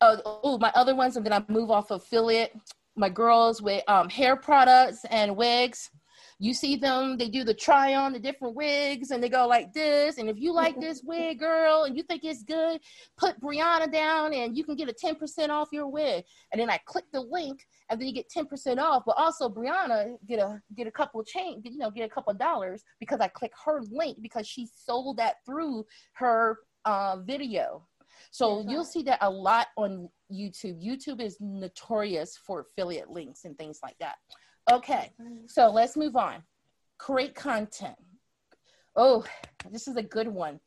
uh, 0.00 0.16
oh 0.24 0.56
my 0.58 0.72
other 0.74 0.94
ones 0.94 1.16
and 1.16 1.26
then 1.26 1.32
i 1.34 1.44
move 1.48 1.70
off 1.70 1.90
affiliate. 1.90 2.56
My 2.96 3.10
girls 3.10 3.60
with 3.60 3.82
um, 3.86 4.08
hair 4.08 4.34
products 4.34 5.04
and 5.10 5.36
wigs 5.36 5.90
you 6.38 6.54
see 6.54 6.76
them, 6.76 7.16
they 7.16 7.28
do 7.28 7.44
the 7.44 7.54
try 7.54 7.94
on 7.94 8.12
the 8.12 8.18
different 8.18 8.54
wigs 8.54 9.10
and 9.10 9.22
they 9.22 9.28
go 9.28 9.46
like 9.46 9.72
this. 9.72 10.18
And 10.18 10.28
if 10.28 10.38
you 10.38 10.52
like 10.52 10.80
this 10.80 11.02
wig, 11.04 11.38
girl, 11.38 11.84
and 11.84 11.96
you 11.96 12.02
think 12.02 12.24
it's 12.24 12.42
good, 12.42 12.80
put 13.16 13.40
Brianna 13.40 13.90
down 13.90 14.34
and 14.34 14.56
you 14.56 14.64
can 14.64 14.76
get 14.76 14.88
a 14.88 14.92
10% 14.92 15.48
off 15.50 15.68
your 15.72 15.86
wig. 15.86 16.24
And 16.52 16.60
then 16.60 16.70
I 16.70 16.78
click 16.84 17.04
the 17.12 17.20
link 17.20 17.60
and 17.88 18.00
then 18.00 18.08
you 18.08 18.14
get 18.14 18.30
10% 18.34 18.78
off. 18.78 19.04
But 19.06 19.16
also 19.16 19.48
Brianna 19.48 20.16
get 20.26 20.38
a 20.38 20.60
get 20.76 20.86
a 20.86 20.92
couple 20.92 21.20
of 21.20 21.26
change, 21.26 21.64
you 21.64 21.78
know, 21.78 21.90
get 21.90 22.04
a 22.04 22.12
couple 22.12 22.32
of 22.32 22.38
dollars 22.38 22.82
because 23.00 23.20
I 23.20 23.28
click 23.28 23.52
her 23.64 23.82
link 23.90 24.18
because 24.20 24.46
she 24.46 24.68
sold 24.74 25.18
that 25.18 25.36
through 25.46 25.86
her 26.14 26.58
uh, 26.84 27.18
video. 27.24 27.86
So 28.30 28.64
you'll 28.68 28.84
see 28.84 29.02
that 29.04 29.18
a 29.20 29.30
lot 29.30 29.68
on 29.76 30.08
YouTube. 30.32 30.84
YouTube 30.84 31.20
is 31.20 31.36
notorious 31.40 32.36
for 32.36 32.60
affiliate 32.60 33.10
links 33.10 33.44
and 33.44 33.56
things 33.56 33.80
like 33.82 33.96
that. 34.00 34.16
Okay, 34.70 35.12
so 35.46 35.70
let's 35.70 35.96
move 35.96 36.16
on. 36.16 36.42
Create 36.98 37.34
content. 37.34 37.96
Oh, 38.96 39.24
this 39.70 39.88
is 39.88 39.96
a 39.96 40.02
good 40.02 40.28
one. 40.28 40.60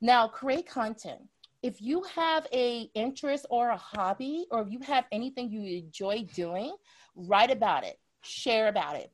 Now, 0.00 0.28
create 0.28 0.66
content. 0.66 1.20
If 1.62 1.80
you 1.80 2.02
have 2.14 2.46
a 2.52 2.90
interest 2.94 3.46
or 3.50 3.70
a 3.70 3.76
hobby, 3.76 4.46
or 4.50 4.62
if 4.62 4.70
you 4.70 4.80
have 4.80 5.04
anything 5.12 5.50
you 5.50 5.78
enjoy 5.78 6.26
doing, 6.34 6.74
write 7.16 7.50
about 7.50 7.84
it, 7.84 7.98
share 8.22 8.68
about 8.68 8.96
it. 8.96 9.12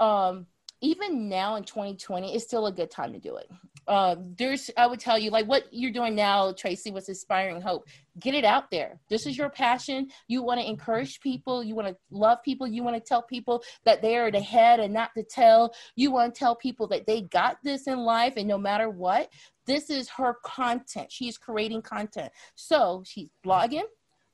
Um, 0.00 0.46
even 0.80 1.28
now 1.28 1.56
in 1.56 1.64
2020, 1.64 2.34
it's 2.34 2.44
still 2.44 2.66
a 2.66 2.72
good 2.72 2.90
time 2.90 3.12
to 3.12 3.18
do 3.18 3.36
it. 3.36 3.50
Uh, 3.86 4.16
there's, 4.38 4.70
I 4.76 4.86
would 4.86 5.00
tell 5.00 5.18
you, 5.18 5.30
like 5.30 5.46
what 5.46 5.64
you're 5.70 5.90
doing 5.90 6.14
now, 6.14 6.52
Tracy, 6.52 6.90
was 6.90 7.08
inspiring 7.08 7.60
hope. 7.60 7.86
Get 8.18 8.34
it 8.34 8.44
out 8.44 8.70
there. 8.70 9.00
This 9.08 9.26
is 9.26 9.36
your 9.36 9.50
passion. 9.50 10.08
You 10.28 10.42
want 10.42 10.60
to 10.60 10.68
encourage 10.68 11.20
people. 11.20 11.64
You 11.64 11.74
want 11.74 11.88
to 11.88 11.96
love 12.10 12.38
people. 12.44 12.66
You 12.66 12.82
want 12.82 12.96
to 12.96 13.00
tell 13.00 13.22
people 13.22 13.62
that 13.84 14.02
they 14.02 14.16
are 14.16 14.30
the 14.30 14.40
head 14.40 14.80
and 14.80 14.92
not 14.92 15.10
the 15.16 15.24
tail. 15.24 15.72
You 15.96 16.12
want 16.12 16.34
to 16.34 16.38
tell 16.38 16.54
people 16.54 16.86
that 16.88 17.06
they 17.06 17.22
got 17.22 17.58
this 17.62 17.86
in 17.86 17.98
life, 17.98 18.34
and 18.36 18.46
no 18.46 18.58
matter 18.58 18.88
what, 18.88 19.30
this 19.66 19.90
is 19.90 20.08
her 20.10 20.36
content. 20.44 21.10
She's 21.10 21.38
creating 21.38 21.82
content. 21.82 22.32
So 22.54 23.02
she's 23.06 23.30
blogging. 23.44 23.84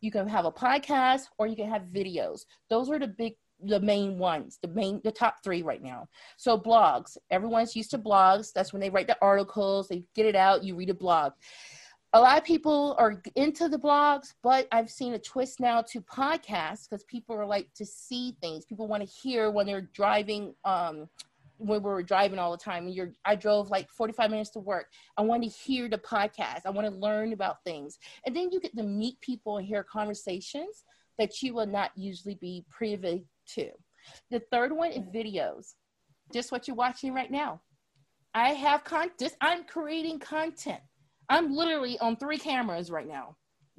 You 0.01 0.11
can 0.11 0.29
have 0.29 0.45
a 0.45 0.53
podcast 0.53 1.23
or 1.39 1.47
you 1.47 1.57
can 1.57 1.69
have 1.69 1.83
videos. 1.93 2.47
Those 2.71 2.89
are 2.89 2.99
the 2.99 3.09
big 3.09 3.35
the 3.63 3.81
main 3.81 4.19
ones, 4.19 4.59
the 4.63 4.69
main, 4.69 5.01
the 5.05 5.13
top 5.13 5.43
three 5.43 5.63
right 5.63 5.83
now. 5.83 6.09
So 6.37 6.59
blogs, 6.59 7.17
everyone's 7.31 7.75
used 7.75 7.91
to 7.91 7.99
blogs. 7.99 8.53
That's 8.53 8.73
when 8.73 8.81
they 8.81 8.91
write 8.91 9.07
the 9.07 9.19
articles, 9.21 9.89
they 9.89 10.05
get 10.15 10.27
it 10.27 10.37
out, 10.37 10.65
you 10.65 10.77
read 10.77 10.91
a 10.91 10.95
blog. 10.95 11.33
A 12.15 12.21
lot 12.21 12.39
of 12.39 12.45
people 12.45 12.97
are 12.99 13.23
into 13.37 13.69
the 13.69 13.79
blogs, 13.79 14.33
but 14.43 14.67
I've 14.73 14.91
seen 14.91 15.13
a 15.13 15.19
twist 15.19 15.61
now 15.61 15.83
to 15.83 16.01
podcasts 16.01 16.89
because 16.89 17.05
people 17.05 17.37
are 17.37 17.45
like 17.45 17.69
to 17.75 17.85
see 17.85 18.35
things. 18.41 18.65
People 18.65 18.89
want 18.89 19.03
to 19.03 19.09
hear 19.09 19.51
when 19.51 19.67
they're 19.67 19.91
driving 19.93 20.55
um, 20.65 21.09
when 21.59 21.83
we 21.83 21.91
were 21.91 22.03
driving 22.03 22.39
all 22.39 22.53
the 22.53 22.57
time 22.57 22.87
and 22.87 22.95
you're 22.95 23.13
i 23.25 23.35
drove 23.35 23.69
like 23.69 23.91
45 23.91 24.31
minutes 24.31 24.51
to 24.51 24.61
work 24.61 24.87
i 25.17 25.23
want 25.23 25.43
to 25.43 25.49
hear 25.49 25.89
the 25.89 25.99
podcast 25.99 26.61
i 26.65 26.71
want 26.71 26.87
to 26.87 26.95
learn 26.95 27.33
about 27.33 27.63
things 27.65 27.99
and 28.25 28.35
then 28.35 28.51
you 28.51 28.61
get 28.61 28.77
to 28.77 28.83
meet 28.85 29.21
people 29.21 29.59
and 29.59 29.67
hear 29.67 29.83
conversations 29.83 30.85
that 31.19 31.43
you 31.43 31.53
will 31.53 31.67
not 31.67 31.91
usually 31.97 32.37
be 32.37 32.65
privy 32.71 33.27
the 34.31 34.41
third 34.51 34.73
one 34.73 34.91
is 34.91 35.05
videos 35.15 35.75
just 36.33 36.53
what 36.53 36.67
you're 36.67 36.77
watching 36.77 37.15
right 37.15 37.31
now 37.31 37.61
i 38.35 38.51
have 38.51 38.85
content 38.85 39.35
i'm 39.41 39.65
creating 39.65 40.19
content 40.19 40.81
i'm 41.29 41.55
literally 41.55 41.99
on 42.01 42.17
three 42.17 42.39
cameras 42.39 42.91
right 42.91 43.09
now 43.09 43.37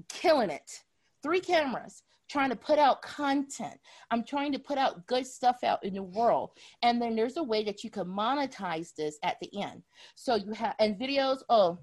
killing 0.07 0.49
it 0.49 0.83
three 1.23 1.39
cameras 1.39 2.03
trying 2.29 2.49
to 2.49 2.55
put 2.55 2.79
out 2.79 3.01
content. 3.01 3.77
I'm 4.11 4.23
trying 4.23 4.51
to 4.53 4.59
put 4.59 4.77
out 4.77 5.05
good 5.07 5.25
stuff 5.25 5.63
out 5.63 5.83
in 5.83 5.95
the 5.95 6.03
world. 6.03 6.51
And 6.83 7.01
then 7.01 7.15
there's 7.15 7.37
a 7.37 7.43
way 7.43 7.63
that 7.63 7.83
you 7.83 7.89
can 7.89 8.05
monetize 8.05 8.93
this 8.95 9.17
at 9.23 9.37
the 9.41 9.49
end. 9.61 9.81
So 10.15 10.35
you 10.35 10.53
have, 10.53 10.75
and 10.79 10.97
videos, 10.99 11.39
oh, 11.49 11.79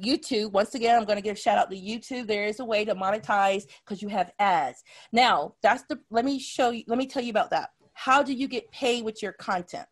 YouTube, 0.00 0.52
once 0.52 0.74
again, 0.74 0.96
I'm 0.96 1.04
going 1.04 1.16
to 1.16 1.22
give 1.22 1.36
a 1.36 1.40
shout 1.40 1.58
out 1.58 1.70
to 1.70 1.76
YouTube. 1.76 2.26
There 2.26 2.44
is 2.44 2.60
a 2.60 2.64
way 2.64 2.84
to 2.84 2.94
monetize 2.94 3.64
because 3.84 4.02
you 4.02 4.08
have 4.08 4.32
ads. 4.38 4.82
Now, 5.12 5.54
that's 5.62 5.84
the, 5.88 6.00
let 6.10 6.24
me 6.24 6.38
show 6.38 6.70
you, 6.70 6.84
let 6.86 6.98
me 6.98 7.06
tell 7.06 7.22
you 7.22 7.30
about 7.30 7.50
that. 7.50 7.70
How 7.92 8.22
do 8.22 8.32
you 8.32 8.48
get 8.48 8.70
paid 8.70 9.04
with 9.04 9.22
your 9.22 9.32
content? 9.32 9.86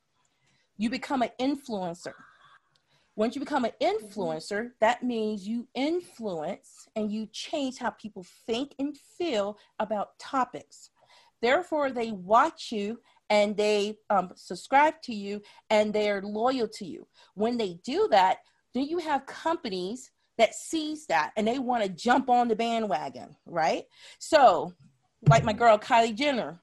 You 0.76 0.90
become 0.90 1.22
an 1.22 1.30
influencer. 1.40 2.14
Once 3.16 3.34
you 3.34 3.40
become 3.40 3.64
an 3.64 3.72
influencer, 3.82 4.70
that 4.80 5.02
means 5.02 5.46
you 5.46 5.66
influence 5.74 6.86
and 6.94 7.10
you 7.10 7.26
change 7.32 7.76
how 7.76 7.90
people 7.90 8.24
think 8.46 8.74
and 8.78 8.96
feel 8.96 9.58
about 9.80 10.16
topics. 10.20 10.90
Therefore, 11.42 11.90
they 11.90 12.12
watch 12.12 12.70
you 12.70 13.00
and 13.28 13.56
they 13.56 13.98
um, 14.08 14.30
subscribe 14.36 15.02
to 15.02 15.14
you 15.14 15.42
and 15.68 15.92
they're 15.92 16.22
loyal 16.22 16.68
to 16.68 16.86
you. 16.86 17.06
When 17.34 17.56
they 17.56 17.80
do 17.84 18.08
that, 18.10 18.38
then 18.78 18.88
you 18.88 18.98
have 18.98 19.26
companies 19.26 20.10
that 20.36 20.54
sees 20.54 21.06
that 21.06 21.32
and 21.36 21.46
they 21.46 21.58
want 21.58 21.82
to 21.82 21.88
jump 21.88 22.30
on 22.30 22.48
the 22.48 22.56
bandwagon, 22.56 23.34
right? 23.46 23.84
So, 24.18 24.72
like 25.28 25.44
my 25.44 25.52
girl 25.52 25.78
Kylie 25.78 26.14
Jenner, 26.14 26.60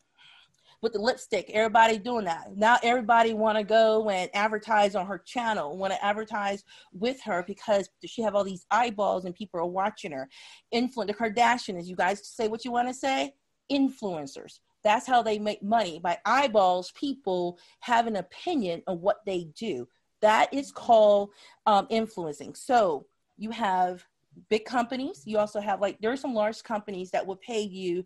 with 0.86 0.94
the 0.94 1.00
lipstick. 1.00 1.50
Everybody 1.52 1.98
doing 1.98 2.26
that. 2.26 2.56
Now 2.56 2.78
everybody 2.84 3.34
want 3.34 3.58
to 3.58 3.64
go 3.64 4.08
and 4.10 4.30
advertise 4.36 4.94
on 4.94 5.08
her 5.08 5.18
channel, 5.18 5.76
want 5.76 5.92
to 5.94 6.06
advertise 6.06 6.64
with 6.94 7.20
her 7.24 7.44
because 7.48 7.90
she 8.06 8.22
have 8.22 8.36
all 8.36 8.44
these 8.44 8.68
eyeballs 8.70 9.26
and 9.26 9.34
people 9.34 9.60
are 9.60 9.66
watching 9.66 10.12
her. 10.12 10.30
Influence 10.72 11.12
the 11.12 11.18
Kardashians. 11.18 11.88
You 11.88 11.96
guys 11.96 12.28
say 12.28 12.48
what 12.48 12.64
you 12.64 12.72
want 12.72 12.88
to 12.88 12.94
say. 12.94 13.34
Influencers. 13.72 14.60
That's 14.84 15.08
how 15.08 15.24
they 15.24 15.40
make 15.40 15.64
money 15.64 16.00
by 16.00 16.20
eyeballs. 16.24 16.92
People 16.92 17.58
have 17.80 18.06
an 18.06 18.18
opinion 18.18 18.84
of 18.86 19.00
what 19.00 19.22
they 19.26 19.48
do. 19.58 19.88
That 20.26 20.52
is 20.52 20.72
called 20.72 21.30
um, 21.68 21.86
influencing. 21.92 22.56
So 22.56 23.06
you 23.38 23.52
have 23.52 24.04
big 24.50 24.66
companies. 24.66 25.22
You 25.24 25.38
also 25.38 25.62
have 25.62 25.82
like 25.82 26.00
there 26.02 26.12
are 26.12 26.18
some 26.18 26.34
large 26.34 26.64
companies 26.64 27.12
that 27.12 27.28
will 27.28 27.36
pay 27.36 27.62
you 27.62 28.04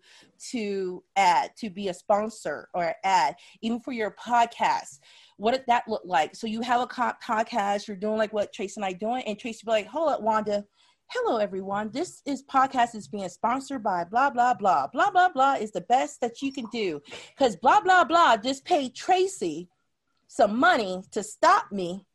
to 0.49 1.01
add 1.15 1.55
to 1.59 1.69
be 1.69 1.87
a 1.87 1.93
sponsor 1.93 2.67
or 2.73 2.93
ad, 3.05 3.37
even 3.61 3.79
for 3.79 3.93
your 3.93 4.11
podcast. 4.11 4.99
What 5.37 5.53
did 5.53 5.63
that 5.67 5.87
look 5.87 6.01
like? 6.03 6.35
So 6.35 6.45
you 6.45 6.59
have 6.59 6.81
a 6.81 6.87
podcast, 6.87 7.87
you're 7.87 7.95
doing 7.95 8.17
like 8.17 8.33
what 8.33 8.51
Trace 8.51 8.75
and 8.75 8.83
I 8.83 8.91
doing, 8.91 9.23
and 9.23 9.39
Trace 9.39 9.61
be 9.61 9.71
like, 9.71 9.87
"Hold 9.87 10.09
up, 10.09 10.21
Wanda." 10.21 10.65
Hello, 11.11 11.37
everyone. 11.37 11.89
This 11.89 12.21
is 12.25 12.43
podcast 12.43 12.95
is 12.95 13.07
being 13.07 13.29
sponsored 13.29 13.81
by 13.81 14.03
blah 14.03 14.29
blah 14.29 14.55
blah 14.55 14.87
blah 14.87 15.09
blah 15.09 15.29
blah 15.29 15.53
is 15.53 15.71
the 15.71 15.87
best 15.87 16.19
that 16.19 16.41
you 16.41 16.51
can 16.51 16.65
do 16.65 17.01
because 17.29 17.55
blah 17.55 17.79
blah 17.79 18.03
blah 18.03 18.35
just 18.35 18.65
paid 18.65 18.93
Tracy 18.93 19.69
some 20.27 20.59
money 20.59 21.01
to 21.11 21.23
stop 21.23 21.71
me 21.71 22.05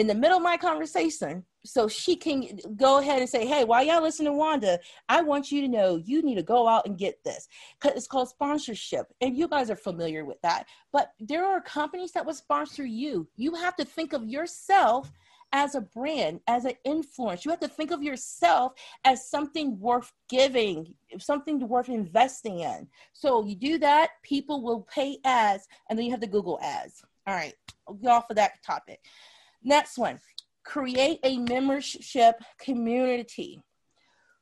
in 0.00 0.06
the 0.06 0.14
middle 0.14 0.38
of 0.38 0.42
my 0.42 0.56
conversation 0.56 1.44
so 1.64 1.86
she 1.86 2.16
can 2.16 2.58
go 2.76 2.98
ahead 2.98 3.20
and 3.20 3.28
say, 3.28 3.46
"Hey, 3.46 3.64
while 3.64 3.84
y'all 3.84 4.02
listen 4.02 4.24
to 4.24 4.32
Wanda, 4.32 4.78
I 5.08 5.20
want 5.20 5.52
you 5.52 5.60
to 5.60 5.68
know 5.68 5.96
you 5.96 6.22
need 6.22 6.36
to 6.36 6.42
go 6.42 6.66
out 6.66 6.86
and 6.86 6.96
get 6.96 7.22
this 7.22 7.46
it's 7.84 8.06
called 8.06 8.28
sponsorship, 8.28 9.12
and 9.20 9.36
you 9.36 9.46
guys 9.46 9.70
are 9.70 9.76
familiar 9.76 10.24
with 10.24 10.40
that. 10.42 10.66
But 10.90 11.12
there 11.20 11.44
are 11.44 11.60
companies 11.60 12.12
that 12.12 12.24
will 12.24 12.34
sponsor 12.34 12.84
you. 12.84 13.28
You 13.36 13.54
have 13.54 13.76
to 13.76 13.84
think 13.84 14.14
of 14.14 14.26
yourself 14.26 15.12
as 15.52 15.74
a 15.74 15.80
brand, 15.80 16.40
as 16.46 16.64
an 16.64 16.74
influence. 16.84 17.44
You 17.44 17.50
have 17.50 17.60
to 17.60 17.68
think 17.68 17.90
of 17.90 18.02
yourself 18.02 18.72
as 19.04 19.28
something 19.28 19.78
worth 19.78 20.12
giving, 20.28 20.94
something 21.18 21.66
worth 21.68 21.88
investing 21.88 22.60
in. 22.60 22.88
So 23.12 23.44
you 23.44 23.56
do 23.56 23.78
that, 23.78 24.10
people 24.22 24.62
will 24.62 24.86
pay 24.92 25.18
ads, 25.24 25.66
and 25.88 25.98
then 25.98 26.06
you 26.06 26.12
have 26.12 26.20
the 26.20 26.26
Google 26.26 26.58
ads. 26.62 27.02
All 27.26 27.34
right, 27.34 27.54
I'll 27.86 27.94
get 27.94 28.10
off 28.10 28.30
of 28.30 28.36
that 28.36 28.62
topic. 28.64 29.00
Next 29.62 29.98
one 29.98 30.20
create 30.64 31.18
a 31.24 31.38
membership 31.38 32.36
community. 32.58 33.62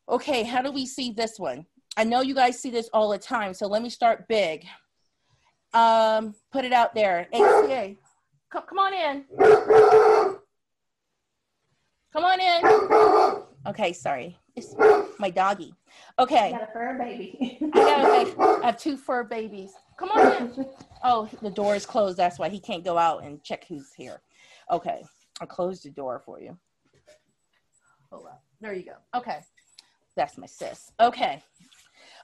Okay, 0.09 0.43
how 0.43 0.63
do 0.63 0.71
we 0.71 0.85
see 0.87 1.13
this 1.13 1.39
one? 1.39 1.65
I 1.97 2.05
know 2.05 2.21
you 2.21 2.35
guys 2.35 2.61
see 2.61 2.71
this 2.71 2.89
all 2.93 3.11
the 3.11 3.19
time, 3.19 3.55
so 3.55 3.67
let 3.67 3.83
me 3.83 3.91
start 3.91 4.29
big. 4.29 4.67
Um, 5.75 6.35
put 6.53 6.65
it 6.65 6.73
out 6.73 6.95
there. 6.95 7.29
ACA, 7.33 7.95
come, 8.51 8.63
come 8.69 8.79
on 8.79 8.95
in. 8.95 9.25
Come 12.13 12.25
on 12.25 12.41
in. 12.41 13.43
Okay, 13.67 13.93
sorry. 13.93 14.39
It's 14.57 14.75
my 15.19 15.31
doggy. 15.31 15.75
Okay. 16.19 16.49
I 16.49 16.51
got 16.51 16.63
a 16.63 16.73
fur 16.73 16.99
baby. 16.99 17.59
I, 17.63 17.79
got 17.79 18.05
a, 18.05 18.63
I 18.63 18.67
have 18.67 18.79
two 18.79 18.97
fur 18.97 19.25
babies. 19.25 19.73
Come 19.99 20.11
on 20.11 20.37
in. 20.37 20.67
Oh, 21.05 21.29
the 21.43 21.51
door 21.51 21.77
is 21.77 21.87
closed. 21.87 22.17
That's 22.17 22.41
why 22.41 22.49
he 22.49 22.59
can't 22.59 22.85
go 22.85 22.99
out 22.99 23.23
and 23.23 23.41
check 23.45 23.65
who's 23.69 23.93
here. 23.97 24.21
Okay. 24.71 25.05
I 25.41 25.47
closed 25.47 25.85
the 25.85 25.91
door 25.91 26.23
for 26.25 26.41
you. 26.41 26.57
Hold 28.11 28.27
on. 28.27 28.33
There 28.61 28.75
you 28.75 28.85
go. 28.85 29.19
Okay. 29.19 29.41
That's 30.17 30.37
my 30.37 30.47
sis. 30.47 30.91
Okay. 31.01 31.43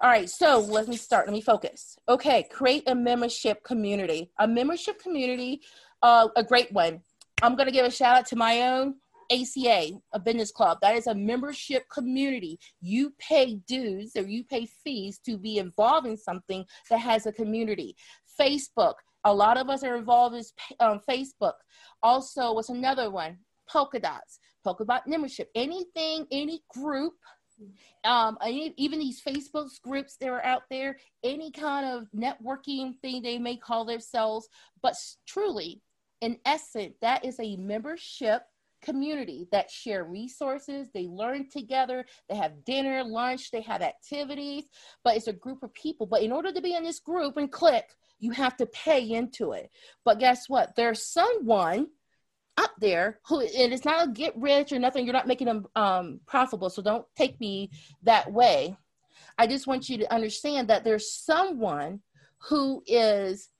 All 0.01 0.11
right. 0.11 0.29
So 0.29 0.61
let 0.61 0.89
me 0.89 0.97
start. 0.97 1.27
Let 1.27 1.33
me 1.33 1.41
focus. 1.41 1.97
Okay. 2.09 2.47
Create 2.51 2.89
a 2.89 2.95
membership 2.95 3.63
community. 3.63 4.31
A 4.39 4.49
membership 4.49 4.99
community, 5.01 5.63
uh, 6.03 6.29
a 6.37 6.43
great 6.43 6.73
one. 6.73 7.01
I'm 7.43 7.57
going 7.57 7.67
to 7.67 7.73
give 7.73 7.87
a 7.87 7.91
shout 7.91 8.19
out 8.19 8.27
to 8.27 8.37
my 8.37 8.63
own 8.63 8.95
ACA, 9.31 9.91
a 10.13 10.19
business 10.19 10.51
club. 10.51 10.79
That 10.83 10.97
is 10.97 11.07
a 11.07 11.15
membership 11.15 11.85
community. 11.91 12.59
You 12.81 13.13
pay 13.19 13.57
dues 13.67 14.13
or 14.17 14.23
you 14.23 14.45
pay 14.45 14.67
fees 14.67 15.19
to 15.27 15.37
be 15.37 15.59
involved 15.59 16.07
in 16.07 16.17
something 16.17 16.65
that 16.91 16.99
has 16.99 17.27
a 17.27 17.33
community. 17.33 17.97
Facebook, 18.39 18.95
a 19.25 19.33
lot 19.33 19.57
of 19.57 19.71
us 19.71 19.83
are 19.83 19.97
involved 19.97 20.37
in 20.37 20.43
um, 20.81 21.01
Facebook. 21.09 21.55
Also, 22.03 22.53
what's 22.53 22.69
another 22.69 23.11
one? 23.11 23.39
Polka 23.69 23.99
dots, 23.99 24.39
polka 24.63 24.85
dot 24.85 25.07
membership. 25.07 25.51
Anything, 25.55 26.27
any 26.31 26.63
group, 26.75 27.15
um, 28.05 28.37
even 28.45 28.99
these 28.99 29.23
Facebook 29.23 29.71
groups 29.83 30.17
that 30.21 30.29
are 30.29 30.45
out 30.45 30.63
there, 30.71 30.99
any 31.23 31.51
kind 31.51 31.87
of 31.87 32.09
networking 32.15 32.99
thing 33.01 33.23
they 33.23 33.39
may 33.39 33.57
call 33.57 33.85
themselves, 33.85 34.49
but 34.83 34.95
truly, 35.27 35.81
in 36.21 36.39
essence, 36.45 36.95
that 37.01 37.25
is 37.25 37.39
a 37.41 37.57
membership 37.57 38.43
community 38.85 39.49
that 39.51 39.71
share 39.71 40.05
resources 40.05 40.89
they 40.93 41.07
learn 41.07 41.49
together 41.49 42.05
they 42.29 42.37
have 42.37 42.65
dinner 42.65 43.03
lunch 43.03 43.51
they 43.51 43.63
have 43.63 43.83
activities 43.83 44.65
but 45.03 45.17
it's 45.17 45.27
a 45.27 45.33
group 45.33 45.63
of 45.63 45.73
people 45.75 46.07
but 46.07 46.23
in 46.23 46.31
order 46.31 46.53
to 46.53 46.61
be 46.61 46.75
in 46.75 46.85
this 46.85 47.01
group 47.01 47.37
and 47.37 47.51
click 47.51 47.97
you 48.25 48.31
have 48.33 48.57
to 48.57 48.67
pay 48.67 49.11
into 49.11 49.53
it. 49.53 49.71
But 50.05 50.19
guess 50.19 50.49
what? 50.49 50.75
There's 50.77 51.05
someone 51.05 51.89
up 52.57 52.73
there 52.79 53.19
who 53.27 53.41
and 53.41 53.73
it's 53.73 53.85
not 53.85 54.09
a 54.09 54.11
get 54.11 54.37
rich 54.37 54.73
or 54.73 54.79
nothing. 54.79 55.05
You're 55.05 55.13
not 55.13 55.27
making 55.27 55.47
them 55.47 55.67
um, 55.77 56.21
profitable, 56.27 56.71
so 56.71 56.83
don't 56.83 57.07
take 57.17 57.39
me 57.41 57.71
that 58.03 58.33
way. 58.33 58.77
I 59.37 59.47
just 59.47 59.67
want 59.67 59.89
you 59.89 59.99
to 59.99 60.13
understand 60.13 60.69
that 60.69 60.85
there's 60.85 61.13
someone 61.13 62.01
who 62.49 62.83
is 62.87 63.51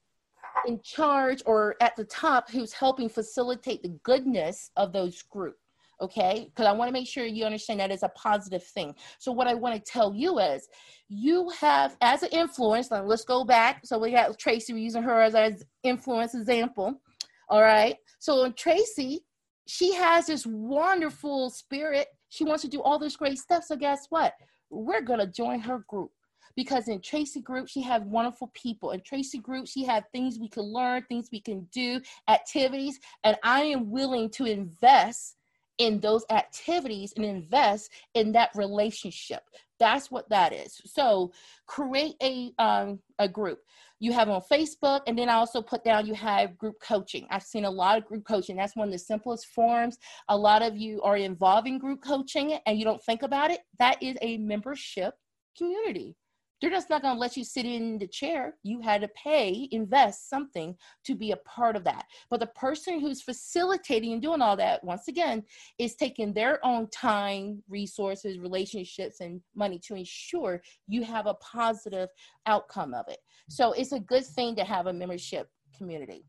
in 0.67 0.81
charge 0.83 1.43
or 1.47 1.77
at 1.81 1.97
the 1.97 2.05
top 2.05 2.51
who's 2.51 2.73
helping 2.73 3.09
facilitate 3.09 3.83
the 3.83 3.97
goodness 4.03 4.71
of 4.77 4.93
those 4.93 5.23
groups 5.23 5.59
okay? 6.03 6.49
Because 6.49 6.67
i 6.67 6.73
want 6.73 6.89
to 6.89 6.93
make 6.93 7.07
sure 7.07 7.25
you 7.25 7.45
understand 7.45 7.79
that 7.79 7.93
is 7.93 8.03
a 8.03 8.09
positive 8.11 8.65
thing. 8.65 8.95
So 9.19 9.31
what 9.31 9.47
i 9.47 9.55
want 9.55 9.77
to 9.77 9.93
tell 9.93 10.13
you 10.13 10.39
is 10.41 10.69
you 11.09 11.51
have 11.61 11.97
as 12.01 12.25
an 12.25 12.31
influence 12.33 12.91
now 12.91 13.05
let's 13.05 13.25
go 13.25 13.45
back. 13.45 13.83
So 13.85 13.99
we 13.99 14.11
got 14.11 14.37
tracy 14.39 14.73
we're 14.73 14.81
using 14.81 15.05
her 15.05 15.21
as 15.21 15.35
an 15.35 15.59
influence 15.85 16.35
example 16.35 17.01
all 17.49 17.63
right 17.63 17.97
so 18.19 18.51
tracy 18.53 19.23
she 19.67 19.95
has 19.95 20.27
this 20.27 20.47
wonderful 20.47 21.51
spirit. 21.51 22.09
She 22.29 22.45
wants 22.45 22.63
to 22.63 22.69
do 22.69 22.83
all 22.83 22.99
this 22.99 23.17
great 23.17 23.39
stuff. 23.39 23.65
So 23.65 23.77
guess 23.77 24.07
what? 24.11 24.35
We're 24.71 25.03
going 25.03 25.21
to 25.21 25.27
join 25.27 25.61
her 25.61 25.85
group 25.89 26.11
because 26.57 26.89
in 26.89 27.01
Tracy 27.01 27.41
Group, 27.41 27.69
she 27.69 27.83
has 27.83 28.03
wonderful 28.03 28.51
people. 28.55 28.93
In 28.93 29.01
Tracy 29.01 29.39
Group, 29.39 29.67
she 29.67 29.85
has 29.85 30.05
things 30.13 30.39
we 30.39 30.49
can 30.49 30.65
learn, 30.65 31.03
things 31.09 31.29
we 31.33 31.41
can 31.41 31.69
do, 31.73 32.01
activities, 32.29 32.99
and 33.25 33.37
I 33.43 33.63
am 33.63 33.91
willing 33.91 34.31
to 34.31 34.45
invest 34.45 35.37
in 35.79 36.01
those 36.01 36.25
activities 36.31 37.13
and 37.17 37.25
invest 37.25 37.91
in 38.15 38.33
that 38.33 38.51
relationship. 38.55 39.43
That's 39.79 40.11
what 40.11 40.29
that 40.31 40.53
is. 40.53 40.81
So 40.85 41.33
create 41.67 42.15
a 42.23 42.53
um, 42.59 43.01
a 43.19 43.29
group. 43.29 43.59
you 43.99 44.13
have 44.13 44.29
on 44.29 44.41
Facebook, 44.43 45.01
and 45.07 45.19
then 45.19 45.29
I 45.29 45.35
also 45.35 45.63
put 45.63 45.83
down 45.83 46.07
you 46.07 46.15
have 46.15 46.57
group 46.57 46.77
coaching. 46.81 47.27
I've 47.31 47.43
seen 47.43 47.65
a 47.65 47.71
lot 47.71 47.99
of 47.99 48.05
group 48.05 48.25
coaching. 48.25 48.57
That's 48.57 48.77
one 48.77 48.89
of 48.89 48.93
the 48.93 48.99
simplest 48.99 49.47
forms. 49.47 49.99
A 50.29 50.37
lot 50.37 50.63
of 50.63 50.77
you 50.77 51.03
are 51.03 51.17
involved 51.17 51.67
in 51.67 51.79
group 51.79 52.03
coaching 52.05 52.59
and 52.67 52.79
you 52.79 52.85
don't 52.85 53.03
think 53.03 53.23
about 53.23 53.51
it. 53.51 53.61
That 53.79 54.03
is 54.03 54.17
a 54.23 54.37
membership 54.39 55.15
community. 55.57 56.17
They're 56.65 56.73
just 56.73 56.89
not 56.89 57.03
going 57.03 57.17
to 57.17 57.21
let 57.21 57.37
you 57.37 57.45
sit 57.45 57.67
in 57.67 57.99
the 57.99 58.07
chair. 58.07 58.55
You 58.63 58.81
had 58.81 59.03
to 59.03 59.09
pay, 59.09 59.69
invest 59.71 60.31
something 60.31 60.75
to 61.05 61.15
be 61.15 61.33
a 61.33 61.37
part 61.37 61.77
of 61.77 61.85
that. 61.85 62.07
But 62.31 62.41
the 62.41 62.47
person 62.47 63.01
who's 63.01 63.21
facilitating 63.21 64.15
and 64.15 64.23
doing 64.23 64.41
all 64.41 64.57
that, 64.57 64.83
once 64.83 65.09
again, 65.09 65.43
is 65.79 65.95
taking 65.95 66.33
their 66.33 66.65
own 66.65 66.89
time, 66.89 67.63
resources, 67.69 68.39
relationships, 68.39 69.21
and 69.21 69.43
money 69.55 69.79
to 69.81 69.95
ensure 69.95 70.63
you 70.89 71.05
have 71.05 71.27
a 71.27 71.35
positive 71.35 72.09
outcome 72.47 72.95
of 72.95 73.09
it. 73.09 73.19
So 73.51 73.73
it's 73.73 73.93
a 73.93 74.01
good 74.01 74.25
thing 74.25 74.57
to 74.57 74.65
have 74.65 74.87
a 74.87 74.93
membership 74.95 75.51
community. 75.77 76.25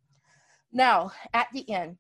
Now, 0.73 1.13
at 1.33 1.47
the 1.53 1.69
end, 1.69 1.95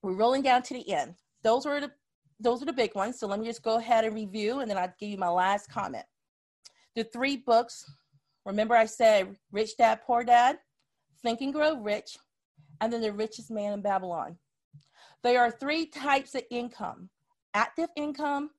we're 0.00 0.14
rolling 0.14 0.40
down 0.40 0.62
to 0.62 0.72
the 0.72 0.90
end. 0.90 1.16
Those 1.42 1.66
were 1.66 1.82
the 1.82 1.92
those 2.40 2.62
are 2.62 2.66
the 2.66 2.72
big 2.72 2.94
ones. 2.94 3.20
So 3.20 3.26
let 3.26 3.38
me 3.38 3.46
just 3.46 3.62
go 3.62 3.76
ahead 3.76 4.06
and 4.06 4.14
review, 4.14 4.60
and 4.60 4.70
then 4.70 4.78
I'll 4.78 4.92
give 4.98 5.10
you 5.10 5.18
my 5.18 5.28
last 5.28 5.70
comment 5.70 6.06
the 6.94 7.04
three 7.04 7.36
books. 7.36 7.84
Remember, 8.44 8.76
I 8.76 8.86
said 8.86 9.36
Rich 9.52 9.76
Dad, 9.78 10.00
Poor 10.06 10.24
Dad, 10.24 10.58
Think 11.22 11.40
and 11.40 11.52
Grow 11.52 11.80
Rich, 11.80 12.16
and 12.80 12.92
then 12.92 13.00
The 13.00 13.12
Richest 13.12 13.50
Man 13.50 13.72
in 13.72 13.80
Babylon. 13.80 14.36
There 15.22 15.40
are 15.40 15.50
three 15.50 15.86
types 15.86 16.34
of 16.34 16.42
income 16.50 17.08
active 17.54 17.88
income, 17.96 18.50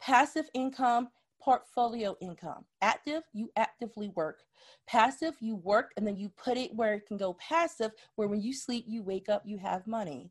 passive 0.00 0.48
income, 0.54 1.08
portfolio 1.42 2.16
income. 2.20 2.64
Active, 2.80 3.22
you 3.32 3.50
actively 3.56 4.08
work. 4.14 4.38
Passive, 4.86 5.34
you 5.40 5.56
work 5.56 5.90
and 5.96 6.06
then 6.06 6.16
you 6.16 6.30
put 6.36 6.56
it 6.56 6.74
where 6.74 6.94
it 6.94 7.06
can 7.06 7.16
go 7.16 7.34
passive, 7.34 7.90
where 8.16 8.28
when 8.28 8.40
you 8.40 8.52
sleep, 8.52 8.84
you 8.86 9.02
wake 9.02 9.28
up, 9.28 9.42
you 9.44 9.58
have 9.58 9.86
money. 9.86 10.30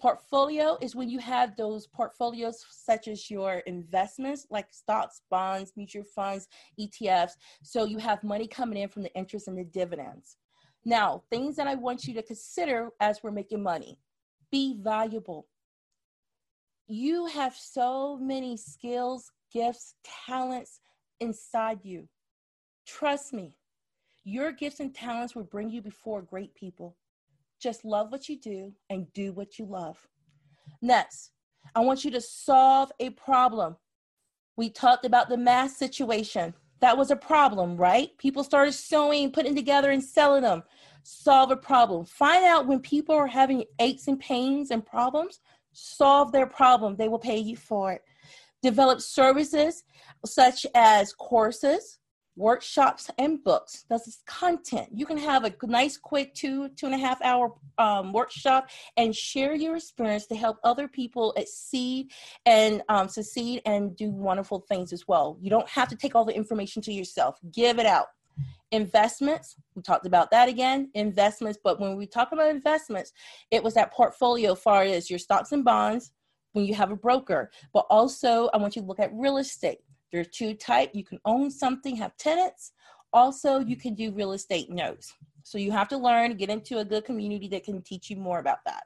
Portfolio 0.00 0.76
is 0.82 0.94
when 0.94 1.08
you 1.08 1.18
have 1.20 1.56
those 1.56 1.86
portfolios 1.86 2.64
such 2.68 3.08
as 3.08 3.30
your 3.30 3.58
investments 3.66 4.46
like 4.50 4.66
stocks, 4.70 5.22
bonds, 5.30 5.72
mutual 5.76 6.04
funds, 6.04 6.48
ETFs. 6.78 7.32
So 7.62 7.84
you 7.84 7.98
have 7.98 8.22
money 8.24 8.46
coming 8.46 8.82
in 8.82 8.88
from 8.88 9.02
the 9.02 9.14
interest 9.14 9.48
and 9.48 9.56
the 9.56 9.64
dividends. 9.64 10.36
Now, 10.84 11.22
things 11.30 11.56
that 11.56 11.66
I 11.66 11.76
want 11.76 12.04
you 12.04 12.14
to 12.14 12.22
consider 12.22 12.90
as 13.00 13.22
we're 13.22 13.30
making 13.30 13.62
money 13.62 13.98
be 14.50 14.76
valuable. 14.82 15.46
You 16.86 17.26
have 17.26 17.54
so 17.54 18.18
many 18.18 18.56
skills, 18.58 19.32
gifts, 19.52 19.94
talents 20.26 20.80
inside 21.20 21.78
you. 21.82 22.08
Trust 22.86 23.32
me, 23.32 23.56
your 24.24 24.52
gifts 24.52 24.80
and 24.80 24.94
talents 24.94 25.34
will 25.34 25.44
bring 25.44 25.70
you 25.70 25.80
before 25.80 26.20
great 26.20 26.54
people. 26.54 26.96
Just 27.64 27.86
love 27.86 28.12
what 28.12 28.28
you 28.28 28.38
do 28.38 28.74
and 28.90 29.10
do 29.14 29.32
what 29.32 29.58
you 29.58 29.64
love. 29.64 29.96
Next, 30.82 31.30
I 31.74 31.80
want 31.80 32.04
you 32.04 32.10
to 32.10 32.20
solve 32.20 32.92
a 33.00 33.08
problem. 33.08 33.76
We 34.58 34.68
talked 34.68 35.06
about 35.06 35.30
the 35.30 35.38
mask 35.38 35.78
situation. 35.78 36.52
That 36.80 36.98
was 36.98 37.10
a 37.10 37.16
problem, 37.16 37.78
right? 37.78 38.10
People 38.18 38.44
started 38.44 38.72
sewing, 38.72 39.32
putting 39.32 39.54
together, 39.54 39.92
and 39.92 40.04
selling 40.04 40.42
them. 40.42 40.62
Solve 41.04 41.52
a 41.52 41.56
problem. 41.56 42.04
Find 42.04 42.44
out 42.44 42.66
when 42.66 42.80
people 42.80 43.14
are 43.14 43.26
having 43.26 43.64
aches 43.78 44.08
and 44.08 44.20
pains 44.20 44.70
and 44.70 44.84
problems, 44.84 45.40
solve 45.72 46.32
their 46.32 46.46
problem. 46.46 46.96
They 46.96 47.08
will 47.08 47.18
pay 47.18 47.38
you 47.38 47.56
for 47.56 47.92
it. 47.92 48.02
Develop 48.62 49.00
services 49.00 49.84
such 50.26 50.66
as 50.74 51.14
courses, 51.14 51.98
workshops 52.36 53.10
and 53.18 53.42
books. 53.42 53.84
That's 53.88 54.22
content. 54.26 54.88
You 54.92 55.06
can 55.06 55.18
have 55.18 55.44
a 55.44 55.54
nice 55.64 55.96
quick 55.96 56.34
two 56.34 56.68
two 56.70 56.86
and 56.86 56.94
a 56.94 56.98
half 56.98 57.22
hour 57.22 57.54
um, 57.78 58.12
workshop 58.12 58.68
and 58.96 59.14
share 59.14 59.54
your 59.54 59.76
experience 59.76 60.26
to 60.26 60.34
help 60.34 60.58
other 60.64 60.88
people 60.88 61.32
exceed 61.36 62.10
and 62.46 62.82
um, 62.88 63.08
succeed 63.08 63.62
and 63.66 63.96
do 63.96 64.10
wonderful 64.10 64.60
things 64.68 64.92
as 64.92 65.06
well. 65.06 65.38
You 65.40 65.50
don't 65.50 65.68
have 65.68 65.88
to 65.88 65.96
take 65.96 66.14
all 66.14 66.24
the 66.24 66.34
information 66.34 66.82
to 66.82 66.92
yourself. 66.92 67.38
Give 67.52 67.78
it 67.78 67.86
out. 67.86 68.06
Investments 68.72 69.56
we 69.76 69.82
talked 69.82 70.06
about 70.06 70.30
that 70.32 70.48
again 70.48 70.90
investments. 70.94 71.58
But 71.62 71.78
when 71.78 71.96
we 71.96 72.06
talk 72.06 72.32
about 72.32 72.50
investments 72.50 73.12
it 73.52 73.62
was 73.62 73.74
that 73.74 73.92
portfolio 73.92 74.56
far 74.56 74.82
as 74.82 75.08
your 75.08 75.20
stocks 75.20 75.52
and 75.52 75.64
bonds 75.64 76.12
when 76.52 76.64
you 76.64 76.74
have 76.74 76.90
a 76.90 76.96
broker. 76.96 77.52
But 77.72 77.86
also 77.90 78.48
i 78.52 78.56
want 78.56 78.74
you 78.74 78.82
to 78.82 78.88
look 78.88 78.98
at 78.98 79.12
real 79.12 79.36
estate 79.36 79.78
there's 80.14 80.28
two 80.28 80.54
type. 80.54 80.90
You 80.94 81.02
can 81.02 81.18
own 81.24 81.50
something, 81.50 81.96
have 81.96 82.16
tenants. 82.16 82.70
Also, 83.12 83.58
you 83.58 83.74
can 83.74 83.94
do 83.94 84.12
real 84.12 84.30
estate 84.30 84.70
notes. 84.70 85.12
So 85.42 85.58
you 85.58 85.72
have 85.72 85.88
to 85.88 85.98
learn, 85.98 86.36
get 86.36 86.50
into 86.50 86.78
a 86.78 86.84
good 86.84 87.04
community 87.04 87.48
that 87.48 87.64
can 87.64 87.82
teach 87.82 88.10
you 88.10 88.16
more 88.16 88.38
about 88.38 88.58
that. 88.64 88.84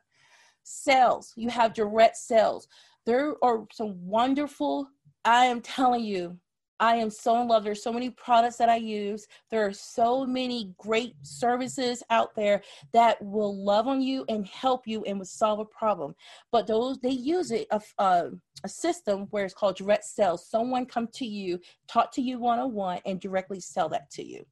Sales, 0.63 1.35
you 1.37 1.51
have 1.51 1.75
direct 1.75 2.17
sales. 2.17 2.67
There 3.05 3.35
are 3.45 3.67
some 3.73 3.95
wonderful, 4.07 4.89
I 5.27 5.45
am 5.45 5.61
telling 5.61 6.03
you, 6.03 6.39
I 6.81 6.97
am 6.97 7.11
so 7.11 7.41
in 7.41 7.49
love. 7.49 7.65
There's 7.65 7.83
so 7.83 7.93
many 7.93 8.11
products 8.11 8.57
that 8.57 8.69
I 8.69 8.77
use. 8.77 9.27
There 9.51 9.67
are 9.67 9.73
so 9.73 10.25
many 10.25 10.75
great 10.79 11.15
services 11.23 12.03
out 12.11 12.35
there 12.37 12.63
that 12.93 13.21
will 13.23 13.57
love 13.65 13.89
on 13.89 14.01
you 14.01 14.25
and 14.29 14.47
help 14.47 14.87
you 14.87 15.03
and 15.05 15.19
will 15.19 15.27
solve 15.27 15.59
a 15.59 15.65
problem. 15.65 16.15
But 16.53 16.67
those 16.67 16.99
they 16.99 17.11
use 17.11 17.51
it 17.51 17.67
a, 17.71 17.81
a, 17.99 18.31
a 18.65 18.69
system 18.69 19.27
where 19.31 19.45
it's 19.45 19.55
called 19.55 19.77
direct 19.77 20.05
sales. 20.05 20.49
Someone 20.49 20.87
come 20.87 21.09
to 21.15 21.27
you, 21.27 21.61
talk 21.89 22.13
to 22.13 22.23
you 22.23 22.39
one 22.39 22.59
on 22.59 22.73
one, 22.73 23.01
and 23.05 23.21
directly 23.21 23.61
sell 23.61 23.89
that 23.91 24.11
to 24.13 24.25
you. 24.25 24.45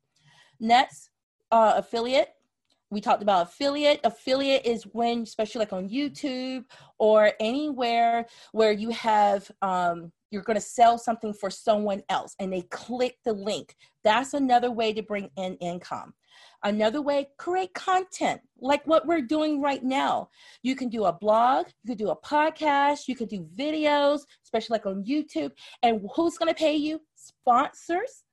Next, 0.59 1.11
uh, 1.53 1.75
affiliate 1.77 2.31
we 2.91 3.01
talked 3.01 3.23
about 3.23 3.49
affiliate 3.49 4.01
affiliate 4.05 4.65
is 4.65 4.85
when 4.93 5.23
especially 5.23 5.59
like 5.59 5.73
on 5.73 5.89
youtube 5.89 6.65
or 6.99 7.33
anywhere 7.41 8.27
where 8.53 8.71
you 8.71 8.91
have 8.91 9.51
um, 9.63 10.13
you're 10.31 10.43
going 10.43 10.57
to 10.57 10.61
sell 10.61 10.99
something 10.99 11.33
for 11.33 11.51
someone 11.51 12.03
else 12.09 12.35
and 12.39 12.53
they 12.53 12.63
click 12.63 13.17
the 13.25 13.33
link. 13.33 13.75
That's 14.05 14.35
another 14.35 14.71
way 14.71 14.93
to 14.93 15.03
bring 15.03 15.31
in 15.37 15.57
income. 15.57 16.15
Another 16.63 17.01
way, 17.01 17.29
create 17.39 17.73
content 17.75 18.41
like 18.61 18.87
what 18.87 19.07
we're 19.07 19.23
doing 19.23 19.61
right 19.61 19.83
now. 19.83 20.29
You 20.63 20.75
can 20.75 20.89
do 20.89 21.05
a 21.05 21.13
blog, 21.13 21.67
you 21.85 21.95
can 21.95 21.97
do 21.97 22.11
a 22.11 22.21
podcast, 22.21 23.09
you 23.09 23.15
can 23.15 23.29
do 23.29 23.47
videos, 23.57 24.21
especially 24.45 24.75
like 24.75 24.87
on 24.87 25.05
YouTube. 25.05 25.53
And 25.83 26.07
who's 26.15 26.39
going 26.39 26.53
to 26.53 26.59
pay 26.59 26.75
you? 26.75 27.01
Sponsors, 27.15 28.25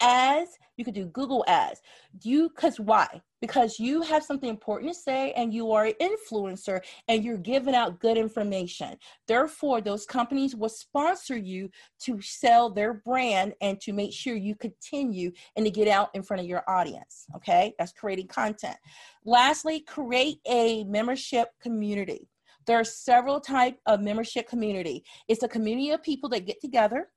ads, 0.00 0.50
you 0.76 0.84
could 0.84 0.94
do 0.94 1.06
Google 1.06 1.44
ads. 1.48 1.80
You, 2.22 2.48
because 2.50 2.78
why? 2.78 3.20
Because 3.40 3.78
you 3.78 4.02
have 4.02 4.22
something 4.22 4.50
important 4.50 4.92
to 4.92 4.98
say 4.98 5.32
and 5.32 5.52
you 5.52 5.72
are 5.72 5.86
an 5.86 5.94
influencer 6.00 6.80
and 7.08 7.24
you're 7.24 7.38
giving 7.38 7.74
out 7.74 7.98
good 7.98 8.18
information. 8.18 8.96
Therefore, 9.26 9.80
those 9.80 10.04
companies 10.04 10.54
will 10.54 10.68
sponsor 10.68 11.36
you 11.36 11.70
to 12.00 12.20
sell 12.20 12.70
their 12.70 12.94
brand 12.94 13.54
and 13.60 13.80
to 13.80 13.92
make 13.92 14.12
sure 14.12 14.34
you 14.34 14.54
continue 14.54 15.32
and 15.56 15.64
to 15.64 15.70
get 15.70 15.88
out 15.88 16.10
in 16.14 16.22
front 16.22 16.40
of 16.40 16.46
your 16.46 16.62
audience. 16.68 17.26
Okay, 17.36 17.74
that's 17.78 17.92
creating 17.92 18.28
content. 18.28 18.76
Lastly, 19.24 19.80
create 19.80 20.40
a 20.46 20.84
membership 20.84 21.48
community. 21.62 22.28
There 22.66 22.78
are 22.78 22.84
several 22.84 23.40
type 23.40 23.78
of 23.86 24.00
membership 24.00 24.48
community. 24.48 25.02
It's 25.28 25.42
a 25.42 25.48
community 25.48 25.90
of 25.90 26.02
people 26.02 26.28
that 26.30 26.46
get 26.46 26.60
together 26.60 27.08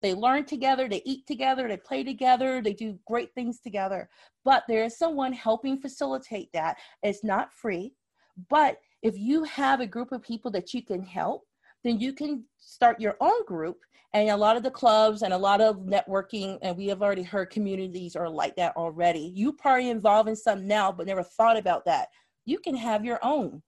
they 0.00 0.14
learn 0.14 0.44
together, 0.44 0.88
they 0.88 1.02
eat 1.04 1.26
together, 1.26 1.66
they 1.66 1.76
play 1.76 2.04
together, 2.04 2.60
they 2.62 2.72
do 2.72 2.98
great 3.06 3.34
things 3.34 3.60
together. 3.60 4.08
But 4.44 4.64
there 4.68 4.84
is 4.84 4.96
someone 4.96 5.32
helping 5.32 5.80
facilitate 5.80 6.50
that. 6.52 6.76
It's 7.02 7.24
not 7.24 7.52
free. 7.52 7.94
But 8.48 8.78
if 9.02 9.18
you 9.18 9.44
have 9.44 9.80
a 9.80 9.86
group 9.86 10.12
of 10.12 10.22
people 10.22 10.50
that 10.52 10.72
you 10.72 10.82
can 10.82 11.02
help, 11.02 11.44
then 11.84 12.00
you 12.00 12.12
can 12.12 12.44
start 12.58 13.00
your 13.00 13.16
own 13.20 13.44
group. 13.46 13.78
And 14.14 14.30
a 14.30 14.36
lot 14.36 14.56
of 14.56 14.62
the 14.62 14.70
clubs 14.70 15.22
and 15.22 15.34
a 15.34 15.38
lot 15.38 15.60
of 15.60 15.80
networking, 15.80 16.58
and 16.62 16.76
we 16.76 16.86
have 16.86 17.02
already 17.02 17.22
heard 17.22 17.50
communities 17.50 18.16
are 18.16 18.28
like 18.28 18.56
that 18.56 18.76
already. 18.76 19.32
You 19.34 19.52
probably 19.52 19.90
involved 19.90 20.28
in 20.28 20.36
some 20.36 20.66
now, 20.66 20.90
but 20.90 21.06
never 21.06 21.22
thought 21.22 21.58
about 21.58 21.84
that. 21.84 22.08
You 22.46 22.58
can 22.58 22.74
have 22.74 23.04
your 23.04 23.18
own. 23.22 23.62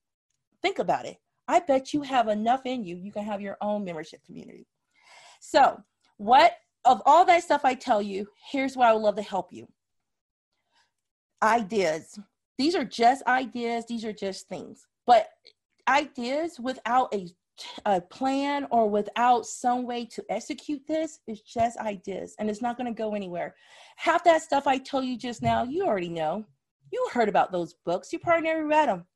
Think 0.63 0.79
about 0.79 1.05
it. 1.05 1.19
I 1.47 1.61
bet 1.61 1.93
you 1.93 2.03
have 2.03 2.29
enough 2.29 2.63
in 2.65 2.85
you, 2.85 2.97
you 2.97 3.13
can 3.13 3.25
have 3.25 3.41
your 3.41 3.57
own 3.61 3.85
membership 3.85 4.25
community. 4.25 4.67
So 5.41 5.83
what 6.21 6.53
of 6.85 7.01
all 7.07 7.25
that 7.25 7.43
stuff 7.43 7.63
I 7.65 7.75
tell 7.75 8.03
you, 8.03 8.27
here's 8.53 8.77
what 8.77 8.89
I 8.89 8.93
would 8.93 9.01
love 9.01 9.17
to 9.17 9.23
help 9.23 9.55
you. 9.55 9.67
Ideas. 11.43 12.19
These 12.59 12.75
are 12.75 12.85
just 12.85 13.27
ideas, 13.27 13.87
these 13.89 14.05
are 14.05 14.13
just 14.13 14.47
things. 14.47 14.87
But 15.07 15.29
ideas 15.89 16.61
without 16.61 17.15
a, 17.15 17.27
a 17.87 18.03
plan 18.03 18.67
or 18.71 18.91
without 18.91 19.47
some 19.47 19.87
way 19.87 20.05
to 20.07 20.23
execute 20.29 20.83
this 20.87 21.21
is 21.27 21.41
just 21.41 21.79
ideas 21.79 22.35
and 22.39 22.51
it's 22.51 22.61
not 22.61 22.77
going 22.77 22.87
to 22.87 23.03
go 23.03 23.15
anywhere. 23.15 23.55
Half 23.97 24.25
that 24.25 24.43
stuff 24.43 24.67
I 24.67 24.77
told 24.77 25.07
you 25.07 25.17
just 25.17 25.41
now, 25.41 25.65
you 25.65 25.87
already 25.87 26.11
know. 26.11 26.45
You 26.93 27.09
heard 27.15 27.31
about 27.31 27.51
those 27.51 27.77
books, 27.87 28.13
you 28.13 28.19
probably 28.19 28.43
never 28.43 28.67
read 28.67 28.91
them. 28.91 29.07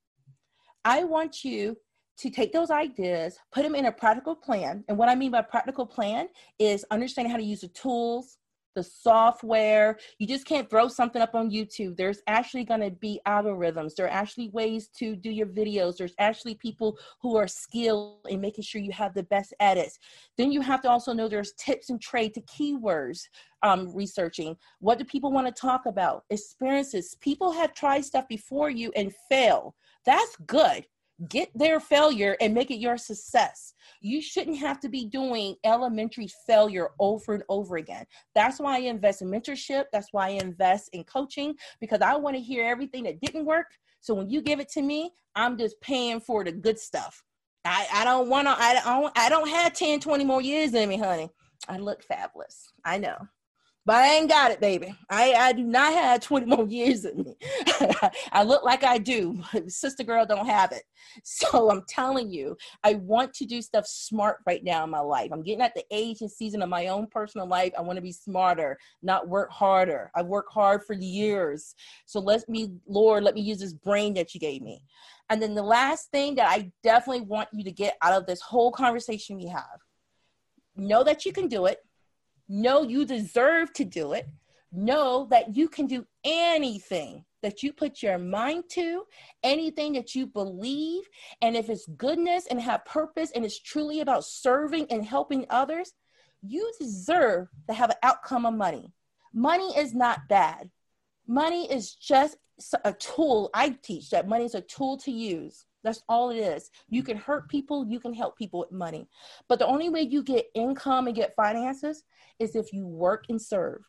I 0.86 1.04
want 1.04 1.44
you 1.44 1.76
to 2.18 2.30
take 2.30 2.52
those 2.52 2.70
ideas, 2.70 3.38
put 3.52 3.62
them 3.62 3.74
in 3.74 3.86
a 3.86 3.92
practical 3.92 4.34
plan. 4.34 4.84
And 4.88 4.96
what 4.96 5.08
I 5.08 5.14
mean 5.14 5.30
by 5.30 5.42
practical 5.42 5.86
plan 5.86 6.28
is 6.58 6.84
understanding 6.90 7.30
how 7.30 7.38
to 7.38 7.44
use 7.44 7.62
the 7.62 7.68
tools, 7.68 8.38
the 8.74 8.82
software. 8.82 9.98
You 10.18 10.26
just 10.26 10.46
can't 10.46 10.68
throw 10.68 10.88
something 10.88 11.22
up 11.22 11.34
on 11.34 11.50
YouTube. 11.50 11.96
There's 11.96 12.20
actually 12.26 12.64
going 12.64 12.80
to 12.80 12.90
be 12.90 13.20
algorithms. 13.26 13.94
There 13.94 14.06
are 14.06 14.10
actually 14.10 14.48
ways 14.50 14.88
to 14.98 15.16
do 15.16 15.30
your 15.30 15.46
videos. 15.46 15.96
There's 15.96 16.14
actually 16.18 16.56
people 16.56 16.98
who 17.20 17.36
are 17.36 17.48
skilled 17.48 18.26
in 18.28 18.40
making 18.40 18.64
sure 18.64 18.80
you 18.80 18.92
have 18.92 19.14
the 19.14 19.22
best 19.24 19.54
edits. 19.60 19.98
Then 20.36 20.52
you 20.52 20.60
have 20.60 20.82
to 20.82 20.90
also 20.90 21.12
know 21.12 21.28
there's 21.28 21.52
tips 21.52 21.90
and 21.90 22.00
trade 22.00 22.34
to 22.34 22.40
keywords 22.42 23.22
um, 23.62 23.94
researching. 23.94 24.56
What 24.80 24.98
do 24.98 25.04
people 25.04 25.32
want 25.32 25.46
to 25.46 25.60
talk 25.60 25.86
about? 25.86 26.24
Experiences. 26.30 27.16
People 27.20 27.52
have 27.52 27.74
tried 27.74 28.04
stuff 28.04 28.28
before 28.28 28.70
you 28.70 28.92
and 28.96 29.12
fail. 29.30 29.74
That's 30.04 30.36
good 30.46 30.84
get 31.28 31.50
their 31.54 31.80
failure 31.80 32.36
and 32.40 32.54
make 32.54 32.70
it 32.70 32.76
your 32.78 32.96
success. 32.96 33.74
You 34.00 34.20
shouldn't 34.20 34.58
have 34.58 34.80
to 34.80 34.88
be 34.88 35.04
doing 35.04 35.56
elementary 35.64 36.28
failure 36.46 36.90
over 36.98 37.34
and 37.34 37.42
over 37.48 37.76
again. 37.76 38.04
That's 38.34 38.58
why 38.58 38.76
I 38.76 38.80
invest 38.80 39.22
in 39.22 39.30
mentorship. 39.30 39.84
That's 39.92 40.08
why 40.12 40.28
I 40.28 40.30
invest 40.30 40.90
in 40.92 41.04
coaching 41.04 41.54
because 41.80 42.00
I 42.00 42.16
want 42.16 42.36
to 42.36 42.42
hear 42.42 42.64
everything 42.64 43.04
that 43.04 43.20
didn't 43.20 43.46
work. 43.46 43.66
So 44.00 44.14
when 44.14 44.28
you 44.28 44.42
give 44.42 44.60
it 44.60 44.68
to 44.70 44.82
me, 44.82 45.10
I'm 45.34 45.56
just 45.56 45.80
paying 45.80 46.20
for 46.20 46.44
the 46.44 46.52
good 46.52 46.78
stuff. 46.78 47.22
I, 47.64 47.86
I 47.94 48.04
don't 48.04 48.28
want 48.28 48.46
to, 48.48 48.56
I 48.58 48.74
don't, 48.74 49.18
I 49.18 49.28
don't 49.28 49.48
have 49.48 49.72
10, 49.72 50.00
20 50.00 50.24
more 50.24 50.42
years 50.42 50.74
in 50.74 50.88
me, 50.88 50.98
honey. 50.98 51.30
I 51.68 51.78
look 51.78 52.02
fabulous. 52.02 52.70
I 52.84 52.98
know 52.98 53.16
but 53.86 53.96
I 53.96 54.14
ain't 54.14 54.30
got 54.30 54.50
it, 54.50 54.60
baby. 54.60 54.94
I, 55.10 55.32
I 55.34 55.52
do 55.52 55.62
not 55.62 55.92
have 55.92 56.20
20 56.20 56.46
more 56.46 56.66
years 56.66 57.04
in 57.04 57.22
me. 57.22 57.36
I 58.32 58.42
look 58.42 58.64
like 58.64 58.82
I 58.82 58.96
do, 58.96 59.42
sister 59.68 60.02
girl 60.02 60.24
don't 60.24 60.46
have 60.46 60.72
it. 60.72 60.84
So 61.22 61.70
I'm 61.70 61.82
telling 61.88 62.30
you, 62.30 62.56
I 62.82 62.94
want 62.94 63.34
to 63.34 63.44
do 63.44 63.60
stuff 63.60 63.86
smart 63.86 64.38
right 64.46 64.64
now 64.64 64.84
in 64.84 64.90
my 64.90 65.00
life. 65.00 65.30
I'm 65.32 65.42
getting 65.42 65.60
at 65.60 65.74
the 65.74 65.84
age 65.90 66.22
and 66.22 66.30
season 66.30 66.62
of 66.62 66.68
my 66.70 66.86
own 66.86 67.06
personal 67.08 67.46
life. 67.46 67.72
I 67.76 67.82
want 67.82 67.96
to 67.96 68.02
be 68.02 68.12
smarter, 68.12 68.78
not 69.02 69.28
work 69.28 69.50
harder. 69.50 70.10
I 70.14 70.22
work 70.22 70.46
hard 70.50 70.82
for 70.86 70.96
the 70.96 71.06
years. 71.06 71.74
So 72.06 72.20
let 72.20 72.48
me, 72.48 72.72
Lord, 72.86 73.22
let 73.22 73.34
me 73.34 73.42
use 73.42 73.58
this 73.58 73.74
brain 73.74 74.14
that 74.14 74.34
you 74.34 74.40
gave 74.40 74.62
me. 74.62 74.82
And 75.28 75.42
then 75.42 75.54
the 75.54 75.62
last 75.62 76.10
thing 76.10 76.34
that 76.36 76.48
I 76.48 76.72
definitely 76.82 77.22
want 77.22 77.48
you 77.52 77.64
to 77.64 77.72
get 77.72 77.96
out 78.02 78.14
of 78.14 78.26
this 78.26 78.40
whole 78.40 78.72
conversation 78.72 79.36
we 79.36 79.46
have 79.46 79.80
know 80.76 81.04
that 81.04 81.24
you 81.24 81.32
can 81.32 81.48
do 81.48 81.66
it 81.66 81.78
know 82.48 82.82
you 82.82 83.04
deserve 83.04 83.72
to 83.74 83.84
do 83.84 84.12
it. 84.12 84.28
Know 84.72 85.26
that 85.30 85.56
you 85.56 85.68
can 85.68 85.86
do 85.86 86.04
anything 86.24 87.24
that 87.44 87.62
you 87.62 87.74
put 87.74 88.02
your 88.02 88.16
mind 88.16 88.64
to, 88.70 89.04
anything 89.42 89.92
that 89.92 90.14
you 90.14 90.26
believe. 90.26 91.04
And 91.42 91.54
if 91.54 91.68
it's 91.68 91.86
goodness 91.98 92.46
and 92.50 92.58
have 92.58 92.86
purpose 92.86 93.30
and 93.34 93.44
it's 93.44 93.60
truly 93.60 94.00
about 94.00 94.24
serving 94.24 94.86
and 94.90 95.04
helping 95.04 95.44
others, 95.50 95.92
you 96.42 96.72
deserve 96.80 97.48
to 97.68 97.74
have 97.74 97.90
an 97.90 97.96
outcome 98.02 98.46
of 98.46 98.54
money. 98.54 98.92
Money 99.34 99.76
is 99.76 99.94
not 99.94 100.26
bad. 100.26 100.70
Money 101.28 101.70
is 101.70 101.94
just 101.94 102.38
a 102.84 102.94
tool. 102.94 103.50
I 103.52 103.76
teach 103.82 104.08
that 104.10 104.26
money 104.26 104.44
is 104.44 104.54
a 104.54 104.62
tool 104.62 104.96
to 104.98 105.10
use. 105.10 105.66
That's 105.84 106.02
all 106.08 106.30
it 106.30 106.38
is. 106.38 106.70
You 106.88 107.02
can 107.02 107.16
hurt 107.16 107.48
people, 107.48 107.86
you 107.86 108.00
can 108.00 108.14
help 108.14 108.36
people 108.36 108.60
with 108.60 108.72
money. 108.72 109.06
But 109.48 109.58
the 109.58 109.66
only 109.66 109.90
way 109.90 110.00
you 110.00 110.22
get 110.22 110.50
income 110.54 111.06
and 111.06 111.14
get 111.14 111.36
finances 111.36 112.02
is 112.40 112.56
if 112.56 112.72
you 112.72 112.86
work 112.86 113.26
and 113.28 113.40
serve. 113.40 113.82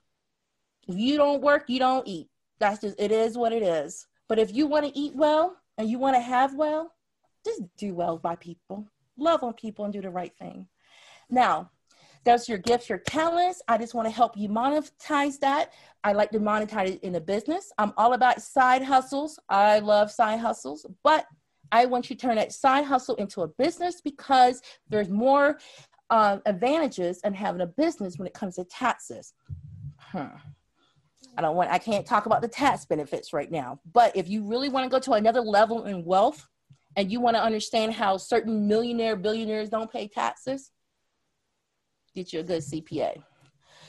If 0.87 0.95
you 0.97 1.17
don't 1.17 1.41
work, 1.41 1.63
you 1.67 1.79
don't 1.79 2.07
eat. 2.07 2.27
That's 2.59 2.81
just, 2.81 2.99
it 2.99 3.11
is 3.11 3.37
what 3.37 3.53
it 3.53 3.63
is. 3.63 4.05
But 4.27 4.39
if 4.39 4.53
you 4.53 4.67
want 4.67 4.85
to 4.85 4.97
eat 4.97 5.15
well 5.15 5.55
and 5.77 5.89
you 5.89 5.97
want 5.97 6.15
to 6.15 6.21
have 6.21 6.53
well, 6.53 6.93
just 7.45 7.61
do 7.77 7.93
well 7.95 8.17
by 8.17 8.35
people, 8.35 8.87
love 9.17 9.43
on 9.43 9.53
people, 9.53 9.85
and 9.85 9.93
do 9.93 10.01
the 10.01 10.09
right 10.09 10.33
thing. 10.37 10.67
Now, 11.29 11.71
that's 12.23 12.49
your 12.49 12.57
gifts, 12.57 12.89
your 12.89 12.97
talents. 12.97 13.61
I 13.67 13.77
just 13.77 13.93
want 13.93 14.07
to 14.07 14.13
help 14.13 14.35
you 14.35 14.49
monetize 14.49 15.39
that. 15.39 15.73
I 16.03 16.13
like 16.13 16.31
to 16.31 16.39
monetize 16.39 16.95
it 16.95 17.03
in 17.03 17.15
a 17.15 17.21
business. 17.21 17.71
I'm 17.77 17.93
all 17.97 18.13
about 18.13 18.41
side 18.41 18.81
hustles. 18.81 19.39
I 19.47 19.79
love 19.79 20.11
side 20.11 20.39
hustles, 20.39 20.87
but 21.03 21.25
I 21.71 21.85
want 21.85 22.09
you 22.09 22.15
to 22.15 22.21
turn 22.21 22.35
that 22.35 22.51
side 22.51 22.85
hustle 22.85 23.15
into 23.15 23.41
a 23.41 23.47
business 23.47 24.01
because 24.01 24.61
there's 24.89 25.09
more 25.09 25.59
uh, 26.09 26.37
advantages 26.45 27.19
in 27.23 27.33
having 27.33 27.61
a 27.61 27.67
business 27.67 28.17
when 28.17 28.27
it 28.27 28.33
comes 28.33 28.55
to 28.55 28.63
taxes. 28.65 29.33
Huh. 29.97 30.29
I 31.37 31.41
don't 31.41 31.55
want, 31.55 31.71
I 31.71 31.79
can't 31.79 32.05
talk 32.05 32.27
about 32.27 32.41
the 32.41 32.47
tax 32.47 32.85
benefits 32.85 33.33
right 33.33 33.51
now, 33.51 33.79
but 33.93 34.15
if 34.15 34.29
you 34.29 34.43
really 34.43 34.69
want 34.69 34.85
to 34.85 34.89
go 34.89 34.99
to 34.99 35.13
another 35.13 35.41
level 35.41 35.85
in 35.85 36.05
wealth 36.05 36.47
and 36.95 37.11
you 37.11 37.19
want 37.19 37.35
to 37.35 37.43
understand 37.43 37.93
how 37.93 38.15
certain 38.15 38.67
millionaire 38.67 39.17
billionaires 39.17 39.69
don't 39.69 39.91
pay 39.91 40.07
taxes, 40.07 40.71
get 42.13 42.31
you 42.31 42.39
a 42.39 42.43
good 42.43 42.61
CPA. 42.61 43.21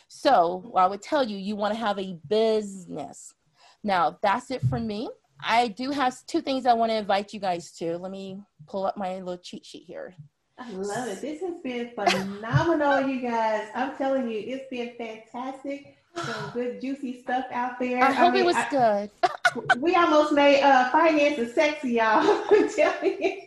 So 0.08 0.72
I 0.76 0.86
would 0.86 1.02
tell 1.02 1.22
you, 1.22 1.36
you 1.36 1.54
want 1.56 1.74
to 1.74 1.78
have 1.78 1.98
a 1.98 2.18
business. 2.28 3.32
Now, 3.84 4.18
that's 4.22 4.50
it 4.50 4.62
for 4.62 4.80
me. 4.80 5.08
I 5.42 5.68
do 5.68 5.90
have 5.90 6.14
two 6.26 6.40
things 6.40 6.66
I 6.66 6.72
want 6.72 6.90
to 6.90 6.96
invite 6.96 7.32
you 7.32 7.40
guys 7.40 7.72
to. 7.72 7.98
Let 7.98 8.10
me 8.10 8.40
pull 8.66 8.86
up 8.86 8.96
my 8.96 9.16
little 9.16 9.38
cheat 9.38 9.64
sheet 9.64 9.84
here. 9.86 10.14
I 10.58 10.70
love 10.70 11.08
it. 11.08 11.20
This 11.20 11.40
has 11.42 11.60
been 11.62 11.90
phenomenal, 11.90 13.06
you 13.06 13.20
guys. 13.20 13.68
I'm 13.74 13.96
telling 13.96 14.30
you, 14.30 14.38
it's 14.38 14.68
been 14.70 14.92
fantastic. 14.96 15.98
Some 16.16 16.50
good 16.54 16.80
juicy 16.80 17.20
stuff 17.22 17.44
out 17.52 17.78
there. 17.78 18.02
I 18.02 18.10
hope 18.10 18.32
mean, 18.32 18.42
it 18.42 18.46
was 18.46 18.56
I, 18.56 18.70
good. 18.70 19.80
we 19.82 19.94
almost 19.94 20.32
made 20.32 20.62
uh, 20.62 20.90
finances 20.90 21.54
sexy, 21.54 21.92
y'all. 21.92 22.22
I'm 22.50 22.68
telling 22.70 23.22
you. 23.22 23.42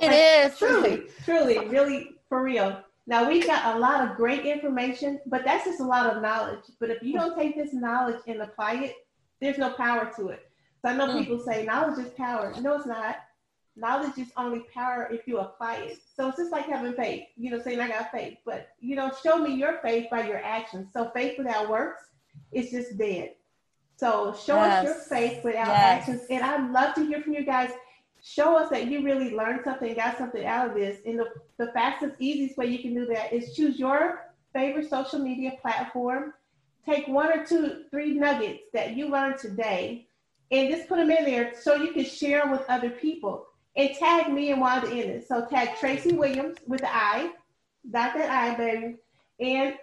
It 0.00 0.08
like, 0.08 0.52
is 0.52 0.58
truly, 0.58 1.04
truly, 1.24 1.66
really 1.68 2.10
for 2.28 2.42
real. 2.42 2.82
Now 3.06 3.28
we've 3.28 3.46
got 3.46 3.76
a 3.76 3.78
lot 3.78 4.06
of 4.06 4.16
great 4.16 4.44
information, 4.44 5.20
but 5.26 5.44
that's 5.44 5.64
just 5.64 5.80
a 5.80 5.84
lot 5.84 6.14
of 6.14 6.20
knowledge. 6.20 6.64
But 6.80 6.90
if 6.90 7.02
you 7.02 7.14
don't 7.14 7.36
take 7.38 7.54
this 7.54 7.72
knowledge 7.72 8.20
and 8.26 8.42
apply 8.42 8.74
it, 8.74 8.94
there's 9.40 9.58
no 9.58 9.70
power 9.70 10.10
to 10.16 10.28
it. 10.28 10.50
So 10.84 10.90
I 10.90 10.96
know 10.96 11.06
mm. 11.06 11.18
people 11.18 11.38
say 11.38 11.64
knowledge 11.64 11.98
is 11.98 12.12
power. 12.12 12.52
No, 12.60 12.76
it's 12.76 12.84
not. 12.84 13.16
Knowledge 13.74 14.18
is 14.18 14.28
only 14.36 14.60
power 14.72 15.08
if 15.10 15.26
you 15.26 15.38
apply 15.38 15.76
it. 15.76 15.98
So 16.14 16.28
it's 16.28 16.36
just 16.36 16.52
like 16.52 16.66
having 16.66 16.92
faith. 16.92 17.24
You 17.38 17.50
know, 17.50 17.60
saying 17.60 17.80
I 17.80 17.88
got 17.88 18.12
faith, 18.12 18.36
but 18.44 18.68
you 18.80 18.94
know, 18.94 19.10
show 19.22 19.38
me 19.38 19.54
your 19.54 19.78
faith 19.78 20.08
by 20.10 20.28
your 20.28 20.44
actions. 20.44 20.88
So 20.92 21.10
faith 21.14 21.38
without 21.38 21.70
works 21.70 22.02
is 22.52 22.70
just 22.70 22.98
dead. 22.98 23.32
So 23.96 24.34
show 24.34 24.56
yes. 24.56 24.78
us 24.78 24.84
your 24.84 25.18
faith 25.18 25.42
without 25.42 25.68
yes. 25.68 26.00
actions. 26.00 26.22
And 26.28 26.42
I'd 26.44 26.70
love 26.70 26.94
to 26.96 27.06
hear 27.06 27.22
from 27.22 27.32
you 27.32 27.46
guys. 27.46 27.70
Show 28.22 28.56
us 28.56 28.68
that 28.68 28.86
you 28.86 29.02
really 29.02 29.34
learned 29.34 29.62
something, 29.64 29.94
got 29.94 30.18
something 30.18 30.44
out 30.44 30.68
of 30.68 30.74
this. 30.74 30.98
And 31.06 31.18
the, 31.18 31.26
the 31.56 31.72
fastest, 31.72 32.14
easiest 32.18 32.58
way 32.58 32.66
you 32.66 32.80
can 32.80 32.94
do 32.94 33.06
that 33.06 33.32
is 33.32 33.56
choose 33.56 33.78
your 33.78 34.32
favorite 34.52 34.90
social 34.90 35.18
media 35.18 35.52
platform. 35.62 36.34
Take 36.84 37.08
one 37.08 37.32
or 37.32 37.46
two, 37.46 37.84
three 37.90 38.12
nuggets 38.12 38.64
that 38.74 38.96
you 38.96 39.08
learned 39.08 39.38
today 39.38 40.08
and 40.54 40.70
just 40.74 40.88
put 40.88 40.98
them 40.98 41.10
in 41.10 41.24
there 41.24 41.52
so 41.60 41.74
you 41.74 41.92
can 41.92 42.04
share 42.04 42.40
them 42.40 42.52
with 42.52 42.64
other 42.68 42.90
people. 42.90 43.46
And 43.76 43.90
tag 43.98 44.32
me 44.32 44.52
and 44.52 44.60
Wanda 44.60 44.88
in 44.88 45.10
it. 45.10 45.26
So 45.26 45.46
tag 45.46 45.76
Tracy 45.80 46.12
Williams 46.12 46.58
with 46.66 46.80
the 46.80 46.94
I, 46.94 47.32
dot 47.90 48.14
that 48.14 48.30
I, 48.30 48.54
baby, 48.54 48.96
and 49.40 49.74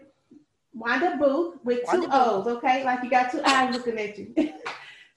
Wanda 0.74 1.18
Booth 1.20 1.58
with 1.66 1.82
Wanda 1.86 2.08
two 2.08 2.14
O's, 2.14 2.48
okay? 2.48 2.86
Like 2.86 3.04
you 3.04 3.10
got 3.10 3.32
two 3.32 3.42
eyes 3.44 3.76
looking 3.76 4.00
at 4.00 4.18
you. 4.18 4.34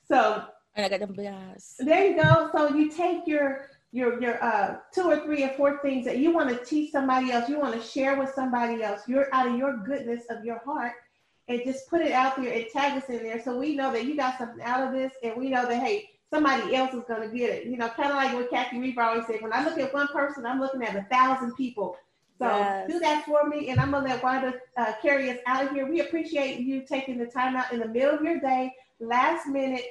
so 0.08 0.44
and 0.74 0.84
I 0.84 0.88
got 0.88 1.06
them 1.06 1.14
big 1.14 1.28
eyes. 1.28 1.76
There 1.78 2.10
you 2.10 2.20
go. 2.20 2.50
So 2.52 2.74
you 2.74 2.90
take 2.90 3.28
your 3.28 3.68
your 3.92 4.20
your 4.20 4.42
uh 4.42 4.78
two 4.92 5.02
or 5.02 5.20
three 5.20 5.44
or 5.44 5.50
four 5.50 5.78
things 5.78 6.04
that 6.04 6.18
you 6.18 6.32
want 6.32 6.48
to 6.48 6.64
teach 6.64 6.90
somebody 6.90 7.30
else, 7.30 7.48
you 7.48 7.60
want 7.60 7.80
to 7.80 7.86
share 7.86 8.18
with 8.18 8.34
somebody 8.34 8.82
else. 8.82 9.02
You're 9.06 9.32
out 9.32 9.46
of 9.46 9.56
your 9.56 9.76
goodness 9.76 10.24
of 10.30 10.44
your 10.44 10.58
heart 10.64 10.94
and 11.48 11.60
just 11.64 11.88
put 11.88 12.00
it 12.00 12.12
out 12.12 12.36
there 12.36 12.52
and 12.52 12.66
tag 12.72 12.96
us 12.96 13.08
in 13.08 13.22
there 13.22 13.42
so 13.42 13.58
we 13.58 13.76
know 13.76 13.92
that 13.92 14.04
you 14.04 14.16
got 14.16 14.38
something 14.38 14.62
out 14.62 14.86
of 14.86 14.92
this 14.92 15.12
and 15.22 15.36
we 15.36 15.50
know 15.50 15.66
that 15.66 15.82
hey 15.82 16.10
somebody 16.30 16.74
else 16.74 16.92
is 16.94 17.04
going 17.06 17.28
to 17.28 17.36
get 17.36 17.50
it. 17.50 17.66
You 17.66 17.76
know 17.76 17.88
kind 17.88 18.10
of 18.10 18.16
like 18.16 18.34
what 18.34 18.50
kathy 18.50 18.80
reefer 18.80 19.02
always 19.02 19.26
said 19.26 19.42
when 19.42 19.52
i 19.52 19.64
look 19.64 19.78
at 19.78 19.94
one 19.94 20.08
person 20.08 20.46
i'm 20.46 20.60
looking 20.60 20.82
at 20.82 20.96
a 20.96 21.06
thousand 21.10 21.54
people. 21.54 21.96
So 22.38 22.46
yes. 22.46 22.90
do 22.90 22.98
that 22.98 23.24
for 23.24 23.48
me 23.48 23.68
and 23.68 23.78
i'm 23.80 23.90
going 23.90 24.04
to 24.04 24.10
let 24.10 24.22
wanda 24.22 24.54
uh, 24.76 24.92
carry 25.00 25.30
us 25.30 25.38
out 25.46 25.64
of 25.64 25.70
here. 25.72 25.88
We 25.88 26.00
appreciate 26.00 26.60
you 26.60 26.84
taking 26.86 27.18
the 27.18 27.26
time 27.26 27.56
out 27.56 27.72
in 27.72 27.80
the 27.80 27.88
middle 27.88 28.14
of 28.14 28.22
your 28.22 28.40
day 28.40 28.72
last 29.00 29.46
minute 29.46 29.84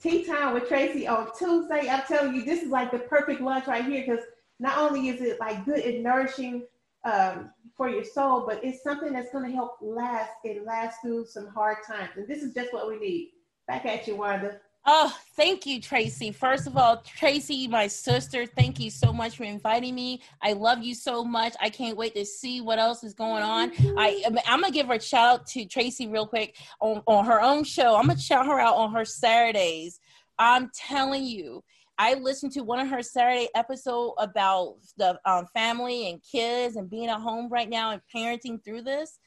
tea 0.00 0.24
time 0.24 0.54
with 0.54 0.68
tracy 0.68 1.06
on 1.08 1.28
tuesday. 1.36 1.88
I'm 1.88 2.02
telling 2.06 2.34
you 2.34 2.44
this 2.44 2.62
is 2.62 2.70
like 2.70 2.92
the 2.92 3.00
perfect 3.00 3.40
lunch 3.40 3.66
right 3.66 3.84
here 3.84 4.04
because 4.06 4.24
not 4.60 4.78
only 4.78 5.08
is 5.08 5.20
it 5.20 5.40
like 5.40 5.64
good 5.64 5.80
and 5.80 6.02
nourishing 6.02 6.64
um, 7.04 7.50
for 7.76 7.88
your 7.88 8.04
soul, 8.04 8.44
but 8.46 8.62
it's 8.64 8.82
something 8.82 9.12
that's 9.12 9.30
going 9.30 9.44
to 9.44 9.54
help 9.54 9.78
last 9.80 10.32
and 10.44 10.64
last 10.64 11.00
through 11.02 11.26
some 11.26 11.46
hard 11.48 11.78
times. 11.86 12.10
And 12.16 12.26
this 12.26 12.42
is 12.42 12.54
just 12.54 12.72
what 12.72 12.88
we 12.88 12.98
need. 12.98 13.32
Back 13.66 13.86
at 13.86 14.06
you, 14.06 14.16
Wanda. 14.16 14.60
Oh, 14.90 15.14
thank 15.36 15.66
you, 15.66 15.82
Tracy. 15.82 16.32
First 16.32 16.66
of 16.66 16.76
all, 16.78 17.02
Tracy, 17.02 17.68
my 17.68 17.86
sister, 17.86 18.46
thank 18.46 18.80
you 18.80 18.90
so 18.90 19.12
much 19.12 19.36
for 19.36 19.44
inviting 19.44 19.94
me. 19.94 20.22
I 20.40 20.54
love 20.54 20.82
you 20.82 20.94
so 20.94 21.22
much. 21.22 21.54
I 21.60 21.68
can't 21.68 21.96
wait 21.96 22.14
to 22.14 22.24
see 22.24 22.62
what 22.62 22.78
else 22.78 23.04
is 23.04 23.12
going 23.12 23.42
on. 23.42 23.72
I, 23.98 24.22
I'm 24.46 24.62
gonna 24.62 24.72
give 24.72 24.86
her 24.86 24.94
a 24.94 25.00
shout 25.00 25.40
out 25.40 25.46
to 25.48 25.66
Tracy 25.66 26.08
real 26.08 26.26
quick 26.26 26.56
on, 26.80 27.02
on 27.06 27.26
her 27.26 27.42
own 27.42 27.64
show. 27.64 27.96
I'm 27.96 28.06
gonna 28.06 28.18
shout 28.18 28.46
her 28.46 28.58
out 28.58 28.76
on 28.76 28.92
her 28.92 29.04
Saturdays. 29.04 30.00
I'm 30.38 30.70
telling 30.74 31.24
you, 31.24 31.62
I 31.98 32.14
listened 32.14 32.52
to 32.52 32.62
one 32.62 32.78
of 32.78 32.88
her 32.88 33.02
Saturday 33.02 33.48
episode 33.56 34.14
about 34.18 34.76
the 34.96 35.18
um, 35.24 35.46
family 35.46 36.08
and 36.08 36.22
kids 36.22 36.76
and 36.76 36.88
being 36.88 37.08
at 37.08 37.20
home 37.20 37.48
right 37.48 37.68
now 37.68 37.90
and 37.90 38.00
parenting 38.14 38.64
through 38.64 38.82
this. 38.82 39.18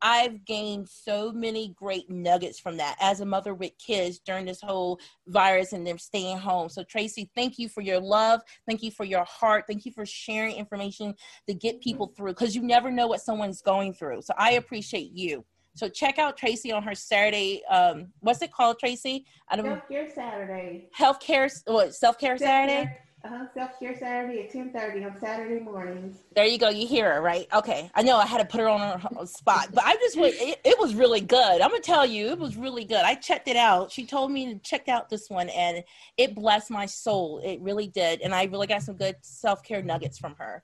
I've 0.00 0.44
gained 0.44 0.88
so 0.88 1.32
many 1.32 1.68
great 1.68 2.10
nuggets 2.10 2.58
from 2.58 2.76
that 2.78 2.96
as 3.00 3.20
a 3.20 3.26
mother 3.26 3.54
with 3.54 3.72
kids 3.78 4.18
during 4.18 4.44
this 4.44 4.60
whole 4.60 5.00
virus 5.26 5.72
and 5.72 5.86
them 5.86 5.98
staying 5.98 6.38
home. 6.38 6.68
So, 6.68 6.82
Tracy, 6.82 7.30
thank 7.34 7.58
you 7.58 7.68
for 7.68 7.80
your 7.80 8.00
love. 8.00 8.40
Thank 8.66 8.82
you 8.82 8.90
for 8.90 9.04
your 9.04 9.24
heart. 9.24 9.64
Thank 9.66 9.86
you 9.86 9.92
for 9.92 10.04
sharing 10.04 10.56
information 10.56 11.14
to 11.46 11.54
get 11.54 11.80
people 11.80 12.12
through 12.14 12.32
because 12.32 12.54
you 12.54 12.62
never 12.62 12.90
know 12.90 13.06
what 13.06 13.22
someone's 13.22 13.62
going 13.62 13.94
through. 13.94 14.22
So, 14.22 14.34
I 14.36 14.52
appreciate 14.52 15.12
you. 15.12 15.44
So 15.74 15.88
check 15.88 16.18
out 16.18 16.36
Tracy 16.36 16.72
on 16.72 16.82
her 16.84 16.94
Saturday. 16.94 17.62
Um, 17.68 18.08
what's 18.20 18.42
it 18.42 18.52
called, 18.52 18.78
Tracy? 18.78 19.26
I 19.48 19.56
don't 19.56 19.66
Self-care 19.66 20.10
Saturday. 20.14 20.88
Healthcare, 20.96 21.62
what, 21.66 21.94
self-care 21.94 22.38
Saturday? 22.38 22.90
Uh-huh, 23.24 23.46
self-care 23.54 23.96
Saturday 23.98 24.44
at 24.44 24.52
10.30 24.52 25.06
on 25.06 25.18
Saturday 25.18 25.58
mornings. 25.58 26.18
There 26.36 26.44
you 26.44 26.58
go. 26.58 26.68
You 26.68 26.86
hear 26.86 27.14
her, 27.14 27.22
right? 27.22 27.46
Okay. 27.54 27.90
I 27.94 28.02
know 28.02 28.18
I 28.18 28.26
had 28.26 28.38
to 28.38 28.44
put 28.44 28.60
her 28.60 28.68
on 28.68 29.00
her 29.00 29.26
spot, 29.26 29.68
but 29.72 29.82
I 29.82 29.94
just, 29.94 30.18
it, 30.18 30.60
it 30.62 30.78
was 30.78 30.94
really 30.94 31.22
good. 31.22 31.62
I'm 31.62 31.70
going 31.70 31.80
to 31.80 31.86
tell 31.86 32.04
you, 32.04 32.28
it 32.28 32.38
was 32.38 32.54
really 32.54 32.84
good. 32.84 33.00
I 33.02 33.14
checked 33.14 33.48
it 33.48 33.56
out. 33.56 33.90
She 33.90 34.04
told 34.04 34.30
me 34.30 34.52
to 34.52 34.58
check 34.58 34.88
out 34.88 35.08
this 35.08 35.30
one 35.30 35.48
and 35.48 35.82
it 36.18 36.34
blessed 36.34 36.70
my 36.70 36.84
soul. 36.84 37.40
It 37.42 37.62
really 37.62 37.86
did. 37.86 38.20
And 38.20 38.34
I 38.34 38.44
really 38.44 38.66
got 38.66 38.82
some 38.82 38.96
good 38.96 39.16
self-care 39.22 39.82
nuggets 39.82 40.18
from 40.18 40.34
her. 40.38 40.62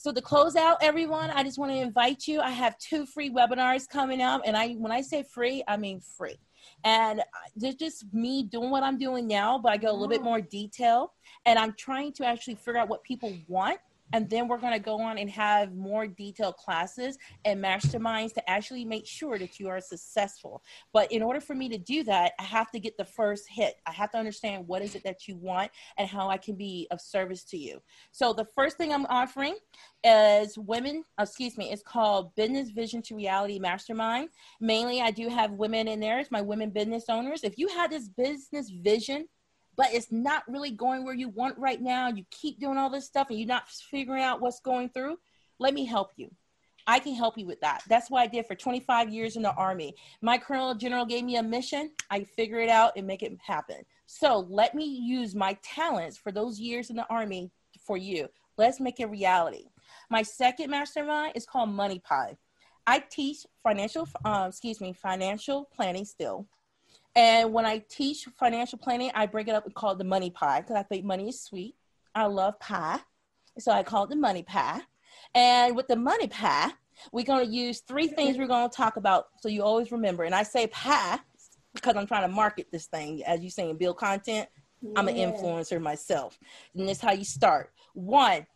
So 0.00 0.12
to 0.12 0.22
close 0.22 0.54
out, 0.54 0.76
everyone, 0.80 1.30
I 1.30 1.42
just 1.42 1.58
want 1.58 1.72
to 1.72 1.76
invite 1.76 2.28
you. 2.28 2.40
I 2.40 2.50
have 2.50 2.78
two 2.78 3.04
free 3.04 3.30
webinars 3.30 3.88
coming 3.88 4.22
up, 4.22 4.42
and 4.46 4.56
I 4.56 4.74
when 4.74 4.92
I 4.92 5.00
say 5.00 5.24
free, 5.24 5.64
I 5.66 5.76
mean 5.76 6.00
free. 6.00 6.38
And 6.84 7.18
uh, 7.18 7.24
there's 7.56 7.74
just 7.74 8.04
me 8.14 8.44
doing 8.44 8.70
what 8.70 8.84
I'm 8.84 8.96
doing 8.96 9.26
now, 9.26 9.58
but 9.58 9.72
I 9.72 9.76
go 9.76 9.90
a 9.90 9.92
little 9.92 10.06
bit 10.06 10.20
mm. 10.20 10.24
more 10.26 10.40
detail. 10.40 11.14
And 11.46 11.58
I'm 11.58 11.74
trying 11.76 12.12
to 12.12 12.24
actually 12.24 12.54
figure 12.54 12.78
out 12.78 12.88
what 12.88 13.02
people 13.02 13.32
want 13.48 13.80
and 14.12 14.28
then 14.28 14.48
we're 14.48 14.58
going 14.58 14.72
to 14.72 14.78
go 14.78 15.00
on 15.00 15.18
and 15.18 15.30
have 15.30 15.74
more 15.74 16.06
detailed 16.06 16.56
classes 16.56 17.18
and 17.44 17.62
masterminds 17.62 18.32
to 18.34 18.50
actually 18.50 18.84
make 18.84 19.06
sure 19.06 19.38
that 19.38 19.58
you 19.58 19.68
are 19.68 19.80
successful. 19.80 20.62
But 20.92 21.10
in 21.12 21.22
order 21.22 21.40
for 21.40 21.54
me 21.54 21.68
to 21.68 21.78
do 21.78 22.02
that 22.04 22.32
i 22.38 22.42
have 22.42 22.70
to 22.70 22.80
get 22.80 22.96
the 22.96 23.04
first 23.04 23.48
hit. 23.48 23.74
I 23.86 23.92
have 23.92 24.10
to 24.12 24.18
understand 24.18 24.66
what 24.66 24.82
is 24.82 24.94
it 24.94 25.04
that 25.04 25.28
you 25.28 25.36
want 25.36 25.70
and 25.96 26.08
how 26.08 26.28
i 26.28 26.36
can 26.36 26.56
be 26.56 26.86
of 26.90 27.00
service 27.00 27.44
to 27.44 27.56
you. 27.56 27.80
So 28.12 28.32
the 28.32 28.46
first 28.54 28.76
thing 28.76 28.92
i'm 28.92 29.06
offering 29.06 29.56
is 30.04 30.56
women 30.58 31.04
uh, 31.18 31.22
excuse 31.22 31.56
me 31.56 31.70
it's 31.70 31.82
called 31.82 32.34
business 32.34 32.70
vision 32.70 33.02
to 33.02 33.16
reality 33.16 33.58
mastermind. 33.58 34.28
Mainly 34.60 35.00
i 35.00 35.10
do 35.10 35.28
have 35.28 35.52
women 35.52 35.88
in 35.88 36.00
there 36.00 36.18
it's 36.18 36.30
my 36.30 36.42
women 36.42 36.70
business 36.70 37.04
owners. 37.08 37.44
If 37.44 37.58
you 37.58 37.68
had 37.68 37.90
this 37.90 38.08
business 38.08 38.70
vision 38.70 39.26
but 39.78 39.94
it's 39.94 40.10
not 40.10 40.42
really 40.48 40.72
going 40.72 41.04
where 41.04 41.14
you 41.14 41.28
want 41.28 41.56
right 41.56 41.80
now. 41.80 42.08
You 42.08 42.24
keep 42.32 42.58
doing 42.58 42.76
all 42.76 42.90
this 42.90 43.06
stuff 43.06 43.30
and 43.30 43.38
you're 43.38 43.46
not 43.46 43.70
figuring 43.70 44.24
out 44.24 44.40
what's 44.40 44.60
going 44.60 44.90
through. 44.90 45.18
Let 45.60 45.72
me 45.72 45.86
help 45.86 46.10
you. 46.16 46.30
I 46.88 46.98
can 46.98 47.14
help 47.14 47.38
you 47.38 47.46
with 47.46 47.60
that. 47.60 47.82
That's 47.88 48.10
what 48.10 48.22
I 48.22 48.26
did 48.26 48.46
for 48.46 48.56
25 48.56 49.10
years 49.10 49.36
in 49.36 49.42
the 49.42 49.54
Army. 49.54 49.94
My 50.20 50.36
colonel 50.36 50.74
general 50.74 51.06
gave 51.06 51.22
me 51.22 51.36
a 51.36 51.42
mission. 51.42 51.92
I 52.10 52.24
figure 52.24 52.58
it 52.58 52.68
out 52.68 52.92
and 52.96 53.06
make 53.06 53.22
it 53.22 53.38
happen. 53.40 53.76
So 54.06 54.46
let 54.50 54.74
me 54.74 54.84
use 54.84 55.34
my 55.34 55.56
talents 55.62 56.16
for 56.16 56.32
those 56.32 56.58
years 56.58 56.90
in 56.90 56.96
the 56.96 57.06
Army 57.08 57.52
for 57.86 57.96
you. 57.96 58.26
Let's 58.56 58.80
make 58.80 58.98
it 58.98 59.06
reality. 59.06 59.66
My 60.10 60.22
second 60.22 60.70
mastermind 60.70 61.34
is 61.36 61.46
called 61.46 61.68
Money 61.68 62.00
Pie. 62.00 62.36
I 62.86 63.00
teach 63.10 63.46
financial, 63.62 64.08
uh, 64.24 64.46
excuse 64.48 64.80
me, 64.80 64.92
financial 64.92 65.68
planning 65.72 66.06
still. 66.06 66.48
And 67.18 67.52
when 67.52 67.66
I 67.66 67.82
teach 67.90 68.28
financial 68.38 68.78
planning, 68.78 69.10
I 69.12 69.26
break 69.26 69.48
it 69.48 69.54
up 69.56 69.66
and 69.66 69.74
call 69.74 69.90
it 69.90 69.98
the 69.98 70.04
money 70.04 70.30
pie 70.30 70.60
because 70.60 70.76
I 70.76 70.84
think 70.84 71.04
money 71.04 71.28
is 71.28 71.42
sweet. 71.42 71.74
I 72.14 72.26
love 72.26 72.60
pie. 72.60 73.00
So 73.58 73.72
I 73.72 73.82
call 73.82 74.04
it 74.04 74.10
the 74.10 74.16
money 74.16 74.44
pie. 74.44 74.82
And 75.34 75.74
with 75.74 75.88
the 75.88 75.96
money 75.96 76.28
pie, 76.28 76.70
we're 77.10 77.24
going 77.24 77.44
to 77.44 77.52
use 77.52 77.80
three 77.80 78.06
things 78.06 78.38
we're 78.38 78.46
going 78.46 78.70
to 78.70 78.76
talk 78.76 78.98
about 78.98 79.24
so 79.40 79.48
you 79.48 79.64
always 79.64 79.90
remember. 79.90 80.22
And 80.22 80.34
I 80.34 80.44
say 80.44 80.68
pie 80.68 81.18
because 81.74 81.96
I'm 81.96 82.06
trying 82.06 82.22
to 82.22 82.32
market 82.32 82.68
this 82.70 82.86
thing, 82.86 83.24
as 83.24 83.42
you 83.42 83.50
saying, 83.50 83.78
build 83.78 83.96
content. 83.96 84.48
Yeah. 84.80 84.92
I'm 84.94 85.08
an 85.08 85.16
influencer 85.16 85.82
myself. 85.82 86.38
And 86.76 86.88
that's 86.88 87.00
how 87.00 87.10
you 87.10 87.24
start. 87.24 87.72
One, 87.94 88.46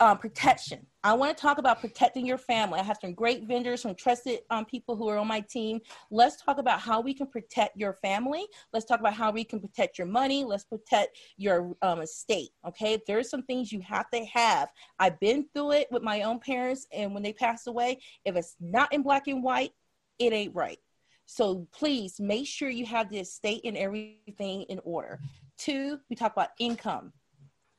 um, 0.00 0.18
protection. 0.18 0.86
I 1.04 1.14
want 1.14 1.36
to 1.36 1.40
talk 1.40 1.58
about 1.58 1.80
protecting 1.80 2.24
your 2.24 2.38
family. 2.38 2.78
I 2.78 2.82
have 2.84 2.98
some 3.00 3.12
great 3.12 3.44
vendors, 3.44 3.82
some 3.82 3.94
trusted 3.94 4.40
um, 4.50 4.64
people 4.64 4.94
who 4.94 5.08
are 5.08 5.18
on 5.18 5.26
my 5.26 5.40
team. 5.40 5.80
Let's 6.10 6.40
talk 6.42 6.58
about 6.58 6.80
how 6.80 7.00
we 7.00 7.12
can 7.12 7.26
protect 7.26 7.76
your 7.76 7.94
family. 7.94 8.46
Let's 8.72 8.86
talk 8.86 9.00
about 9.00 9.14
how 9.14 9.32
we 9.32 9.44
can 9.44 9.60
protect 9.60 9.98
your 9.98 10.06
money. 10.06 10.44
Let's 10.44 10.64
protect 10.64 11.18
your 11.36 11.76
um, 11.82 12.02
estate. 12.02 12.50
Okay, 12.66 13.00
there's 13.06 13.30
some 13.30 13.42
things 13.42 13.72
you 13.72 13.80
have 13.80 14.08
to 14.10 14.24
have. 14.26 14.68
I've 14.98 15.18
been 15.18 15.46
through 15.52 15.72
it 15.72 15.88
with 15.90 16.02
my 16.02 16.22
own 16.22 16.38
parents, 16.38 16.86
and 16.92 17.14
when 17.14 17.22
they 17.22 17.32
passed 17.32 17.66
away, 17.66 17.98
if 18.24 18.36
it's 18.36 18.54
not 18.60 18.92
in 18.92 19.02
black 19.02 19.26
and 19.26 19.42
white, 19.42 19.72
it 20.18 20.32
ain't 20.32 20.54
right. 20.54 20.78
So 21.26 21.66
please 21.72 22.20
make 22.20 22.46
sure 22.46 22.68
you 22.68 22.86
have 22.86 23.10
the 23.10 23.18
estate 23.18 23.62
and 23.64 23.76
everything 23.76 24.62
in 24.64 24.80
order. 24.84 25.18
Two, 25.58 25.98
we 26.10 26.16
talk 26.16 26.32
about 26.32 26.50
income. 26.58 27.12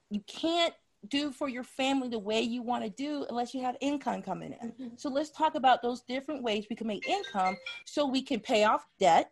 You 0.09 0.21
can't 0.27 0.73
do 1.09 1.31
for 1.31 1.49
your 1.49 1.63
family 1.63 2.09
the 2.09 2.19
way 2.19 2.41
you 2.41 2.61
want 2.61 2.83
to 2.83 2.89
do 2.89 3.25
unless 3.29 3.53
you 3.53 3.61
have 3.61 3.75
income 3.81 4.21
coming 4.21 4.55
in. 4.61 4.69
Mm-hmm. 4.69 4.87
So 4.97 5.09
let's 5.09 5.29
talk 5.29 5.55
about 5.55 5.81
those 5.81 6.01
different 6.01 6.43
ways 6.43 6.65
we 6.69 6.75
can 6.75 6.87
make 6.87 7.07
income 7.07 7.57
so 7.85 8.05
we 8.05 8.21
can 8.21 8.39
pay 8.39 8.63
off 8.63 8.85
debt. 8.99 9.31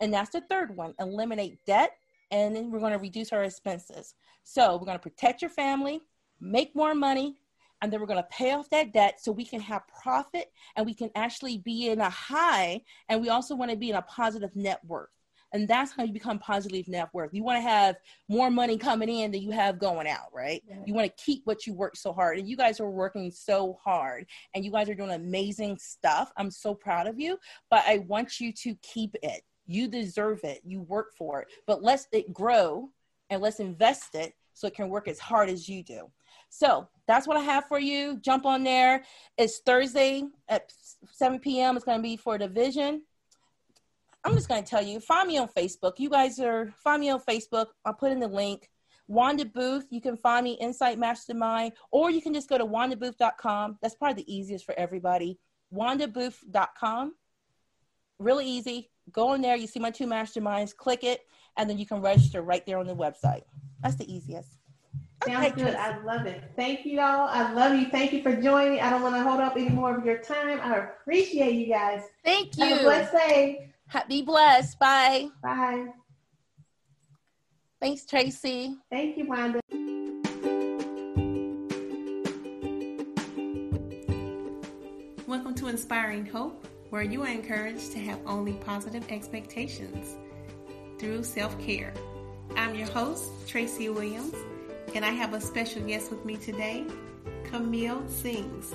And 0.00 0.12
that's 0.12 0.30
the 0.30 0.40
third 0.42 0.76
one 0.76 0.94
eliminate 0.98 1.58
debt. 1.66 1.92
And 2.30 2.56
then 2.56 2.70
we're 2.70 2.80
going 2.80 2.92
to 2.92 2.98
reduce 2.98 3.32
our 3.32 3.44
expenses. 3.44 4.14
So 4.44 4.72
we're 4.76 4.86
going 4.86 4.98
to 4.98 5.02
protect 5.02 5.42
your 5.42 5.50
family, 5.50 6.00
make 6.40 6.74
more 6.74 6.94
money, 6.94 7.36
and 7.82 7.92
then 7.92 8.00
we're 8.00 8.06
going 8.06 8.22
to 8.22 8.28
pay 8.30 8.52
off 8.52 8.70
that 8.70 8.92
debt 8.92 9.20
so 9.20 9.32
we 9.32 9.44
can 9.44 9.60
have 9.60 9.82
profit 10.02 10.52
and 10.76 10.86
we 10.86 10.94
can 10.94 11.10
actually 11.14 11.58
be 11.58 11.88
in 11.88 12.00
a 12.00 12.10
high. 12.10 12.80
And 13.08 13.20
we 13.20 13.28
also 13.28 13.54
want 13.54 13.70
to 13.70 13.76
be 13.76 13.90
in 13.90 13.96
a 13.96 14.02
positive 14.02 14.54
net 14.54 14.80
worth. 14.86 15.10
And 15.52 15.68
that's 15.68 15.92
how 15.92 16.04
you 16.04 16.12
become 16.12 16.38
positive 16.38 16.88
net 16.88 17.08
worth. 17.12 17.34
You 17.34 17.42
want 17.42 17.58
to 17.58 17.68
have 17.68 17.96
more 18.28 18.50
money 18.50 18.78
coming 18.78 19.08
in 19.08 19.30
than 19.30 19.42
you 19.42 19.50
have 19.50 19.78
going 19.78 20.06
out, 20.06 20.32
right? 20.32 20.62
Yeah. 20.66 20.76
You 20.86 20.94
want 20.94 21.14
to 21.14 21.22
keep 21.22 21.42
what 21.44 21.66
you 21.66 21.74
work 21.74 21.96
so 21.96 22.12
hard. 22.12 22.38
And 22.38 22.48
you 22.48 22.56
guys 22.56 22.80
are 22.80 22.90
working 22.90 23.30
so 23.30 23.78
hard 23.84 24.26
and 24.54 24.64
you 24.64 24.70
guys 24.70 24.88
are 24.88 24.94
doing 24.94 25.10
amazing 25.10 25.78
stuff. 25.78 26.32
I'm 26.36 26.50
so 26.50 26.74
proud 26.74 27.06
of 27.06 27.20
you, 27.20 27.38
but 27.70 27.84
I 27.86 27.98
want 28.08 28.40
you 28.40 28.52
to 28.52 28.74
keep 28.82 29.14
it. 29.22 29.42
You 29.66 29.88
deserve 29.88 30.40
it. 30.44 30.60
You 30.64 30.80
work 30.82 31.12
for 31.16 31.42
it, 31.42 31.48
but 31.66 31.82
let's 31.82 32.08
it 32.12 32.32
grow 32.32 32.88
and 33.30 33.40
let's 33.40 33.60
invest 33.60 34.14
it 34.14 34.34
so 34.54 34.66
it 34.66 34.74
can 34.74 34.88
work 34.88 35.08
as 35.08 35.18
hard 35.18 35.48
as 35.48 35.68
you 35.68 35.82
do. 35.82 36.10
So 36.48 36.88
that's 37.06 37.26
what 37.26 37.36
I 37.36 37.40
have 37.40 37.66
for 37.66 37.78
you. 37.78 38.18
Jump 38.20 38.44
on 38.44 38.62
there. 38.62 39.04
It's 39.38 39.60
Thursday 39.60 40.24
at 40.48 40.70
7 41.10 41.38
p.m. 41.38 41.76
It's 41.76 41.84
going 41.84 41.98
to 41.98 42.02
be 42.02 42.16
for 42.16 42.36
division. 42.36 43.02
I'm 44.24 44.34
just 44.34 44.48
going 44.48 44.62
to 44.62 44.68
tell 44.68 44.82
you, 44.82 45.00
find 45.00 45.26
me 45.28 45.38
on 45.38 45.48
Facebook. 45.48 45.98
You 45.98 46.08
guys 46.08 46.38
are, 46.38 46.72
find 46.76 47.00
me 47.00 47.10
on 47.10 47.20
Facebook. 47.20 47.66
I'll 47.84 47.94
put 47.94 48.12
in 48.12 48.20
the 48.20 48.28
link. 48.28 48.70
Wanda 49.08 49.44
Booth, 49.44 49.86
you 49.90 50.00
can 50.00 50.16
find 50.16 50.44
me 50.44 50.52
Insight 50.54 50.98
Mastermind, 50.98 51.72
or 51.90 52.10
you 52.10 52.22
can 52.22 52.32
just 52.32 52.48
go 52.48 52.56
to 52.56 52.64
wandabooth.com. 52.64 53.78
That's 53.82 53.96
probably 53.96 54.22
the 54.22 54.34
easiest 54.34 54.64
for 54.64 54.74
everybody. 54.78 55.38
wandabooth.com. 55.74 57.14
Really 58.18 58.46
easy. 58.46 58.90
Go 59.10 59.34
in 59.34 59.42
there, 59.42 59.56
you 59.56 59.66
see 59.66 59.80
my 59.80 59.90
two 59.90 60.06
masterminds, 60.06 60.74
click 60.76 61.02
it, 61.02 61.26
and 61.56 61.68
then 61.68 61.76
you 61.78 61.86
can 61.86 62.00
register 62.00 62.42
right 62.42 62.64
there 62.64 62.78
on 62.78 62.86
the 62.86 62.94
website. 62.94 63.42
That's 63.82 63.96
the 63.96 64.10
easiest. 64.12 64.48
Sounds 65.26 65.46
okay, 65.46 65.62
good. 65.62 65.74
I 65.74 65.98
love 66.02 66.26
it. 66.26 66.42
Thank 66.56 66.84
you 66.84 67.00
all. 67.00 67.28
I 67.28 67.52
love 67.52 67.78
you. 67.78 67.86
Thank 67.88 68.12
you 68.12 68.22
for 68.22 68.34
joining. 68.34 68.80
I 68.80 68.90
don't 68.90 69.02
want 69.02 69.14
to 69.16 69.22
hold 69.22 69.40
up 69.40 69.56
any 69.56 69.68
more 69.68 69.96
of 69.96 70.04
your 70.04 70.18
time. 70.18 70.60
I 70.60 70.76
appreciate 70.78 71.54
you 71.54 71.66
guys. 71.66 72.02
Thank 72.24 72.56
you. 72.56 72.64
Have 72.64 72.80
a 72.80 72.82
blessed 72.82 73.12
day. 73.12 73.71
Be 74.08 74.22
blessed. 74.22 74.78
Bye. 74.78 75.28
Bye. 75.42 75.86
Thanks, 77.80 78.06
Tracy. 78.06 78.76
Thank 78.90 79.18
you, 79.18 79.26
Wanda. 79.26 79.60
Welcome 85.26 85.54
to 85.56 85.68
Inspiring 85.68 86.26
Hope, 86.26 86.66
where 86.90 87.02
you 87.02 87.22
are 87.22 87.28
encouraged 87.28 87.92
to 87.92 87.98
have 88.00 88.18
only 88.26 88.52
positive 88.54 89.10
expectations 89.10 90.16
through 90.98 91.24
self 91.24 91.58
care. 91.58 91.92
I'm 92.56 92.74
your 92.74 92.88
host, 92.88 93.30
Tracy 93.46 93.88
Williams, 93.88 94.34
and 94.94 95.04
I 95.04 95.10
have 95.10 95.34
a 95.34 95.40
special 95.40 95.82
guest 95.82 96.10
with 96.10 96.24
me 96.24 96.36
today, 96.36 96.84
Camille 97.44 98.06
Sings. 98.08 98.74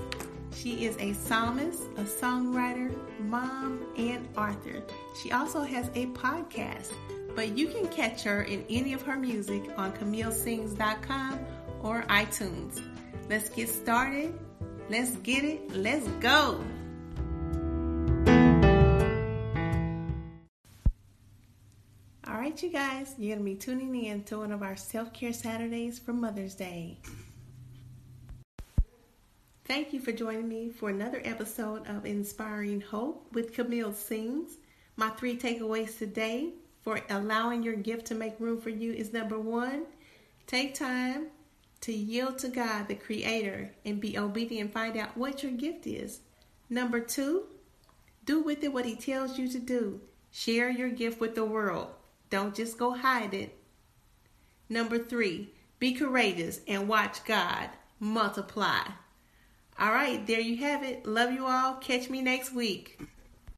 She 0.62 0.86
is 0.86 0.98
a 0.98 1.14
psalmist, 1.14 1.84
a 1.98 2.04
songwriter, 2.04 2.92
mom, 3.20 3.86
and 3.96 4.28
author. 4.36 4.82
She 5.22 5.32
also 5.32 5.62
has 5.62 5.90
a 5.94 6.08
podcast, 6.08 6.92
but 7.36 7.56
you 7.56 7.68
can 7.68 7.88
catch 7.90 8.24
her 8.24 8.42
in 8.42 8.66
any 8.68 8.94
of 8.94 9.04
her 9.04 9.18
music 9.18 9.62
on 9.78 9.94
CamilleSings.com 9.94 11.46
or 11.84 12.02
iTunes. 12.04 12.82
Let's 13.30 13.50
get 13.50 13.70
started. 13.70 14.34
Let's 14.90 15.12
get 15.18 15.44
it. 15.44 15.76
Let's 15.76 16.08
go. 16.20 16.64
All 22.28 22.34
right, 22.34 22.64
you 22.64 22.72
guys, 22.72 23.14
you're 23.20 23.36
going 23.36 23.46
to 23.46 23.52
be 23.52 23.56
tuning 23.56 24.06
in 24.06 24.24
to 24.24 24.40
one 24.40 24.52
of 24.52 24.64
our 24.64 24.76
self 24.76 25.14
care 25.14 25.34
Saturdays 25.34 26.00
for 26.00 26.14
Mother's 26.14 26.56
Day. 26.56 26.98
Thank 29.68 29.92
you 29.92 30.00
for 30.00 30.14
joining 30.14 30.48
me 30.48 30.70
for 30.70 30.90
another 30.90 31.22
episode 31.26 31.86
of 31.88 32.06
Inspiring 32.06 32.80
Hope 32.80 33.28
with 33.34 33.54
Camille 33.54 33.92
Sings. 33.92 34.60
My 34.96 35.10
three 35.10 35.38
takeaways 35.38 35.98
today 35.98 36.54
for 36.84 37.02
allowing 37.10 37.64
your 37.64 37.76
gift 37.76 38.06
to 38.06 38.16
make 38.16 38.40
room 38.40 38.62
for 38.62 38.70
you 38.70 38.94
is 38.94 39.12
number 39.12 39.38
one, 39.38 39.84
take 40.46 40.74
time 40.74 41.28
to 41.82 41.92
yield 41.92 42.38
to 42.38 42.48
God, 42.48 42.88
the 42.88 42.96
Creator, 42.96 43.74
and 43.84 44.00
be 44.00 44.18
obedient 44.18 44.72
find 44.72 44.96
out 44.96 45.18
what 45.18 45.44
your 45.44 45.52
gift 45.52 45.86
is. 45.86 46.22
Number 46.70 47.02
two, 47.02 47.44
do 48.24 48.42
with 48.42 48.64
it 48.64 48.72
what 48.72 48.86
He 48.86 48.96
tells 48.96 49.38
you 49.38 49.50
to 49.50 49.60
do. 49.60 50.00
Share 50.32 50.70
your 50.70 50.90
gift 50.90 51.20
with 51.20 51.36
the 51.36 51.44
world. 51.44 51.90
Don't 52.30 52.56
just 52.56 52.78
go 52.78 52.92
hide 52.92 53.34
it. 53.34 53.54
Number 54.70 54.98
three, 54.98 55.50
be 55.78 55.92
courageous 55.92 56.62
and 56.70 56.88
watch 56.88 57.26
God 57.26 57.70
multiply. 58.00 58.84
All 59.80 59.92
right, 59.92 60.26
there 60.26 60.40
you 60.40 60.58
have 60.58 60.84
it. 60.84 61.06
Love 61.06 61.32
you 61.32 61.46
all. 61.46 61.76
Catch 61.76 62.10
me 62.10 62.22
next 62.22 62.52
week. 62.52 63.00